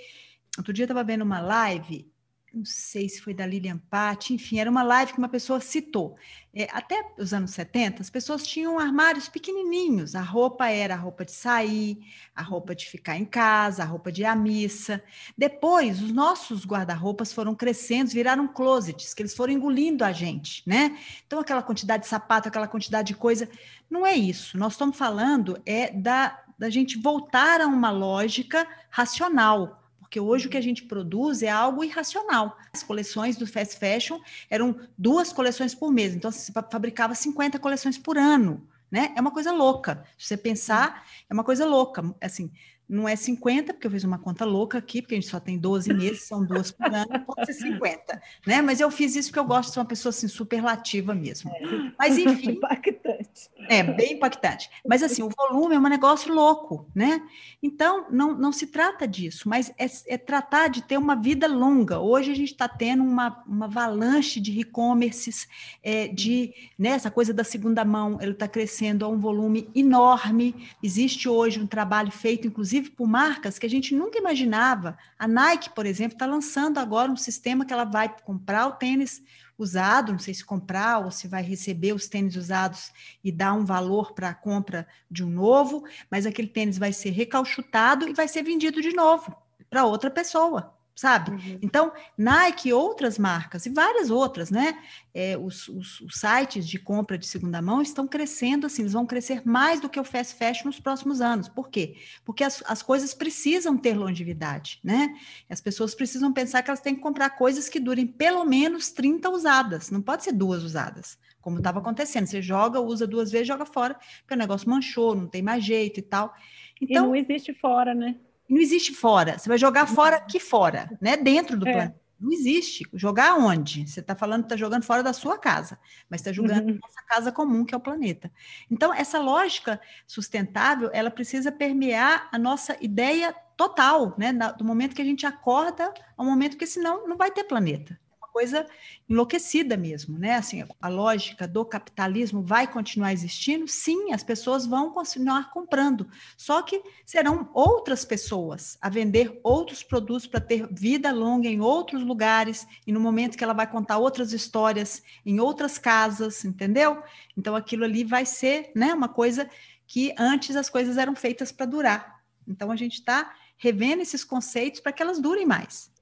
outro 0.58 0.72
dia 0.72 0.84
eu 0.84 0.86
estava 0.86 1.04
vendo 1.04 1.22
uma 1.22 1.42
live 1.42 2.10
não 2.56 2.64
sei 2.64 3.10
se 3.10 3.20
foi 3.22 3.34
da 3.34 3.46
Lilian 3.46 3.78
Patti, 3.90 4.34
enfim, 4.34 4.60
era 4.60 4.72
uma 4.72 4.82
live 4.82 5.12
que 5.12 5.18
uma 5.18 5.28
pessoa 5.28 5.60
citou. 5.60 6.16
É, 6.54 6.70
até 6.72 7.06
os 7.18 7.34
anos 7.34 7.52
70, 7.52 8.02
as 8.02 8.10
pessoas 8.10 8.48
tinham 8.48 8.80
armários 8.80 9.28
pequenininhos, 9.28 10.16
a 10.16 10.22
roupa 10.22 10.70
era 10.70 10.94
a 10.94 10.98
roupa 10.98 11.26
de 11.26 11.34
sair, 11.34 12.00
a 12.34 12.42
roupa 12.42 12.74
de 12.74 12.86
ficar 12.86 13.18
em 13.18 13.26
casa, 13.26 13.84
a 13.84 13.86
roupa 13.86 14.10
de 14.10 14.22
ir 14.22 14.26
à 14.26 14.34
missa. 14.34 15.04
Depois, 15.38 16.02
os 16.02 16.14
nossos 16.14 16.66
guarda-roupas 16.66 17.34
foram 17.34 17.54
crescendo, 17.54 18.10
viraram 18.12 18.48
closets, 18.48 19.14
que 19.14 19.22
eles 19.22 19.36
foram 19.36 19.52
engolindo 19.52 20.06
a 20.06 20.14
gente, 20.14 20.64
né? 20.66 20.98
Então, 21.28 21.40
aquela 21.40 21.62
quantidade 21.62 22.04
de 22.04 22.10
sapato, 22.10 22.48
aquela 22.48 22.70
quantidade 22.70 23.10
de 23.10 23.16
coisa, 23.16 23.50
não 23.90 24.08
é 24.08 24.16
isso. 24.16 24.58
Nós 24.58 24.74
estamos 24.74 24.98
falando 24.98 25.62
é 25.66 25.92
da, 25.92 26.42
da 26.58 26.70
gente 26.70 26.98
voltar 26.98 27.60
a 27.60 27.68
uma 27.68 27.92
lógica 27.92 28.66
racional, 28.90 29.85
porque 30.06 30.20
hoje 30.20 30.46
o 30.48 30.50
que 30.50 30.58
a 30.58 30.62
gente 30.62 30.84
produz 30.84 31.42
é 31.42 31.50
algo 31.50 31.84
irracional. 31.84 32.58
As 32.72 32.84
coleções 32.84 33.36
do 33.36 33.48
fast 33.48 33.78
fashion 33.78 34.20
eram 34.50 34.80
duas 34.98 35.34
coleções 35.34 35.74
por 35.74 35.92
mês, 35.92 36.14
então 36.14 36.32
você 36.32 36.52
fabricava 36.72 37.16
50 37.16 37.58
coleções 37.60 37.98
por 37.98 38.18
ano, 38.18 38.68
né? 38.90 39.12
É 39.18 39.22
uma 39.22 39.32
coisa 39.32 39.52
louca. 39.52 40.06
Se 40.18 40.28
você 40.28 40.38
pensar, 40.38 41.06
é 41.28 41.34
uma 41.34 41.44
coisa 41.44 41.66
louca. 41.66 42.04
Assim, 42.22 42.52
não 42.88 43.08
é 43.08 43.16
50, 43.16 43.74
porque 43.74 43.88
eu 43.88 43.92
fiz 43.92 44.04
uma 44.04 44.20
conta 44.20 44.46
louca 44.46 44.78
aqui, 44.78 45.02
porque 45.02 45.16
a 45.16 45.20
gente 45.20 45.30
só 45.30 45.40
tem 45.40 45.58
12 45.58 45.94
meses, 45.94 46.24
são 46.24 46.46
duas 46.46 46.72
por 46.72 46.86
ano, 46.86 47.26
pode 47.26 47.46
ser 47.46 47.54
50, 47.54 48.22
né? 48.46 48.62
Mas 48.62 48.80
eu 48.80 48.92
fiz 48.92 49.16
isso 49.16 49.30
porque 49.30 49.40
eu 49.40 49.46
gosto 49.46 49.70
de 49.70 49.74
ser 49.74 49.80
uma 49.80 49.86
pessoa 49.86 50.12
assim, 50.12 50.28
superlativa 50.28 51.14
mesmo. 51.14 51.52
É. 51.52 51.92
Mas 51.98 52.18
enfim. 52.20 52.52
impactante. 52.52 53.50
É, 53.68 53.84
bem 53.84 54.14
impactante. 54.14 54.70
Mas 54.88 55.02
assim, 55.02 55.24
o 55.24 55.30
volume 55.30 55.76
é 55.76 55.80
um 55.80 55.84
negócio 55.84 56.34
louco, 56.34 56.88
né? 56.94 57.22
Então, 57.62 58.06
não, 58.12 58.38
não 58.38 58.52
se 58.52 58.68
trata 58.68 59.08
disso, 59.08 59.50
mas 59.50 59.74
é, 59.78 59.88
é 60.08 60.18
tratar 60.18 60.68
de 60.68 60.84
ter 60.84 60.98
uma 60.98 61.16
vida 61.16 61.48
longa. 61.48 62.00
Hoje 62.00 62.32
a 62.32 62.36
gente 62.36 62.52
está 62.52 62.68
tendo 62.68 63.04
uma, 63.04 63.44
uma 63.48 63.66
avalanche 63.66 64.40
de 64.40 64.60
e-commerces, 64.60 65.48
é, 65.82 66.08
de 66.08 66.54
né, 66.78 66.90
essa 66.90 67.10
coisa 67.10 67.34
da 67.34 67.44
segunda 67.44 67.84
mão, 67.84 68.20
ele 68.22 68.32
está 68.32 68.48
crescendo 68.48 69.04
a 69.04 69.08
um 69.08 69.20
volume 69.20 69.70
enorme. 69.74 70.68
Existe 70.84 71.28
hoje 71.28 71.60
um 71.60 71.68
trabalho 71.68 72.12
feito, 72.12 72.48
inclusive, 72.48 72.75
inclusive 72.76 72.90
por 72.92 73.08
marcas 73.08 73.58
que 73.58 73.66
a 73.66 73.70
gente 73.70 73.96
nunca 73.96 74.18
imaginava. 74.18 74.98
A 75.18 75.28
Nike, 75.28 75.70
por 75.70 75.86
exemplo, 75.86 76.16
está 76.16 76.26
lançando 76.26 76.78
agora 76.78 77.12
um 77.12 77.16
sistema 77.16 77.66
que 77.66 77.72
ela 77.72 77.86
vai 77.86 78.14
comprar 78.24 78.68
o 78.68 78.74
tênis 78.74 79.24
usado, 79.58 80.12
não 80.12 80.20
sei 80.20 80.34
se 80.34 80.44
comprar 80.44 81.00
ou 81.00 81.12
se 81.12 81.28
vai 81.28 81.42
receber 81.42 81.94
os 81.94 82.08
tênis 82.08 82.36
usados 82.36 82.92
e 83.24 83.32
dar 83.32 83.54
um 83.54 83.64
valor 83.64 84.14
para 84.14 84.30
a 84.30 84.34
compra 84.34 84.86
de 85.10 85.24
um 85.24 85.30
novo, 85.30 85.86
mas 86.12 86.26
aquele 86.26 86.50
tênis 86.50 86.78
vai 86.78 86.92
ser 86.92 87.12
recalchutado 87.12 88.08
e 88.08 88.14
vai 88.14 88.28
ser 88.28 88.44
vendido 88.44 88.82
de 88.82 88.94
novo 88.94 89.34
para 89.70 89.86
outra 89.86 90.12
pessoa. 90.12 90.75
Sabe? 90.96 91.32
Uhum. 91.32 91.60
Então, 91.62 91.92
Nike 92.18 92.70
e 92.70 92.74
outras 92.74 93.20
marcas, 93.20 93.66
e 93.66 93.70
várias 93.70 94.10
outras, 94.10 94.50
né? 94.50 94.82
É, 95.14 95.38
os, 95.38 95.68
os, 95.68 96.00
os, 96.02 96.16
sites 96.16 96.68
de 96.68 96.80
compra 96.80 97.18
de 97.18 97.28
segunda 97.28 97.62
mão 97.62 97.82
estão 97.82 98.08
crescendo 98.08 98.66
assim, 98.66 98.82
eles 98.82 98.94
vão 98.94 99.06
crescer 99.06 99.46
mais 99.46 99.82
do 99.82 99.90
que 99.90 100.00
o 100.00 100.04
fast 100.04 100.36
fashion 100.36 100.66
nos 100.66 100.80
próximos 100.80 101.20
anos. 101.20 101.50
Por 101.50 101.70
quê? 101.70 101.98
Porque 102.24 102.44
as, 102.44 102.64
as 102.66 102.82
coisas 102.82 103.14
precisam 103.14 103.78
ter 103.78 103.98
longevidade, 103.98 104.80
né? 104.82 105.14
As 105.50 105.60
pessoas 105.60 105.94
precisam 105.94 106.32
pensar 106.32 106.64
que 106.64 106.70
elas 106.70 106.82
têm 106.82 106.96
que 106.96 107.02
comprar 107.02 107.32
coisas 107.32 107.68
que 107.68 107.80
durem 107.80 108.08
pelo 108.08 108.46
menos 108.46 108.92
30 108.92 109.30
usadas, 109.30 109.92
não 109.92 110.02
pode 110.02 110.24
ser 110.24 110.32
duas 110.32 110.64
usadas, 110.64 111.18
como 111.42 111.58
estava 111.58 111.80
acontecendo. 111.80 112.26
Você 112.26 112.42
joga, 112.42 112.80
usa 112.80 113.06
duas 113.06 113.32
vezes, 113.32 113.48
joga 113.48 113.66
fora, 113.66 113.96
porque 114.20 114.34
o 114.34 114.38
negócio 114.38 114.70
manchou, 114.70 115.14
não 115.14 115.28
tem 115.28 115.42
mais 115.42 115.64
jeito 115.64 116.00
e 116.00 116.04
tal. 116.04 116.34
Então, 116.82 117.06
e 117.06 117.08
não 117.08 117.16
existe 117.16 117.54
fora, 117.54 117.94
né? 117.94 118.16
Não 118.50 118.62
existe 118.62 118.94
fora. 118.94 119.38
Você 119.38 119.50
vai 119.50 119.58
jogar 119.58 119.88
fora 119.88 120.20
que 120.20 120.40
fora, 120.40 120.90
né? 121.02 121.18
Dentro 121.18 121.58
do 121.58 121.68
é. 121.68 121.72
planeta. 121.72 122.06
Não 122.20 122.32
existe. 122.32 122.88
Jogar 122.94 123.36
onde? 123.36 123.88
Você 123.88 124.00
está 124.00 124.16
falando 124.16 124.44
que 124.44 124.46
está 124.46 124.58
jogando 124.58 124.84
fora 124.84 125.04
da 125.04 125.12
sua 125.12 125.38
casa, 125.38 125.78
mas 126.10 126.22
está 126.22 126.32
jogando 126.32 126.70
uhum. 126.70 126.80
nossa 126.82 127.04
casa 127.08 127.32
comum, 127.32 127.66
que 127.66 127.76
é 127.76 127.78
o 127.78 127.82
planeta. 127.82 128.32
Então, 128.72 128.94
essa 128.94 129.20
lógica 129.20 129.82
sustentável, 130.08 130.90
ela 130.94 131.12
precisa 131.12 131.52
permear 131.52 132.30
a 132.32 132.40
nossa 132.40 132.78
ideia 132.80 133.36
total, 133.58 134.16
né? 134.18 134.32
Do 134.58 134.64
momento 134.64 134.96
que 134.96 135.02
a 135.02 135.06
gente 135.06 135.26
acorda 135.26 135.94
ao 136.18 136.26
momento 136.26 136.58
que 136.58 136.66
senão 136.66 137.08
não 137.08 137.18
vai 137.18 137.32
ter 137.32 137.44
planeta 137.44 138.00
coisa 138.36 138.68
enlouquecida 139.08 139.78
mesmo, 139.78 140.20
né? 140.20 140.36
Assim, 140.36 140.62
a 140.82 140.90
lógica 140.90 141.48
do 141.48 141.64
capitalismo 141.64 142.42
vai 142.42 142.70
continuar 142.70 143.14
existindo? 143.14 143.66
Sim, 143.66 144.12
as 144.12 144.24
pessoas 144.24 144.66
vão 144.66 144.92
continuar 144.92 145.52
comprando, 145.52 146.06
só 146.36 146.62
que 146.62 146.84
serão 147.06 147.50
outras 147.54 148.04
pessoas 148.04 148.78
a 148.82 148.90
vender 148.90 149.40
outros 149.42 149.84
produtos 149.84 150.28
para 150.28 150.42
ter 150.42 150.68
vida 150.70 151.14
longa 151.14 151.48
em 151.48 151.62
outros 151.62 152.04
lugares 152.04 152.68
e 152.86 152.92
no 152.92 153.00
momento 153.00 153.38
que 153.38 153.44
ela 153.44 153.54
vai 153.54 153.72
contar 153.72 154.00
outras 154.00 154.34
histórias 154.34 155.02
em 155.26 155.40
outras 155.40 155.78
casas, 155.78 156.44
entendeu? 156.44 157.02
Então 157.38 157.56
aquilo 157.56 157.86
ali 157.86 158.04
vai 158.04 158.26
ser, 158.26 158.70
né, 158.76 158.94
uma 158.94 159.08
coisa 159.08 159.50
que 159.88 160.14
antes 160.20 160.58
as 160.58 160.70
coisas 160.70 160.98
eram 160.98 161.16
feitas 161.16 161.54
para 161.54 161.66
durar. 161.66 162.22
Então 162.46 162.70
a 162.70 162.76
gente 162.76 162.96
está 162.96 163.34
revendo 163.58 164.02
esses 164.02 164.26
conceitos 164.26 164.82
para 164.82 164.92
que 164.92 165.02
elas 165.02 165.22
durem 165.22 165.46
mais. 165.46 165.95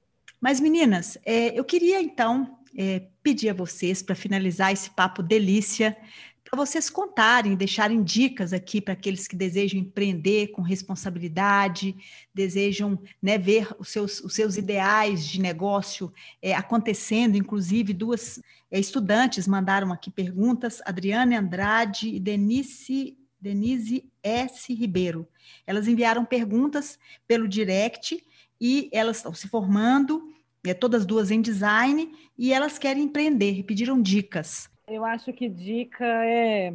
Mas, 0.44 0.60
meninas, 0.60 1.16
é, 1.24 1.58
eu 1.58 1.64
queria 1.64 2.02
então 2.02 2.58
é, 2.76 3.04
pedir 3.22 3.48
a 3.48 3.54
vocês, 3.54 4.02
para 4.02 4.14
finalizar 4.14 4.74
esse 4.74 4.90
papo 4.90 5.22
delícia, 5.22 5.96
para 6.44 6.54
vocês 6.54 6.90
contarem, 6.90 7.56
deixarem 7.56 8.04
dicas 8.04 8.52
aqui 8.52 8.78
para 8.78 8.92
aqueles 8.92 9.26
que 9.26 9.36
desejam 9.36 9.80
empreender 9.80 10.48
com 10.48 10.60
responsabilidade, 10.60 11.96
desejam 12.34 13.00
né, 13.22 13.38
ver 13.38 13.74
os 13.78 13.88
seus, 13.88 14.20
os 14.20 14.34
seus 14.34 14.58
ideais 14.58 15.26
de 15.26 15.40
negócio 15.40 16.12
é, 16.42 16.54
acontecendo. 16.54 17.38
Inclusive, 17.38 17.94
duas 17.94 18.38
é, 18.70 18.78
estudantes 18.78 19.48
mandaram 19.48 19.94
aqui 19.94 20.10
perguntas, 20.10 20.82
Adriane 20.84 21.36
Andrade 21.36 22.08
e 22.10 22.20
Denise, 22.20 23.16
Denise 23.40 24.04
S. 24.22 24.74
Ribeiro. 24.74 25.26
Elas 25.66 25.88
enviaram 25.88 26.22
perguntas 26.22 26.98
pelo 27.26 27.48
direct 27.48 28.22
e 28.60 28.90
elas 28.92 29.16
estão 29.16 29.32
se 29.32 29.48
formando 29.48 30.33
é, 30.64 30.74
todas 30.74 31.04
duas 31.04 31.30
em 31.30 31.40
design, 31.40 32.10
e 32.38 32.52
elas 32.52 32.78
querem 32.78 33.04
empreender, 33.04 33.62
pediram 33.64 34.00
dicas. 34.00 34.70
Eu 34.88 35.04
acho 35.04 35.32
que 35.32 35.48
dica 35.48 36.04
é, 36.04 36.72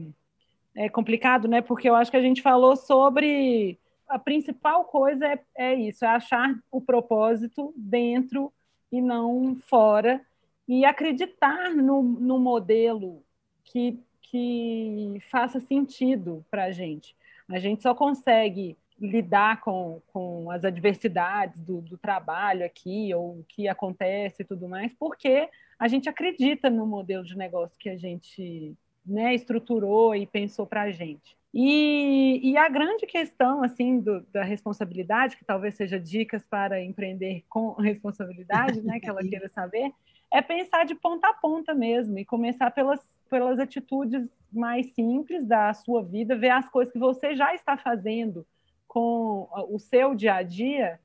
é 0.76 0.90
complicado, 0.90 1.48
né? 1.48 1.62
Porque 1.62 1.90
eu 1.90 1.96
acho 1.96 2.10
que 2.10 2.18
a 2.18 2.22
gente 2.22 2.42
falou 2.42 2.76
sobre 2.76 3.78
a 4.08 4.18
principal 4.18 4.86
coisa 4.86 5.26
é, 5.28 5.40
é 5.56 5.76
isso, 5.76 6.04
é 6.04 6.08
achar 6.08 6.56
o 6.72 6.82
propósito 6.82 7.74
dentro 7.76 8.52
e 8.92 9.00
não 9.02 9.56
fora, 9.68 10.20
e 10.68 10.84
acreditar 10.84 11.72
no, 11.76 12.02
no 12.02 12.40
modelo 12.40 13.24
que, 13.64 14.00
que 14.22 15.22
faça 15.30 15.60
sentido 15.60 16.46
para 16.50 16.66
a 16.66 16.72
gente. 16.72 17.16
A 17.48 17.60
gente 17.60 17.82
só 17.82 17.94
consegue 17.94 18.78
lidar 19.02 19.62
com, 19.62 20.02
com 20.12 20.52
as 20.52 20.64
adversidades 20.64 21.62
do, 21.62 21.82
do 21.82 21.98
trabalho 21.98 22.66
aqui, 22.66 23.14
ou 23.14 23.40
o 23.40 23.46
que 23.48 23.68
acontece 23.68 24.42
e 24.42 24.46
tudo 24.46 24.68
mais, 24.68 24.94
porque 25.00 25.50
a 25.78 25.88
gente 25.88 26.10
acredita 26.10 26.70
no 26.70 26.86
modelo 26.86 27.24
de 27.24 27.38
negócio 27.38 27.78
que 27.80 27.90
a 27.90 27.98
gente 27.98 28.76
né, 29.06 29.34
estruturou 29.34 30.14
e 30.16 30.28
pensou 30.28 30.66
para 30.66 30.84
a 30.84 30.92
gente. 30.92 31.38
E, 31.54 32.40
e, 32.44 32.58
a 32.58 32.70
grande 32.70 33.08
questão 33.08 33.64
assim 33.64 34.00
do, 34.00 34.22
da 34.32 34.44
responsabilidade, 34.44 35.36
que 35.36 35.44
talvez 35.44 35.74
seja 35.74 36.00
dicas 36.00 36.46
para 36.46 36.84
empreender 36.84 37.44
com 37.50 37.74
responsabilidade, 37.82 38.82
né, 38.82 39.00
que 39.00 39.10
ela 39.10 39.22
queira 39.22 39.50
saber, 39.50 39.92
é 40.32 40.44
pensar 40.44 40.86
de 40.86 40.94
ponta 40.94 41.28
a 41.28 41.34
ponta 41.34 41.74
mesmo 41.74 42.20
e 42.20 42.26
começar 42.26 42.70
pelas, 42.70 43.00
pelas 43.28 43.58
atitudes 43.58 44.30
mais 44.52 44.94
simples 44.94 45.46
da 45.48 45.74
sua 45.74 46.04
vida, 46.04 46.38
ver 46.38 46.52
as 46.52 46.70
coisas 46.70 46.94
que 46.94 47.00
você 47.00 47.36
já 47.36 47.56
está 47.56 47.76
fazendo 47.78 48.46
com 48.90 49.48
o 49.70 49.78
seu 49.78 50.16
dia 50.16 50.34
a 50.34 50.44
dia 50.44 51.00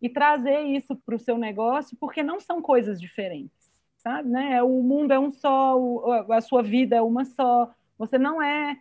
e 0.00 0.08
trazer 0.08 0.60
isso 0.60 0.94
para 0.94 1.16
o 1.16 1.18
seu 1.18 1.36
negócio, 1.36 1.96
porque 2.00 2.22
não 2.22 2.40
são 2.40 2.62
coisas 2.62 3.00
diferentes, 3.00 3.72
sabe? 3.96 4.30
Né? 4.30 4.62
O 4.62 4.82
mundo 4.82 5.12
é 5.12 5.18
um 5.18 5.32
só, 5.32 5.76
a 6.30 6.40
sua 6.40 6.62
vida 6.62 6.96
é 6.96 7.02
uma 7.02 7.24
só. 7.24 7.74
Você 7.98 8.16
não 8.18 8.40
é 8.40 8.78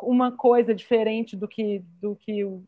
uma 0.00 0.30
coisa 0.30 0.72
diferente 0.72 1.36
do 1.36 1.48
que 1.48 1.82
do 2.00 2.14
que 2.14 2.44
o 2.44 2.62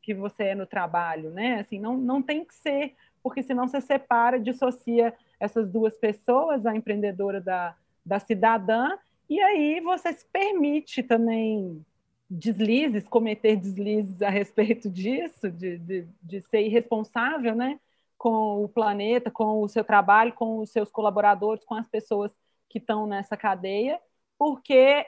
que 0.00 0.14
você 0.14 0.44
é 0.44 0.54
no 0.54 0.66
trabalho, 0.66 1.30
né? 1.30 1.60
Assim, 1.60 1.78
não, 1.78 1.98
não 1.98 2.22
tem 2.22 2.44
que 2.44 2.54
ser, 2.54 2.94
porque 3.22 3.42
senão 3.42 3.68
você 3.68 3.80
separa, 3.80 4.40
dissocia 4.40 5.12
essas 5.38 5.68
duas 5.68 5.96
pessoas, 5.96 6.64
a 6.64 6.74
empreendedora 6.74 7.40
da, 7.40 7.74
da 8.04 8.18
cidadã, 8.20 8.96
e 9.28 9.40
aí 9.40 9.80
você 9.80 10.12
se 10.12 10.24
permite 10.26 11.02
também 11.02 11.84
deslizes, 12.28 13.08
cometer 13.08 13.56
deslizes 13.56 14.20
a 14.22 14.30
respeito 14.30 14.90
disso, 14.90 15.50
de, 15.50 15.78
de, 15.78 16.08
de 16.22 16.40
ser 16.42 16.62
irresponsável, 16.62 17.54
né? 17.54 17.78
Com 18.18 18.64
o 18.64 18.68
planeta, 18.68 19.30
com 19.30 19.62
o 19.62 19.68
seu 19.68 19.84
trabalho, 19.84 20.32
com 20.32 20.58
os 20.58 20.70
seus 20.70 20.90
colaboradores, 20.90 21.64
com 21.64 21.74
as 21.74 21.88
pessoas 21.88 22.32
que 22.68 22.78
estão 22.78 23.06
nessa 23.06 23.36
cadeia, 23.36 24.00
porque 24.38 25.06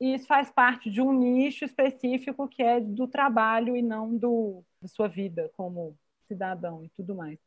isso 0.00 0.26
faz 0.26 0.50
parte 0.50 0.90
de 0.90 1.00
um 1.00 1.12
nicho 1.12 1.64
específico 1.64 2.48
que 2.48 2.62
é 2.62 2.80
do 2.80 3.06
trabalho 3.06 3.76
e 3.76 3.82
não 3.82 4.16
do, 4.16 4.64
da 4.80 4.88
sua 4.88 5.08
vida 5.08 5.50
como 5.56 5.96
cidadão 6.26 6.84
e 6.84 6.88
tudo 6.88 7.14
mais. 7.14 7.38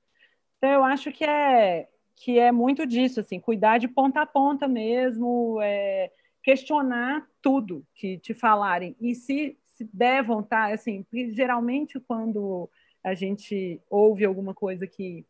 Então, 0.57 0.69
eu 0.69 0.83
acho 0.83 1.11
que 1.11 1.23
é, 1.23 1.87
que 2.15 2.39
é 2.39 2.51
muito 2.51 2.85
disso, 2.85 3.19
assim, 3.19 3.39
cuidar 3.39 3.77
de 3.77 3.87
ponta 3.87 4.21
a 4.21 4.25
ponta 4.25 4.67
mesmo, 4.67 5.59
é, 5.61 6.11
questionar 6.47 7.27
tudo 7.41 7.85
que 7.93 8.17
te 8.19 8.33
falarem. 8.33 8.95
E 9.01 9.13
se, 9.13 9.57
se 9.65 9.83
der 9.91 10.23
vontade, 10.23 10.75
assim, 10.75 11.05
geralmente 11.33 11.99
quando 11.99 12.69
a 13.03 13.13
gente 13.13 13.81
ouve 13.89 14.23
alguma 14.23 14.53
coisa 14.53 14.87
que, 14.87 15.25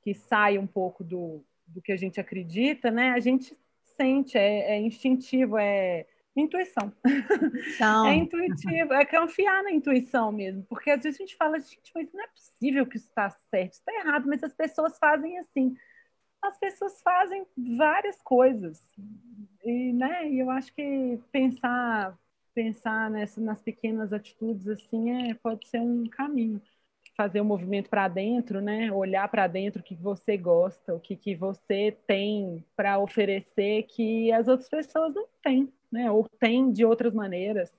que 0.00 0.14
sai 0.14 0.56
um 0.56 0.66
pouco 0.66 1.04
do, 1.04 1.44
do 1.66 1.82
que 1.82 1.92
a 1.92 1.96
gente 1.98 2.18
acredita, 2.18 2.90
né? 2.90 3.10
A 3.10 3.20
gente 3.20 3.54
sente, 3.98 4.38
é, 4.38 4.76
é 4.76 4.80
instintivo, 4.80 5.58
é 5.58 6.06
intuição. 6.34 6.90
Então. 7.74 8.06
é 8.06 8.14
intuitivo, 8.14 8.94
é 8.94 9.04
confiar 9.04 9.62
na 9.62 9.70
intuição 9.70 10.32
mesmo, 10.32 10.62
porque 10.70 10.90
às 10.90 11.02
vezes 11.02 11.20
a 11.20 11.22
gente 11.22 11.36
fala, 11.36 11.58
gente, 11.58 11.92
mas 11.94 12.10
não 12.14 12.24
é 12.24 12.28
possível 12.28 12.86
que 12.86 12.96
isso 12.96 13.08
está 13.08 13.28
certo, 13.28 13.74
está 13.74 13.92
errado, 13.92 14.26
mas 14.26 14.42
as 14.42 14.54
pessoas 14.54 14.96
fazem 14.96 15.38
assim. 15.38 15.76
As 16.42 16.58
pessoas 16.58 17.00
fazem 17.02 17.46
várias 17.76 18.20
coisas. 18.22 18.82
E, 19.64 19.92
né, 19.92 20.30
eu 20.30 20.50
acho 20.50 20.72
que 20.72 21.18
pensar 21.32 22.16
pensar 22.56 23.10
nessa, 23.10 23.38
nas 23.38 23.60
pequenas 23.60 24.14
atitudes 24.14 24.66
assim 24.66 25.10
é, 25.10 25.34
pode 25.34 25.68
ser 25.68 25.78
um 25.78 26.08
caminho. 26.08 26.60
Fazer 27.14 27.40
o 27.40 27.44
um 27.44 27.46
movimento 27.46 27.88
para 27.88 28.08
dentro, 28.08 28.60
né? 28.60 28.90
Olhar 28.92 29.28
para 29.28 29.46
dentro 29.46 29.80
o 29.80 29.84
que 29.84 29.94
você 29.94 30.36
gosta, 30.36 30.94
o 30.94 31.00
que, 31.00 31.16
que 31.16 31.34
você 31.34 31.96
tem 32.06 32.64
para 32.74 32.98
oferecer 32.98 33.84
que 33.84 34.32
as 34.32 34.48
outras 34.48 34.68
pessoas 34.68 35.14
não 35.14 35.26
têm, 35.42 35.72
né? 35.90 36.10
Ou 36.10 36.28
têm 36.38 36.70
de 36.70 36.84
outras 36.84 37.14
maneiras. 37.14 37.70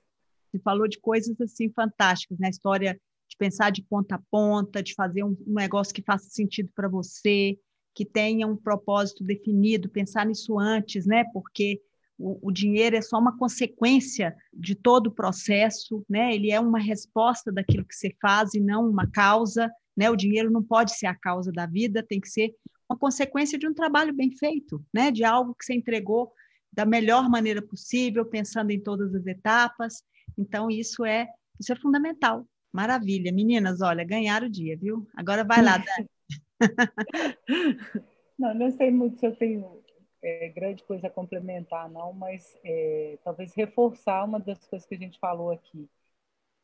Você 0.50 0.58
falou 0.60 0.88
de 0.88 0.98
coisas 0.98 1.40
assim 1.40 1.70
fantásticas, 1.70 2.38
né? 2.38 2.48
História 2.48 3.00
de 3.28 3.36
pensar 3.36 3.70
de 3.70 3.82
ponta 3.82 4.16
a 4.16 4.22
ponta, 4.30 4.82
de 4.82 4.94
fazer 4.94 5.22
um, 5.22 5.36
um 5.46 5.54
negócio 5.54 5.94
que 5.94 6.02
faça 6.02 6.28
sentido 6.30 6.70
para 6.74 6.88
você, 6.88 7.56
que 7.98 8.04
tenha 8.04 8.46
um 8.46 8.56
propósito 8.56 9.24
definido, 9.24 9.88
pensar 9.88 10.24
nisso 10.24 10.56
antes, 10.56 11.04
né? 11.04 11.24
Porque 11.32 11.82
o, 12.16 12.38
o, 12.46 12.52
dinheiro 12.52 12.94
é 12.94 13.02
só 13.02 13.18
uma 13.18 13.36
consequência 13.36 14.36
de 14.54 14.76
todo 14.76 15.08
o 15.08 15.12
processo, 15.12 16.06
né? 16.08 16.32
Ele 16.32 16.52
é 16.52 16.60
uma 16.60 16.78
resposta 16.78 17.50
daquilo 17.50 17.84
que 17.84 17.96
você 17.96 18.14
faz 18.22 18.54
e 18.54 18.60
não 18.60 18.88
uma 18.88 19.10
causa, 19.10 19.68
né? 19.96 20.08
O 20.08 20.14
dinheiro 20.14 20.48
não 20.48 20.62
pode 20.62 20.96
ser 20.96 21.06
a 21.06 21.14
causa 21.14 21.50
da 21.50 21.66
vida, 21.66 22.00
tem 22.00 22.20
que 22.20 22.28
ser 22.28 22.54
uma 22.88 22.96
consequência 22.96 23.58
de 23.58 23.66
um 23.66 23.74
trabalho 23.74 24.14
bem 24.14 24.30
feito, 24.30 24.80
né? 24.94 25.10
De 25.10 25.24
algo 25.24 25.52
que 25.52 25.64
você 25.64 25.74
entregou 25.74 26.30
da 26.72 26.86
melhor 26.86 27.28
maneira 27.28 27.60
possível, 27.60 28.24
pensando 28.24 28.70
em 28.70 28.80
todas 28.80 29.12
as 29.12 29.26
etapas. 29.26 30.04
Então 30.38 30.70
isso 30.70 31.04
é 31.04 31.26
isso 31.58 31.72
é 31.72 31.76
fundamental. 31.76 32.46
Maravilha, 32.72 33.32
meninas, 33.32 33.80
olha, 33.80 34.04
ganharam 34.04 34.46
o 34.46 34.50
dia, 34.50 34.76
viu? 34.76 35.04
Agora 35.16 35.42
vai 35.42 35.60
lá, 35.64 35.78
Dani. 35.78 36.08
não, 38.38 38.54
não 38.54 38.70
sei 38.70 38.90
muito 38.90 39.18
se 39.18 39.26
eu 39.26 39.34
tenho 39.36 39.82
é, 40.22 40.48
grande 40.48 40.82
coisa 40.84 41.06
a 41.06 41.10
complementar, 41.10 41.88
não, 41.90 42.12
mas 42.12 42.58
é, 42.64 43.18
talvez 43.24 43.54
reforçar 43.54 44.24
uma 44.24 44.40
das 44.40 44.66
coisas 44.66 44.86
que 44.86 44.94
a 44.94 44.98
gente 44.98 45.18
falou 45.18 45.50
aqui, 45.50 45.88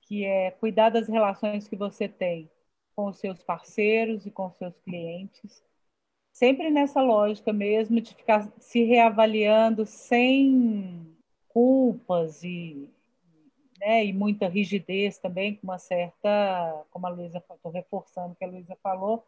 que 0.03 0.25
é 0.25 0.51
cuidar 0.53 0.91
das 0.91 1.09
relações 1.09 1.69
que 1.69 1.77
você 1.77 2.09
tem 2.09 2.51
com 2.97 3.07
os 3.09 3.19
seus 3.19 3.43
parceiros 3.43 4.27
e 4.27 4.31
com 4.31 4.47
os 4.47 4.57
seus 4.57 4.77
clientes, 4.81 5.63
sempre 6.33 6.71
nessa 6.71 7.03
lógica 7.03 7.53
mesmo 7.53 8.01
de 8.01 8.15
ficar 8.15 8.53
se 8.59 8.85
reavaliando 8.85 9.87
sem 9.87 11.17
culpas 11.49 12.43
e, 12.45 12.91
né, 13.81 14.05
e 14.05 14.13
muita 14.13 14.49
rigidez 14.49 15.19
também, 15.19 15.57
com 15.57 15.65
uma 15.67 15.79
certa, 15.79 16.87
como 16.91 17.07
a 17.07 17.11
Luísa, 17.11 17.39
estou 17.39 17.73
reforçando 17.73 18.33
o 18.33 18.37
que 18.37 18.45
a 18.45 18.49
Luísa 18.49 18.77
falou, 18.83 19.25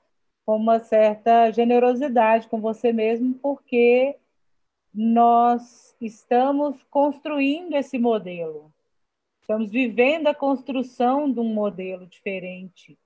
com 0.46 0.56
uma 0.56 0.78
certa 0.78 1.50
generosidade 1.50 2.48
com 2.48 2.60
você 2.60 2.92
mesmo, 2.92 3.34
porque 3.34 4.16
nós 4.94 5.94
estamos 6.00 6.84
construindo 6.84 7.74
esse 7.74 7.98
modelo, 7.98 8.72
estamos 9.40 9.70
vivendo 9.70 10.28
a 10.28 10.34
construção 10.34 11.30
de 11.30 11.40
um 11.40 11.52
modelo 11.52 12.06
diferente 12.06 12.96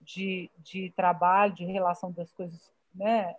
de, 0.00 0.50
de 0.58 0.90
trabalho, 0.96 1.54
de 1.54 1.66
relação 1.66 2.10
das 2.10 2.32
coisas, 2.32 2.72
né, 2.94 3.36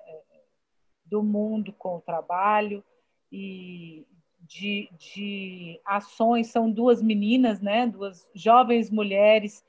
do 1.03 1.23
mundo 1.23 1.73
com 1.73 1.97
o 1.97 2.01
trabalho 2.01 2.83
e 3.31 4.05
de, 4.41 4.87
de 4.97 5.81
ações. 5.83 6.47
São 6.47 6.69
duas 6.71 7.01
meninas, 7.01 7.59
né, 7.59 7.87
duas 7.87 8.27
jovens 8.35 8.91
mulheres 8.91 9.65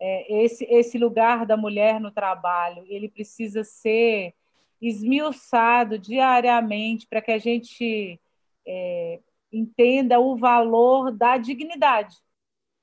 é, 0.00 0.44
esse, 0.44 0.64
esse 0.64 0.98
lugar 0.98 1.46
da 1.46 1.56
mulher 1.56 2.00
no 2.00 2.10
trabalho, 2.10 2.84
ele 2.88 3.08
precisa 3.08 3.64
ser 3.64 4.34
esmiuçado 4.80 5.98
diariamente 5.98 7.06
para 7.06 7.22
que 7.22 7.30
a 7.30 7.38
gente 7.38 8.20
é, 8.66 9.20
entenda 9.52 10.20
o 10.20 10.36
valor 10.36 11.10
da 11.12 11.36
dignidade. 11.36 12.16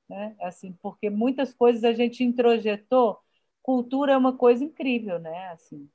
Né? 0.10 0.36
Assim, 0.42 0.74
porque 0.82 1.10
muitas 1.10 1.54
coisas 1.54 1.84
a 1.84 1.94
gente 1.94 2.24
introjetou. 2.24 3.20
Cultura 3.62 4.14
é 4.14 4.18
uma 4.18 4.36
coisa 4.36 4.64
incrível, 4.64 5.20
né? 5.20 5.50
Assim, 5.50 5.88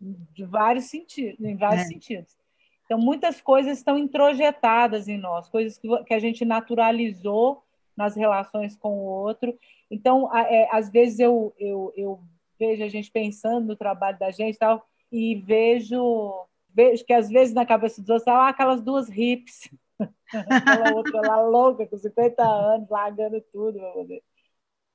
de 0.00 0.44
vários 0.44 0.86
sentidos, 0.86 1.44
em 1.44 1.56
vários 1.56 1.82
é. 1.82 1.88
sentidos. 1.88 2.36
Então, 2.84 2.98
muitas 2.98 3.40
coisas 3.40 3.76
estão 3.76 3.98
introjetadas 3.98 5.08
em 5.08 5.18
nós, 5.18 5.48
coisas 5.50 5.76
que, 5.76 5.88
que 6.04 6.14
a 6.14 6.18
gente 6.18 6.44
naturalizou 6.44 7.62
nas 7.98 8.14
relações 8.14 8.76
com 8.76 8.90
o 8.90 9.02
outro. 9.02 9.58
Então, 9.90 10.34
é, 10.34 10.68
às 10.70 10.88
vezes 10.88 11.18
eu, 11.18 11.52
eu, 11.58 11.92
eu 11.96 12.20
vejo 12.56 12.84
a 12.84 12.88
gente 12.88 13.10
pensando 13.10 13.66
no 13.66 13.76
trabalho 13.76 14.16
da 14.20 14.30
gente 14.30 14.54
e 14.54 14.58
tal, 14.58 14.86
e 15.10 15.34
vejo, 15.34 16.46
vejo 16.72 17.04
que 17.04 17.12
às 17.12 17.28
vezes 17.28 17.52
na 17.52 17.66
cabeça 17.66 18.00
dos 18.00 18.08
outros 18.08 18.28
ah, 18.28 18.48
aquelas 18.48 18.80
duas 18.80 19.08
hips, 19.08 19.68
aquela 20.32 20.94
outra 20.94 21.20
lá 21.22 21.42
louca, 21.42 21.86
com 21.88 21.98
50 21.98 22.40
anos, 22.44 22.88
largando 22.88 23.40
tudo, 23.52 23.80
poder. 23.92 24.22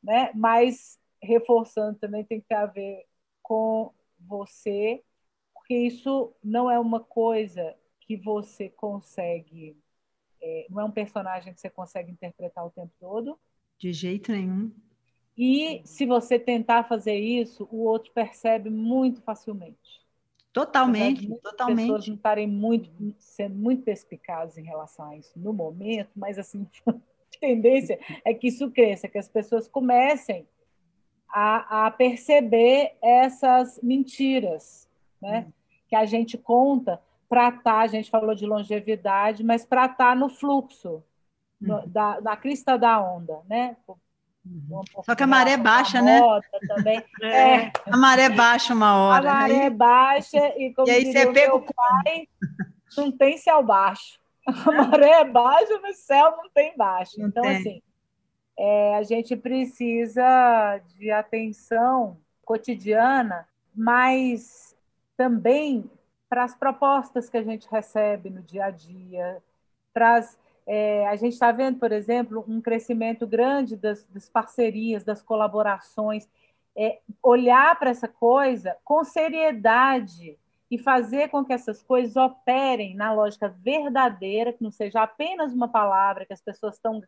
Né? 0.01 0.31
mas 0.35 0.99
reforçando 1.21 1.97
também 1.97 2.25
tem 2.25 2.41
que 2.41 2.47
ter 2.47 2.55
a 2.55 2.65
ver 2.65 3.05
com 3.41 3.93
você, 4.19 5.03
porque 5.53 5.75
isso 5.75 6.33
não 6.43 6.69
é 6.69 6.79
uma 6.79 6.99
coisa 7.01 7.75
que 8.01 8.17
você 8.17 8.69
consegue 8.69 9.77
é, 10.43 10.67
não 10.69 10.81
é 10.81 10.83
um 10.83 10.91
personagem 10.91 11.53
que 11.53 11.61
você 11.61 11.69
consegue 11.69 12.11
interpretar 12.11 12.65
o 12.65 12.69
tempo 12.69 12.91
todo. 12.99 13.39
De 13.79 13.93
jeito 13.93 14.31
nenhum. 14.31 14.71
E 15.37 15.81
se 15.85 16.05
você 16.05 16.37
tentar 16.37 16.83
fazer 16.83 17.15
isso, 17.15 17.67
o 17.71 17.85
outro 17.85 18.11
percebe 18.11 18.69
muito 18.69 19.21
facilmente. 19.21 20.03
Totalmente, 20.51 21.27
totalmente. 21.39 21.79
As 21.79 21.87
pessoas 21.87 22.07
não 22.07 22.15
estarem 22.15 22.47
muito, 22.47 22.89
sendo 23.17 23.55
muito 23.55 23.81
perspicazes 23.81 24.57
em 24.57 24.63
relação 24.63 25.09
a 25.09 25.17
isso 25.17 25.31
no 25.35 25.51
momento, 25.51 26.11
mas 26.15 26.37
assim, 26.37 26.67
a 26.85 26.93
tendência 27.39 27.99
é 28.23 28.33
que 28.33 28.47
isso 28.47 28.69
cresça, 28.69 29.07
que 29.07 29.17
as 29.17 29.27
pessoas 29.27 29.67
comecem 29.67 30.47
a, 31.27 31.87
a 31.87 31.91
perceber 31.91 32.95
essas 33.01 33.79
mentiras, 33.81 34.87
né? 35.19 35.47
Hum. 35.47 35.53
Que 35.87 35.95
a 35.95 36.05
gente 36.05 36.37
conta 36.37 37.01
para 37.33 37.49
estar, 37.49 37.61
tá, 37.63 37.79
a 37.79 37.87
gente 37.87 38.11
falou 38.11 38.35
de 38.35 38.45
longevidade, 38.45 39.43
mas 39.43 39.65
para 39.65 39.85
estar 39.85 40.09
tá 40.09 40.15
no 40.15 40.29
fluxo, 40.29 41.03
no, 41.59 41.77
uhum. 41.77 41.87
da, 41.87 42.21
na 42.21 42.37
crista 42.37 42.77
da 42.77 43.01
onda, 43.01 43.39
né? 43.49 43.75
Um 44.45 44.83
Só 45.03 45.15
que 45.15 45.23
a 45.23 45.27
maré 45.27 45.57
baixa, 45.57 45.99
né? 45.99 46.21
Também. 46.67 47.03
É. 47.23 47.55
é. 47.55 47.71
A 47.89 47.97
maré 47.97 48.29
baixa 48.29 48.71
uma 48.75 48.95
hora. 48.97 49.31
A 49.31 49.33
maré 49.33 49.53
né? 49.53 49.69
baixa 49.71 50.37
e 50.59 50.71
como 50.75 50.87
e 50.87 50.91
aí 50.91 51.11
você 51.11 51.33
pega 51.33 51.55
o 51.55 51.61
pai, 51.61 52.27
não 52.95 53.11
tem 53.11 53.35
céu 53.37 53.63
baixo. 53.63 54.19
A 54.45 54.71
maré 54.71 55.21
é 55.21 55.25
baixa, 55.25 55.79
mas 55.81 55.97
o 55.97 56.01
céu 56.03 56.37
não 56.37 56.49
tem 56.53 56.77
baixo. 56.77 57.19
Não 57.19 57.29
então, 57.29 57.41
tem. 57.41 57.57
assim, 57.57 57.81
é, 58.59 58.95
a 58.95 59.01
gente 59.01 59.35
precisa 59.35 60.79
de 60.99 61.09
atenção 61.09 62.17
cotidiana, 62.45 63.47
mas 63.73 64.75
também 65.17 65.89
para 66.33 66.45
as 66.45 66.55
propostas 66.55 67.29
que 67.29 67.37
a 67.37 67.43
gente 67.43 67.67
recebe 67.69 68.27
no 68.27 68.41
dia 68.41 68.65
a 68.65 68.71
dia, 68.71 69.37
para 69.93 70.15
as, 70.15 70.39
é, 70.65 71.07
a 71.07 71.15
gente 71.15 71.33
está 71.33 71.51
vendo, 71.51 71.77
por 71.77 71.91
exemplo, 71.91 72.43
um 72.47 72.59
crescimento 72.59 73.27
grande 73.27 73.77
das, 73.77 74.03
das 74.05 74.27
parcerias, 74.27 75.03
das 75.03 75.21
colaborações, 75.21 76.27
é, 76.75 77.01
olhar 77.21 77.77
para 77.77 77.91
essa 77.91 78.07
coisa 78.07 78.75
com 78.83 79.03
seriedade 79.03 80.35
e 80.71 80.79
fazer 80.79 81.29
com 81.29 81.45
que 81.45 81.53
essas 81.53 81.83
coisas 81.83 82.15
operem 82.15 82.95
na 82.95 83.13
lógica 83.13 83.47
verdadeira, 83.47 84.51
que 84.51 84.63
não 84.63 84.71
seja 84.71 85.03
apenas 85.03 85.53
uma 85.53 85.67
palavra 85.67 86.25
que 86.25 86.33
as 86.33 86.41
pessoas 86.41 86.77
estão 86.77 86.99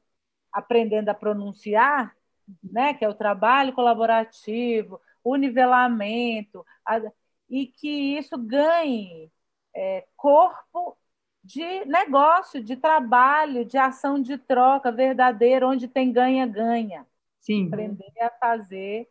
aprendendo 0.54 1.10
a 1.10 1.16
pronunciar, 1.16 2.16
né, 2.64 2.94
que 2.94 3.04
é 3.04 3.10
o 3.10 3.16
trabalho 3.16 3.74
colaborativo, 3.74 5.02
o 5.24 5.36
nivelamento, 5.36 6.64
a, 6.86 7.02
e 7.50 7.68
que 7.68 8.18
isso 8.18 8.38
ganhe 8.38 9.32
é, 9.76 10.06
corpo 10.16 10.98
de 11.44 11.86
negócio, 11.86 12.64
de 12.64 12.76
trabalho, 12.76 13.64
de 13.64 13.78
ação 13.78 14.20
de 14.20 14.38
troca 14.38 14.92
verdadeira, 14.92 15.68
onde 15.68 15.88
tem 15.88 16.12
ganha-ganha. 16.12 17.06
Sim. 17.40 17.68
Aprender 17.68 18.12
a 18.20 18.32
fazer 18.32 19.08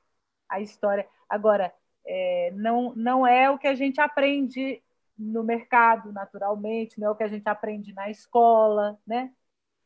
a 0.49 0.61
história. 0.61 1.07
Agora, 1.29 1.73
é, 2.05 2.53
não, 2.57 2.93
não 2.97 3.27
é 3.27 3.49
o 3.51 3.59
que 3.59 3.69
a 3.69 3.75
gente 3.75 4.01
aprende 4.01 4.83
no 5.17 5.45
mercado, 5.45 6.13
naturalmente, 6.13 6.99
não 6.99 7.09
é 7.09 7.11
o 7.11 7.15
que 7.15 7.23
a 7.23 7.29
gente 7.29 7.47
aprende 7.47 7.93
na 7.93 8.11
escola, 8.11 8.99
né? 9.07 9.33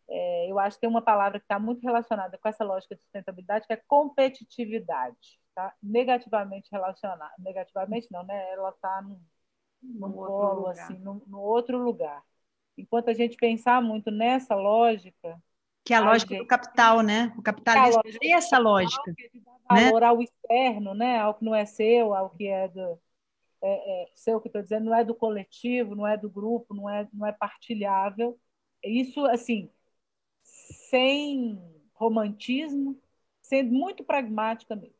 É, 0.08 0.50
eu 0.50 0.58
acho 0.58 0.76
que 0.76 0.80
tem 0.80 0.88
uma 0.88 1.02
palavra 1.02 1.38
que 1.38 1.44
está 1.44 1.58
muito 1.58 1.82
relacionada 1.82 2.38
com 2.38 2.48
essa 2.48 2.64
lógica 2.64 2.94
de 2.94 3.02
sustentabilidade, 3.02 3.66
que 3.66 3.74
é 3.74 3.82
competitividade 3.86 5.38
está 5.58 5.74
negativamente 5.82 6.68
relacionada. 6.70 7.34
Negativamente 7.38 8.06
não, 8.10 8.22
né? 8.22 8.52
Ela 8.52 8.70
está 8.70 9.02
no, 9.02 9.20
no, 9.82 10.12
polo, 10.12 10.68
assim, 10.68 10.94
no, 10.98 11.40
outro 11.40 11.78
lugar. 11.78 12.22
Enquanto 12.76 13.10
a 13.10 13.12
gente 13.12 13.36
pensar 13.36 13.82
muito 13.82 14.10
nessa 14.10 14.54
lógica. 14.54 15.42
Que 15.84 15.92
é 15.92 15.96
a, 15.96 16.00
a 16.00 16.04
lógica 16.04 16.34
gente, 16.34 16.44
do 16.44 16.46
capital, 16.46 17.02
né? 17.02 17.32
O 17.36 17.42
capitalismo 17.42 18.02
é 18.22 18.30
essa 18.30 18.58
lógica. 18.58 19.12
Que 19.14 19.38
né? 19.38 19.86
valor 19.86 20.04
ao 20.04 20.22
externo, 20.22 20.94
né? 20.94 21.18
Ao 21.18 21.34
que 21.34 21.44
não 21.44 21.54
é 21.54 21.64
seu, 21.64 22.14
ao 22.14 22.30
que 22.30 22.46
é 22.46 22.68
do. 22.68 22.98
É, 23.60 24.04
é, 24.04 24.10
seu 24.14 24.40
que 24.40 24.46
estou 24.46 24.62
dizendo, 24.62 24.84
não 24.84 24.94
é 24.94 25.02
do 25.02 25.16
coletivo, 25.16 25.96
não 25.96 26.06
é 26.06 26.16
do 26.16 26.30
grupo, 26.30 26.72
não 26.72 26.88
é, 26.88 27.08
não 27.12 27.26
é 27.26 27.32
partilhável. 27.32 28.38
Isso, 28.84 29.26
assim, 29.26 29.68
sem 30.44 31.60
romantismo, 31.94 32.96
sendo 33.42 33.72
muito 33.72 34.04
pragmática 34.04 34.76
mesmo. 34.76 34.97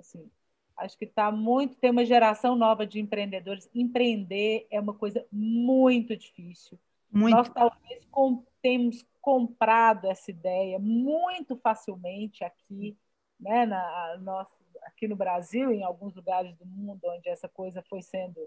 Assim, 0.00 0.30
acho 0.76 0.98
que 0.98 1.04
está 1.04 1.30
muito. 1.30 1.76
Tem 1.76 1.90
uma 1.90 2.04
geração 2.04 2.56
nova 2.56 2.86
de 2.86 3.00
empreendedores. 3.00 3.70
Empreender 3.74 4.66
é 4.70 4.80
uma 4.80 4.94
coisa 4.94 5.24
muito 5.30 6.16
difícil. 6.16 6.78
Muito. 7.10 7.36
Nós 7.36 7.48
talvez 7.48 8.04
com, 8.10 8.44
temos 8.62 9.04
comprado 9.20 10.06
essa 10.06 10.30
ideia 10.30 10.78
muito 10.78 11.56
facilmente 11.56 12.44
aqui, 12.44 12.96
né, 13.38 13.66
na, 13.66 14.18
nossa, 14.20 14.50
aqui 14.84 15.06
no 15.08 15.16
Brasil, 15.16 15.72
em 15.72 15.82
alguns 15.82 16.14
lugares 16.14 16.54
do 16.56 16.66
mundo 16.66 17.00
onde 17.04 17.28
essa 17.28 17.48
coisa 17.48 17.82
foi 17.82 18.02
sendo 18.02 18.40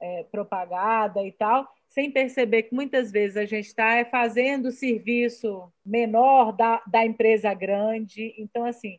é, 0.00 0.24
propagada 0.24 1.24
e 1.24 1.32
tal, 1.32 1.68
sem 1.88 2.10
perceber 2.10 2.64
que 2.64 2.74
muitas 2.74 3.10
vezes 3.10 3.36
a 3.36 3.44
gente 3.44 3.66
está 3.66 3.94
é, 3.94 4.04
fazendo 4.04 4.66
o 4.66 4.72
serviço 4.72 5.72
menor 5.84 6.52
da, 6.52 6.82
da 6.86 7.04
empresa 7.06 7.52
grande. 7.54 8.34
Então, 8.36 8.64
assim, 8.64 8.96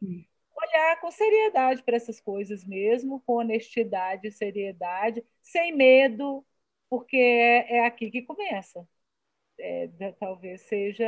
olhar 0.75 0.99
com 0.99 1.09
seriedade 1.09 1.81
para 1.83 1.95
essas 1.95 2.19
coisas 2.19 2.65
mesmo, 2.65 3.21
com 3.25 3.37
honestidade 3.37 4.27
e 4.27 4.31
seriedade, 4.31 5.23
sem 5.41 5.75
medo, 5.75 6.45
porque 6.89 7.17
é, 7.17 7.77
é 7.77 7.85
aqui 7.85 8.11
que 8.11 8.21
começa. 8.21 8.87
É, 9.57 9.87
talvez 10.19 10.61
seja 10.61 11.05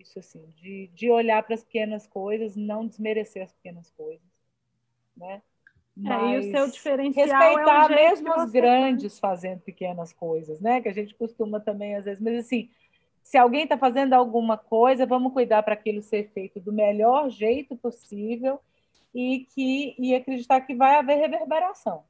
isso, 0.00 0.18
assim, 0.18 0.44
de, 0.56 0.88
de 0.88 1.08
olhar 1.08 1.40
para 1.44 1.54
as 1.54 1.62
pequenas 1.62 2.04
coisas, 2.06 2.56
não 2.56 2.86
desmerecer 2.86 3.44
as 3.44 3.52
pequenas 3.52 3.90
coisas, 3.92 4.26
né? 5.16 5.40
Mas 5.96 6.22
é, 6.22 6.34
e 6.34 6.38
o 6.38 6.50
seu 6.50 6.70
diferencial 6.70 7.40
respeitar 7.40 7.92
é 7.92 7.94
mesmo 7.94 8.34
os 8.34 8.50
grandes 8.50 9.20
fazendo 9.20 9.60
pequenas 9.60 10.12
coisas, 10.12 10.60
né? 10.60 10.80
Que 10.80 10.88
a 10.88 10.92
gente 10.92 11.14
costuma 11.14 11.60
também 11.60 11.94
às 11.94 12.04
vezes, 12.04 12.20
mas 12.20 12.44
assim, 12.44 12.68
se 13.24 13.38
alguém 13.38 13.64
está 13.64 13.76
fazendo 13.76 14.12
alguma 14.12 14.56
coisa, 14.56 15.06
vamos 15.06 15.32
cuidar 15.32 15.62
para 15.62 15.74
aquilo 15.74 16.02
ser 16.02 16.30
feito 16.34 16.60
do 16.60 16.72
melhor 16.72 17.30
jeito 17.30 17.74
possível 17.74 18.60
e 19.14 19.46
que 19.54 19.96
e 19.98 20.14
acreditar 20.14 20.60
que 20.60 20.74
vai 20.74 20.96
haver 20.96 21.16
reverberação. 21.16 22.04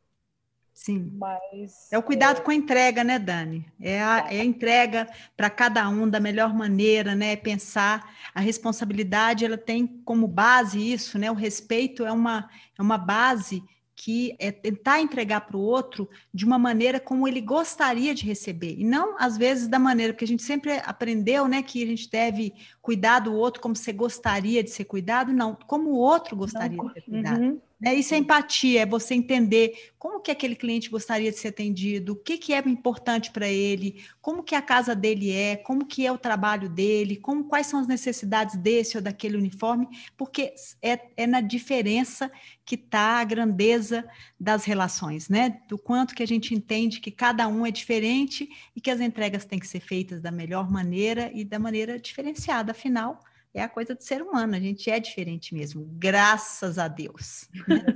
Sim. 0.74 1.12
Mas 1.16 1.90
é 1.92 1.96
o 1.96 2.02
cuidado 2.02 2.38
é... 2.38 2.40
com 2.40 2.50
a 2.50 2.54
entrega, 2.54 3.04
né, 3.04 3.16
Dani? 3.16 3.64
É 3.80 4.02
a, 4.02 4.26
é 4.28 4.40
a 4.40 4.44
entrega 4.44 5.08
para 5.36 5.48
cada 5.48 5.88
um 5.88 6.10
da 6.10 6.18
melhor 6.18 6.52
maneira, 6.52 7.14
né? 7.14 7.36
Pensar 7.36 8.12
a 8.34 8.40
responsabilidade, 8.40 9.44
ela 9.44 9.56
tem 9.56 9.86
como 9.86 10.26
base 10.26 10.92
isso, 10.92 11.16
né? 11.16 11.30
O 11.30 11.34
respeito 11.34 12.04
é 12.04 12.10
uma 12.10 12.50
é 12.76 12.82
uma 12.82 12.98
base 12.98 13.62
que 14.04 14.36
é 14.38 14.52
tentar 14.52 15.00
entregar 15.00 15.40
para 15.40 15.56
o 15.56 15.62
outro 15.62 16.06
de 16.32 16.44
uma 16.44 16.58
maneira 16.58 17.00
como 17.00 17.26
ele 17.26 17.40
gostaria 17.40 18.14
de 18.14 18.26
receber, 18.26 18.78
e 18.78 18.84
não 18.84 19.16
às 19.18 19.38
vezes 19.38 19.66
da 19.66 19.78
maneira, 19.78 20.12
porque 20.12 20.26
a 20.26 20.28
gente 20.28 20.42
sempre 20.42 20.72
aprendeu, 20.84 21.48
né, 21.48 21.62
que 21.62 21.82
a 21.82 21.86
gente 21.86 22.10
deve 22.10 22.52
cuidar 22.82 23.20
do 23.20 23.32
outro 23.32 23.62
como 23.62 23.74
você 23.74 23.94
gostaria 23.94 24.62
de 24.62 24.68
ser 24.68 24.84
cuidado, 24.84 25.32
não, 25.32 25.56
como 25.66 25.88
o 25.88 25.96
outro 25.96 26.36
gostaria 26.36 26.76
não, 26.76 26.88
de 26.88 26.92
ser 26.92 27.00
cuidado. 27.00 27.40
Uhum. 27.40 27.60
É, 27.84 27.94
isso 27.94 28.14
é 28.14 28.16
empatia, 28.16 28.80
é 28.80 28.86
você 28.86 29.14
entender 29.14 29.92
como 29.98 30.20
que 30.20 30.30
aquele 30.30 30.56
cliente 30.56 30.88
gostaria 30.88 31.30
de 31.30 31.38
ser 31.38 31.48
atendido, 31.48 32.12
o 32.12 32.16
que, 32.16 32.38
que 32.38 32.54
é 32.54 32.58
importante 32.60 33.30
para 33.30 33.46
ele, 33.46 34.02
como 34.22 34.42
que 34.42 34.54
a 34.54 34.62
casa 34.62 34.94
dele 34.94 35.30
é, 35.30 35.54
como 35.56 35.84
que 35.84 36.06
é 36.06 36.10
o 36.10 36.16
trabalho 36.16 36.70
dele, 36.70 37.16
como 37.16 37.44
quais 37.44 37.66
são 37.66 37.78
as 37.78 37.86
necessidades 37.86 38.56
desse 38.56 38.96
ou 38.96 39.02
daquele 39.02 39.36
uniforme, 39.36 39.86
porque 40.16 40.54
é, 40.80 40.98
é 41.14 41.26
na 41.26 41.42
diferença 41.42 42.32
que 42.64 42.74
está 42.74 43.20
a 43.20 43.24
grandeza 43.24 44.08
das 44.40 44.64
relações, 44.64 45.28
né? 45.28 45.60
Do 45.68 45.76
quanto 45.76 46.14
que 46.14 46.22
a 46.22 46.26
gente 46.26 46.54
entende 46.54 47.00
que 47.00 47.10
cada 47.10 47.46
um 47.48 47.66
é 47.66 47.70
diferente 47.70 48.48
e 48.74 48.80
que 48.80 48.90
as 48.90 49.00
entregas 49.00 49.44
têm 49.44 49.58
que 49.58 49.68
ser 49.68 49.80
feitas 49.80 50.22
da 50.22 50.30
melhor 50.30 50.70
maneira 50.70 51.30
e 51.34 51.44
da 51.44 51.58
maneira 51.58 51.98
diferenciada, 51.98 52.72
afinal 52.72 53.20
é 53.54 53.62
a 53.62 53.68
coisa 53.68 53.94
do 53.94 54.02
ser 54.02 54.20
humano, 54.20 54.56
a 54.56 54.58
gente 54.58 54.90
é 54.90 54.98
diferente 54.98 55.54
mesmo, 55.54 55.88
graças 55.92 56.76
a 56.76 56.88
Deus. 56.88 57.48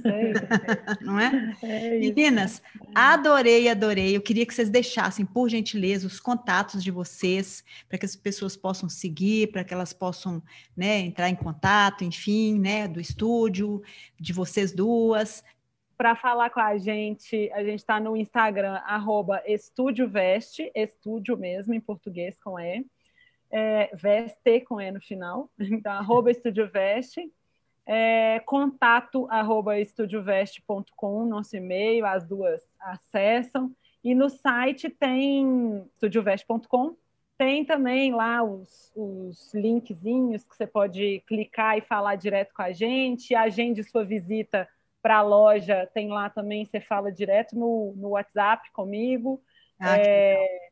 É 0.05 1.05
Não 1.05 1.19
é? 1.19 1.57
é 1.63 1.99
Meninas, 1.99 2.63
adorei, 2.95 3.69
adorei. 3.69 4.17
Eu 4.17 4.23
queria 4.23 4.47
que 4.47 4.55
vocês 4.55 4.71
deixassem, 4.71 5.27
por 5.27 5.49
gentileza, 5.49 6.07
os 6.07 6.21
contatos 6.21 6.83
de 6.83 6.93
vocês, 6.93 7.65
para 7.89 7.99
que 7.99 8.07
as 8.07 8.15
pessoas 8.15 8.57
possam 8.57 8.89
seguir, 8.89 9.51
para 9.51 9.65
que 9.65 9.75
elas 9.75 9.93
possam 9.93 10.41
né, 10.77 11.01
entrar 11.01 11.29
em 11.29 11.35
contato, 11.35 12.05
enfim, 12.05 12.57
né, 12.57 12.87
do 12.87 13.01
estúdio, 13.01 13.83
de 14.19 14.33
vocês 14.33 14.71
duas. 14.71 15.43
Para 15.97 16.15
falar 16.15 16.51
com 16.51 16.61
a 16.61 16.79
gente, 16.79 17.51
a 17.53 17.65
gente 17.65 17.81
está 17.81 17.99
no 17.99 18.17
Instagram, 18.17 18.81
arroba 18.87 19.43
Estúdio 19.45 20.09
Veste, 20.09 20.71
estúdio 20.73 21.37
mesmo, 21.37 21.75
em 21.75 21.81
português 21.81 22.39
com 22.39 22.61
E 22.61 22.63
é, 22.65 22.85
Veste 23.95 24.61
com 24.61 24.81
E 24.81 24.91
no 24.91 25.01
final, 25.01 25.51
então, 25.59 25.93
arroba 25.93 26.31
Estúdio 26.31 26.69
Veste, 26.71 27.33
é, 27.87 28.41
contato 28.41 29.27
arroba 29.31 29.79
estudioveste.com, 29.79 31.25
nosso 31.25 31.57
e-mail, 31.57 32.05
as 32.05 32.27
duas 32.27 32.63
acessam, 32.79 33.75
e 34.05 34.15
no 34.15 34.29
site 34.29 34.91
tem 34.91 35.85
estudioveste.com, 35.95 36.95
tem 37.39 37.65
também 37.65 38.13
lá 38.13 38.43
os, 38.43 38.93
os 38.95 39.55
linkzinhos 39.55 40.45
que 40.45 40.57
você 40.57 40.67
pode 40.67 41.23
clicar 41.27 41.79
e 41.79 41.81
falar 41.81 42.17
direto 42.17 42.53
com 42.53 42.63
a 42.63 42.73
gente, 42.73 43.35
agende 43.35 43.83
sua 43.85 44.05
visita 44.05 44.69
para 45.01 45.19
a 45.19 45.23
loja, 45.23 45.89
tem 45.95 46.09
lá 46.09 46.29
também, 46.29 46.65
você 46.65 46.81
fala 46.81 47.11
direto 47.11 47.57
no, 47.57 47.95
no 47.97 48.11
WhatsApp 48.11 48.71
comigo. 48.73 49.41
Ah, 49.81 49.97
é, 49.97 50.68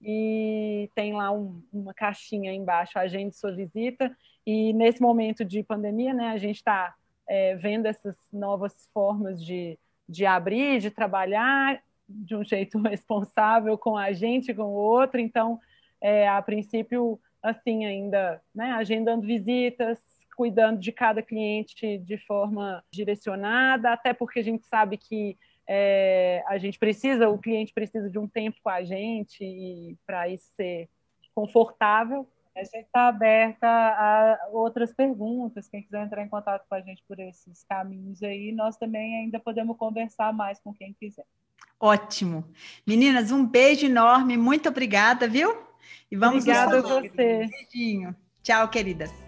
e 0.00 0.90
tem 0.94 1.12
lá 1.12 1.30
um, 1.32 1.62
uma 1.72 1.92
caixinha 1.92 2.52
embaixo, 2.52 2.98
agende 2.98 3.36
sua 3.36 3.52
visita. 3.52 4.14
E 4.46 4.72
nesse 4.72 5.00
momento 5.00 5.44
de 5.44 5.62
pandemia, 5.62 6.14
né, 6.14 6.28
a 6.28 6.38
gente 6.38 6.56
está 6.56 6.94
é, 7.28 7.56
vendo 7.56 7.86
essas 7.86 8.16
novas 8.32 8.88
formas 8.92 9.42
de, 9.42 9.78
de 10.08 10.24
abrir, 10.24 10.80
de 10.80 10.90
trabalhar 10.90 11.82
de 12.08 12.34
um 12.34 12.44
jeito 12.44 12.78
responsável 12.82 13.76
com 13.76 13.96
a 13.96 14.12
gente, 14.12 14.54
com 14.54 14.62
o 14.62 14.72
outro. 14.72 15.20
Então, 15.20 15.60
é, 16.00 16.28
a 16.28 16.40
princípio, 16.40 17.20
assim, 17.42 17.84
ainda 17.84 18.40
né, 18.54 18.70
agendando 18.72 19.26
visitas, 19.26 19.98
cuidando 20.36 20.78
de 20.78 20.92
cada 20.92 21.20
cliente 21.20 21.98
de 21.98 22.16
forma 22.16 22.82
direcionada, 22.92 23.92
até 23.92 24.12
porque 24.14 24.38
a 24.38 24.44
gente 24.44 24.64
sabe 24.66 24.96
que 24.96 25.36
é, 25.68 26.42
a 26.46 26.56
gente 26.56 26.78
precisa, 26.78 27.28
o 27.28 27.38
cliente 27.38 27.74
precisa 27.74 28.08
de 28.08 28.18
um 28.18 28.26
tempo 28.26 28.56
com 28.62 28.70
a 28.70 28.82
gente 28.82 29.44
e 29.44 29.96
para 30.06 30.28
isso 30.28 30.50
ser 30.56 30.88
confortável. 31.34 32.26
A 32.56 32.64
gente 32.64 32.86
está 32.86 33.06
aberta 33.06 33.68
a 33.68 34.48
outras 34.50 34.92
perguntas. 34.92 35.68
Quem 35.68 35.82
quiser 35.82 36.04
entrar 36.04 36.24
em 36.24 36.28
contato 36.28 36.66
com 36.68 36.74
a 36.74 36.80
gente 36.80 37.04
por 37.06 37.20
esses 37.20 37.64
caminhos 37.68 38.20
aí, 38.22 38.50
nós 38.50 38.76
também 38.76 39.20
ainda 39.20 39.38
podemos 39.38 39.76
conversar 39.76 40.32
mais 40.32 40.58
com 40.58 40.74
quem 40.74 40.92
quiser. 40.98 41.26
Ótimo. 41.78 42.44
Meninas, 42.84 43.30
um 43.30 43.46
beijo 43.46 43.86
enorme. 43.86 44.36
Muito 44.36 44.68
obrigada, 44.68 45.28
viu? 45.28 45.56
E 46.10 46.16
vamos 46.16 46.42
Obrigada 46.42 46.78
a 46.78 46.82
você. 46.82 47.08
Um 47.08 47.48
beijinho. 47.48 48.16
Tchau, 48.42 48.68
queridas. 48.68 49.27